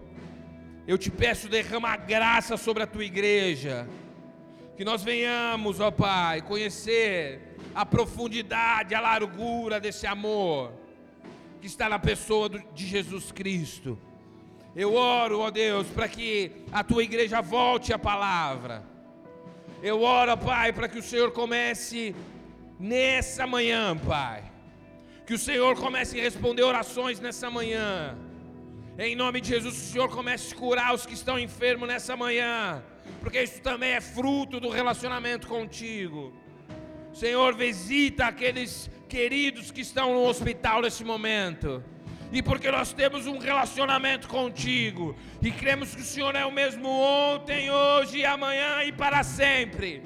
eu 0.87 0.99
te 0.99 1.11
peço, 1.11 1.49
derrama 1.49 1.97
graça 1.97 2.57
sobre 2.57 2.83
a 2.83 2.87
tua 2.87 3.05
igreja, 3.05 3.89
que 4.77 4.85
nós 4.85 5.03
venhamos, 5.03 5.81
ó 5.81 5.91
Pai, 5.91 6.43
conhecer 6.43 7.57
a 7.75 7.85
profundidade, 7.87 8.95
a 8.95 9.01
largura 9.01 9.81
desse 9.81 10.07
amor 10.07 10.73
que 11.61 11.67
está 11.67 11.89
na 11.89 11.99
pessoa 11.99 12.49
de 12.49 12.87
Jesus 12.87 13.33
Cristo. 13.33 13.99
Eu 14.75 14.95
oro, 14.95 15.41
ó 15.41 15.51
Deus, 15.51 15.87
para 15.89 16.07
que 16.07 16.53
a 16.71 16.85
tua 16.85 17.03
igreja 17.03 17.41
volte 17.41 17.95
a 17.95 17.99
palavra 17.99 18.96
eu 19.83 20.03
oro, 20.03 20.37
Pai, 20.37 20.73
para 20.73 20.89
que 20.89 20.99
o 20.99 21.03
Senhor 21.03 21.31
comece 21.33 22.15
nessa 22.79 23.47
manhã, 23.47 23.97
Pai. 23.97 24.43
Que 25.27 25.35
o 25.35 25.39
Senhor 25.39 25.77
comece 25.77 26.19
a 26.19 26.23
responder 26.23 26.63
orações 26.63 27.21
nessa 27.21 27.51
manhã. 27.51 28.17
Em 28.99 29.15
nome 29.15 29.41
de 29.41 29.49
Jesus, 29.49 29.77
o 29.77 29.93
Senhor 29.93 30.09
comece 30.09 30.55
a 30.55 30.57
curar 30.57 30.95
os 30.95 31.05
que 31.05 31.15
estão 31.15 31.39
enfermos 31.39 31.89
nessa 31.89 32.17
manhã. 32.17 32.83
Porque 33.21 33.43
isso 33.43 33.61
também 33.61 33.93
é 33.93 34.01
fruto 34.01 34.59
do 34.59 34.69
relacionamento 34.69 35.47
contigo. 35.47 36.33
Senhor, 37.13 37.55
visita 37.55 38.27
aqueles 38.27 38.91
queridos 39.09 39.71
que 39.71 39.81
estão 39.81 40.15
no 40.15 40.25
hospital 40.25 40.81
nesse 40.83 41.05
momento 41.05 41.83
e 42.33 42.43
porque 42.43 42.71
nós 42.71 42.93
temos 42.93 43.27
um 43.27 43.39
relacionamento 43.39 44.29
contigo 44.29 45.17
e 45.41 45.51
cremos 45.51 45.95
que 45.95 46.03
o 46.03 46.05
Senhor 46.05 46.35
é 46.35 46.45
o 46.45 46.53
mesmo 46.53 46.89
ontem, 46.89 47.71
hoje 47.71 48.25
amanhã 48.25 48.83
e 48.85 48.93
para 48.93 49.23
sempre. 49.23 50.03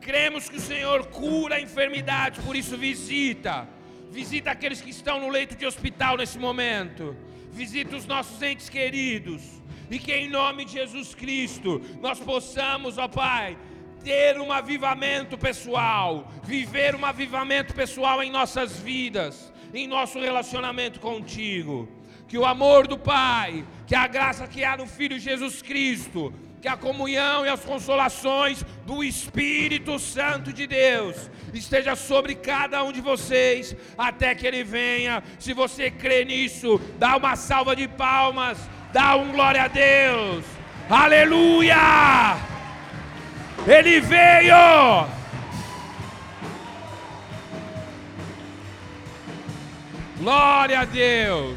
Cremos 0.00 0.48
que 0.48 0.56
o 0.56 0.60
Senhor 0.60 1.06
cura 1.06 1.56
a 1.56 1.60
enfermidade, 1.60 2.40
por 2.40 2.56
isso 2.56 2.76
visita. 2.76 3.68
Visita 4.10 4.50
aqueles 4.50 4.80
que 4.80 4.90
estão 4.90 5.20
no 5.20 5.28
leito 5.28 5.54
de 5.54 5.66
hospital 5.66 6.16
nesse 6.16 6.38
momento. 6.38 7.14
Visita 7.52 7.96
os 7.96 8.06
nossos 8.06 8.40
entes 8.40 8.68
queridos. 8.68 9.42
E 9.90 9.98
que 9.98 10.12
em 10.12 10.28
nome 10.28 10.64
de 10.64 10.72
Jesus 10.72 11.14
Cristo 11.14 11.82
nós 12.00 12.18
possamos, 12.20 12.96
ó 12.96 13.08
Pai, 13.08 13.58
ter 14.02 14.40
um 14.40 14.52
avivamento 14.52 15.36
pessoal, 15.36 16.30
viver 16.44 16.94
um 16.94 17.04
avivamento 17.04 17.74
pessoal 17.74 18.22
em 18.22 18.30
nossas 18.30 18.78
vidas 18.78 19.52
em 19.72 19.86
nosso 19.86 20.18
relacionamento 20.18 21.00
contigo. 21.00 21.88
Que 22.26 22.36
o 22.36 22.44
amor 22.44 22.86
do 22.86 22.98
Pai, 22.98 23.64
que 23.86 23.94
a 23.94 24.06
graça 24.06 24.46
que 24.46 24.62
há 24.62 24.76
no 24.76 24.86
Filho 24.86 25.18
Jesus 25.18 25.62
Cristo, 25.62 26.32
que 26.60 26.68
a 26.68 26.76
comunhão 26.76 27.46
e 27.46 27.48
as 27.48 27.64
consolações 27.64 28.64
do 28.84 29.02
Espírito 29.02 29.98
Santo 29.98 30.52
de 30.52 30.66
Deus 30.66 31.30
esteja 31.54 31.94
sobre 31.96 32.34
cada 32.34 32.82
um 32.82 32.92
de 32.92 33.00
vocês 33.00 33.74
até 33.96 34.34
que 34.34 34.46
ele 34.46 34.64
venha. 34.64 35.22
Se 35.38 35.52
você 35.52 35.90
crê 35.90 36.24
nisso, 36.24 36.80
dá 36.98 37.16
uma 37.16 37.36
salva 37.36 37.74
de 37.74 37.86
palmas, 37.88 38.58
dá 38.92 39.16
um 39.16 39.32
glória 39.32 39.62
a 39.62 39.68
Deus. 39.68 40.44
Aleluia! 40.90 42.36
Ele 43.66 44.00
veio! 44.00 45.17
Glória 50.18 50.80
a 50.80 50.84
Deus! 50.84 51.56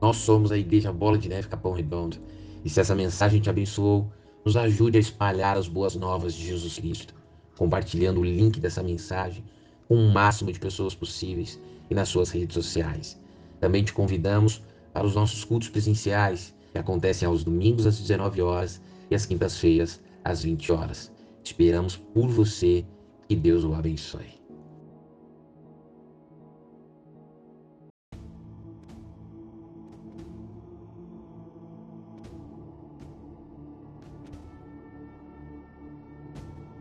Nós 0.00 0.16
somos 0.16 0.50
a 0.50 0.56
Igreja 0.56 0.90
Bola 0.90 1.18
de 1.18 1.28
Neve 1.28 1.48
Capão 1.48 1.72
Redondo. 1.72 2.16
E 2.64 2.70
se 2.70 2.80
essa 2.80 2.94
mensagem 2.94 3.38
te 3.38 3.50
abençoou, 3.50 4.10
nos 4.46 4.56
ajude 4.56 4.96
a 4.96 5.00
espalhar 5.00 5.58
as 5.58 5.68
boas 5.68 5.94
novas 5.94 6.32
de 6.32 6.46
Jesus 6.46 6.78
Cristo, 6.78 7.14
compartilhando 7.58 8.20
o 8.20 8.24
link 8.24 8.58
dessa 8.58 8.82
mensagem 8.82 9.44
com 9.86 9.96
o 9.96 10.10
máximo 10.10 10.50
de 10.50 10.58
pessoas 10.58 10.94
possíveis 10.94 11.60
e 11.90 11.94
nas 11.94 12.08
suas 12.08 12.30
redes 12.30 12.54
sociais. 12.54 13.20
Também 13.60 13.84
te 13.84 13.92
convidamos 13.92 14.62
para 14.94 15.06
os 15.06 15.14
nossos 15.14 15.44
cultos 15.44 15.68
presenciais, 15.68 16.54
que 16.72 16.78
acontecem 16.78 17.28
aos 17.28 17.44
domingos 17.44 17.86
às 17.86 17.98
19 17.98 18.40
horas 18.40 18.80
e 19.10 19.14
às 19.14 19.26
quintas-feiras 19.26 20.00
às 20.24 20.42
20 20.42 20.72
horas. 20.72 21.12
Esperamos 21.44 21.96
por 21.96 22.28
você. 22.28 22.84
Que 23.28 23.36
Deus 23.36 23.64
o 23.64 23.74
abençoe. 23.74 24.41